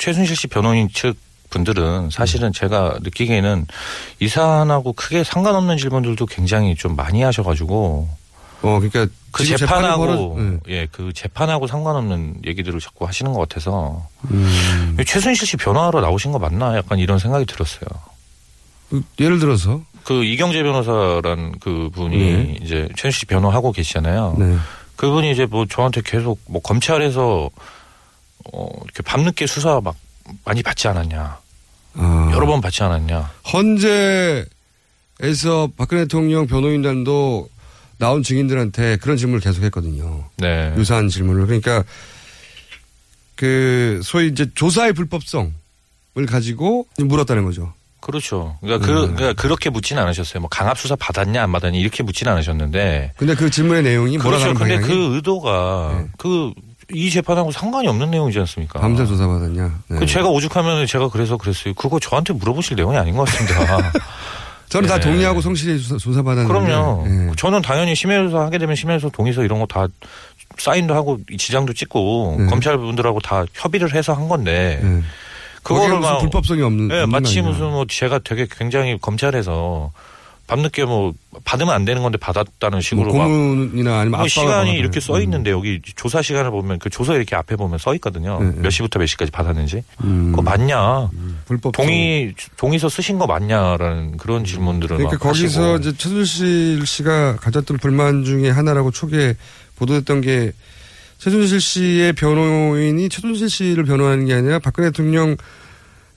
최순실 0.00 0.34
씨 0.34 0.46
변호인 0.46 0.88
측 0.88 1.25
분들은 1.56 2.10
사실은 2.10 2.52
제가 2.52 2.98
느끼기에는 3.02 3.66
이 4.20 4.28
사안하고 4.28 4.92
크게 4.92 5.24
상관없는 5.24 5.78
질문들도 5.78 6.26
굉장히 6.26 6.74
좀 6.74 6.94
많이 6.96 7.22
하셔가지고 7.22 8.08
어, 8.62 8.80
그러니까 8.80 9.06
그 9.32 9.44
재판하고 9.44 10.06
벌어- 10.36 10.60
예그 10.68 11.12
재판하고 11.14 11.66
상관없는 11.66 12.42
얘기들을 12.46 12.80
자꾸 12.80 13.06
하시는 13.06 13.32
것 13.32 13.40
같아서 13.48 14.06
음. 14.30 14.96
최순실 15.06 15.46
씨 15.46 15.56
변호하러 15.56 16.00
나오신 16.00 16.32
거 16.32 16.38
맞나 16.38 16.76
약간 16.76 16.98
이런 16.98 17.18
생각이 17.18 17.44
들었어요. 17.46 17.88
그 18.90 19.02
예를 19.20 19.38
들어서 19.38 19.80
그 20.04 20.24
이경재 20.24 20.62
변호사란 20.62 21.58
그 21.60 21.90
분이 21.92 22.16
네. 22.16 22.58
이제 22.62 22.88
최순실 22.96 23.12
씨 23.12 23.26
변호하고 23.26 23.72
계시잖아요. 23.72 24.36
네. 24.38 24.56
그분이 24.96 25.30
이제 25.32 25.44
뭐 25.46 25.66
저한테 25.66 26.00
계속 26.04 26.40
뭐 26.46 26.62
검찰에서 26.62 27.50
어 28.52 28.68
이렇게 28.84 29.02
밤늦게 29.02 29.46
수사 29.46 29.80
막 29.82 29.94
많이 30.44 30.62
받지 30.62 30.88
않았냐. 30.88 31.38
아. 31.96 32.30
여러 32.32 32.46
번 32.46 32.60
받지 32.60 32.82
않았냐. 32.82 33.30
헌재에서 33.52 34.46
박근혜 35.76 36.02
대통령 36.02 36.46
변호인단도 36.46 37.48
나온 37.98 38.22
증인들한테 38.22 38.96
그런 38.98 39.16
질문을 39.16 39.40
계속했거든요. 39.40 40.24
네. 40.38 40.74
유사한 40.76 41.08
질문을 41.08 41.46
그러니까 41.46 41.84
그 43.34 44.00
소위 44.02 44.28
이제 44.28 44.46
조사의 44.54 44.92
불법성을 44.92 45.52
가지고 46.28 46.86
물었다는 46.98 47.44
거죠. 47.44 47.72
그렇죠. 48.00 48.56
그러니까, 48.60 48.86
음. 48.86 48.86
그, 48.86 49.14
그러니까 49.14 49.42
그렇게 49.42 49.68
묻지는 49.70 50.02
않으셨어요. 50.02 50.40
뭐 50.40 50.48
강압 50.48 50.78
수사 50.78 50.94
받았냐 50.94 51.42
안 51.42 51.50
받았냐 51.50 51.78
이렇게 51.78 52.02
묻지는 52.02 52.32
않으셨는데. 52.34 53.14
근데 53.16 53.34
그 53.34 53.50
질문의 53.50 53.82
내용이 53.82 54.18
그렇죠. 54.18 54.38
몰아가는 54.38 54.54
근데 54.54 54.74
방향이 54.74 54.88
네. 54.88 54.94
그 54.94 55.14
의도가 55.16 56.04
그 56.18 56.52
이 56.92 57.10
재판하고 57.10 57.50
상관이 57.50 57.88
없는 57.88 58.10
내용이지 58.10 58.38
않습니까? 58.40 58.78
밤새 58.80 59.04
조사 59.06 59.26
받았냐? 59.26 59.74
네. 59.88 59.98
그 59.98 60.06
제가 60.06 60.28
오죽하면 60.28 60.86
제가 60.86 61.08
그래서 61.08 61.36
그랬어요. 61.36 61.74
그거 61.74 61.98
저한테 61.98 62.32
물어보실 62.32 62.76
내용이 62.76 62.96
아닌 62.96 63.16
것 63.16 63.24
같습니다. 63.28 63.90
저는 64.68 64.88
다 64.88 64.98
네. 64.98 65.00
동의하고 65.00 65.40
성실히 65.40 65.80
조사, 65.82 65.96
조사 65.96 66.22
받았는데. 66.22 66.52
그럼요. 66.52 67.04
예. 67.06 67.32
저는 67.36 67.62
당연히 67.62 67.94
심해조사 67.94 68.40
하게 68.40 68.58
되면 68.58 68.74
심해조사 68.76 69.10
동의서 69.12 69.42
이런 69.44 69.58
거 69.60 69.66
다 69.66 69.86
사인도 70.58 70.94
하고 70.94 71.18
지장도 71.36 71.72
찍고 71.72 72.36
네. 72.40 72.46
검찰 72.46 72.78
분들하고 72.78 73.20
다 73.20 73.44
협의를 73.52 73.94
해서 73.94 74.12
한 74.14 74.28
건데 74.28 74.80
네. 74.82 75.02
그거를 75.62 75.98
막 75.98 76.20
불법성이 76.20 76.62
없는. 76.62 76.88
네, 76.88 77.06
마치. 77.06 77.42
무슨 77.42 77.70
뭐 77.70 77.84
제가 77.88 78.20
되게 78.20 78.46
굉장히 78.50 78.96
검찰에서 79.00 79.90
밤늦게 80.46 80.84
뭐 80.84 81.12
받으면 81.44 81.74
안 81.74 81.84
되는 81.84 82.02
건데 82.02 82.18
받았다는 82.18 82.80
식으로 82.80 83.12
뭐막 83.12 83.26
고문이나 83.26 84.00
아니면 84.00 84.20
뭐 84.20 84.28
시간이. 84.28 84.74
이렇게 84.74 85.00
써 85.00 85.16
음. 85.16 85.22
있는데 85.22 85.50
여기 85.50 85.80
조사 85.96 86.22
시간을 86.22 86.50
보면 86.50 86.78
그 86.78 86.88
조서 86.88 87.16
이렇게 87.16 87.34
앞에 87.34 87.56
보면 87.56 87.78
써 87.78 87.94
있거든요. 87.96 88.38
네, 88.40 88.50
네. 88.50 88.60
몇 88.62 88.70
시부터 88.70 88.98
몇 88.98 89.06
시까지 89.06 89.32
받았는지. 89.32 89.82
음. 90.04 90.30
그거 90.30 90.42
맞냐? 90.42 91.08
불법 91.46 91.72
동의 91.72 92.34
동의서 92.56 92.88
쓰신 92.88 93.18
거 93.18 93.26
맞냐라는 93.26 94.16
그런 94.18 94.44
질문들을 94.44 94.96
그러니까 94.96 95.16
막 95.16 95.32
거기서 95.32 95.74
하시고. 95.74 95.88
이제 95.88 95.96
최순실 95.96 96.86
씨가 96.86 97.36
가졌던 97.36 97.78
불만 97.78 98.24
중에 98.24 98.50
하나라고 98.50 98.92
초기에 98.92 99.34
보도됐던 99.76 100.20
게 100.20 100.52
최순실 101.18 101.60
씨의 101.60 102.12
변호인이 102.12 103.08
최순실 103.08 103.50
씨를 103.50 103.84
변호하는 103.84 104.26
게 104.26 104.34
아니라 104.34 104.58
박근혜 104.58 104.90
대통령 104.90 105.36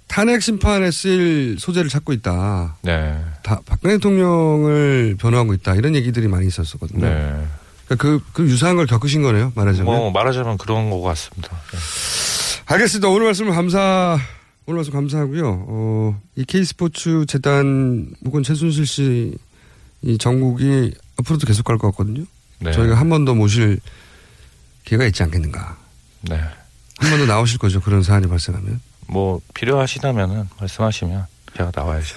탄핵 0.07 0.41
심판에 0.41 0.89
쓰일 0.91 1.57
소재를 1.59 1.89
찾고 1.89 2.13
있다. 2.13 2.77
네. 2.82 3.23
다 3.50 3.62
박근혜 3.66 3.95
대통령을 3.95 5.16
변호하고 5.20 5.54
있다. 5.56 5.74
이런 5.74 5.95
얘기들이 5.95 6.28
많이 6.28 6.45
있었었거든요. 6.45 7.04
네. 7.04 7.47
그러니까 7.86 7.95
그, 7.97 8.22
그 8.34 8.43
유사한 8.43 8.76
걸 8.76 8.86
겪으신 8.86 9.24
거네요. 9.24 9.52
말하자면. 9.56 9.86
뭐 9.86 10.12
말하자면 10.12 10.60
그런 10.60 10.91
것 10.91 11.02
같습니다. 11.02 11.50
네. 11.72 11.78
알겠습니다. 12.66 13.08
오늘 13.10 13.26
말씀 13.26 13.50
감사, 13.50 14.20
오늘 14.68 14.78
말씀 14.78 14.93
감사하고요. 14.93 15.66
어, 15.68 16.22
이 16.36 16.45
K스포츠 16.45 17.26
재단 17.28 18.14
혹은 18.26 18.43
최순실 18.43 18.86
씨이 18.86 20.18
정국이 20.20 20.93
앞으로도 21.20 21.47
계속 21.47 21.64
갈 21.64 21.78
것 21.80 21.89
같거든요. 21.91 22.26
네. 22.60 22.72
저희가 22.72 22.93
한 22.95 23.10
번 23.10 23.26
더 23.26 23.34
모실 23.34 23.80
기회가 24.86 25.06
있지 25.06 25.24
않겠는가. 25.24 25.76
네. 26.30 26.36
한 27.00 27.10
번 27.10 27.18
더 27.20 27.26
나오실 27.26 27.58
거죠. 27.58 27.82
그런 27.82 28.04
사안이 28.04 28.28
발생하면. 28.28 28.80
뭐 29.08 29.41
필요하시다면은 29.56 30.50
말씀하시면 30.60 31.26
제가 31.58 31.72
나와야죠. 31.74 32.16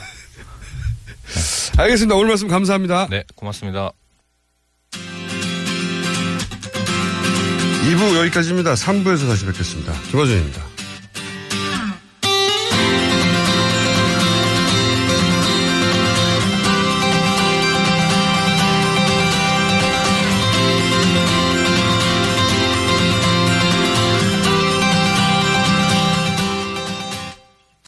알겠습니다. 1.78 2.14
오늘 2.14 2.28
말씀 2.28 2.48
감사합니다. 2.48 3.08
네, 3.10 3.24
고맙습니다. 3.34 3.92
2부 7.82 8.16
여기까지입니다. 8.18 8.74
3부에서 8.74 9.26
다시 9.28 9.44
뵙겠습니다. 9.44 9.92
김어준입니다. 10.10 10.71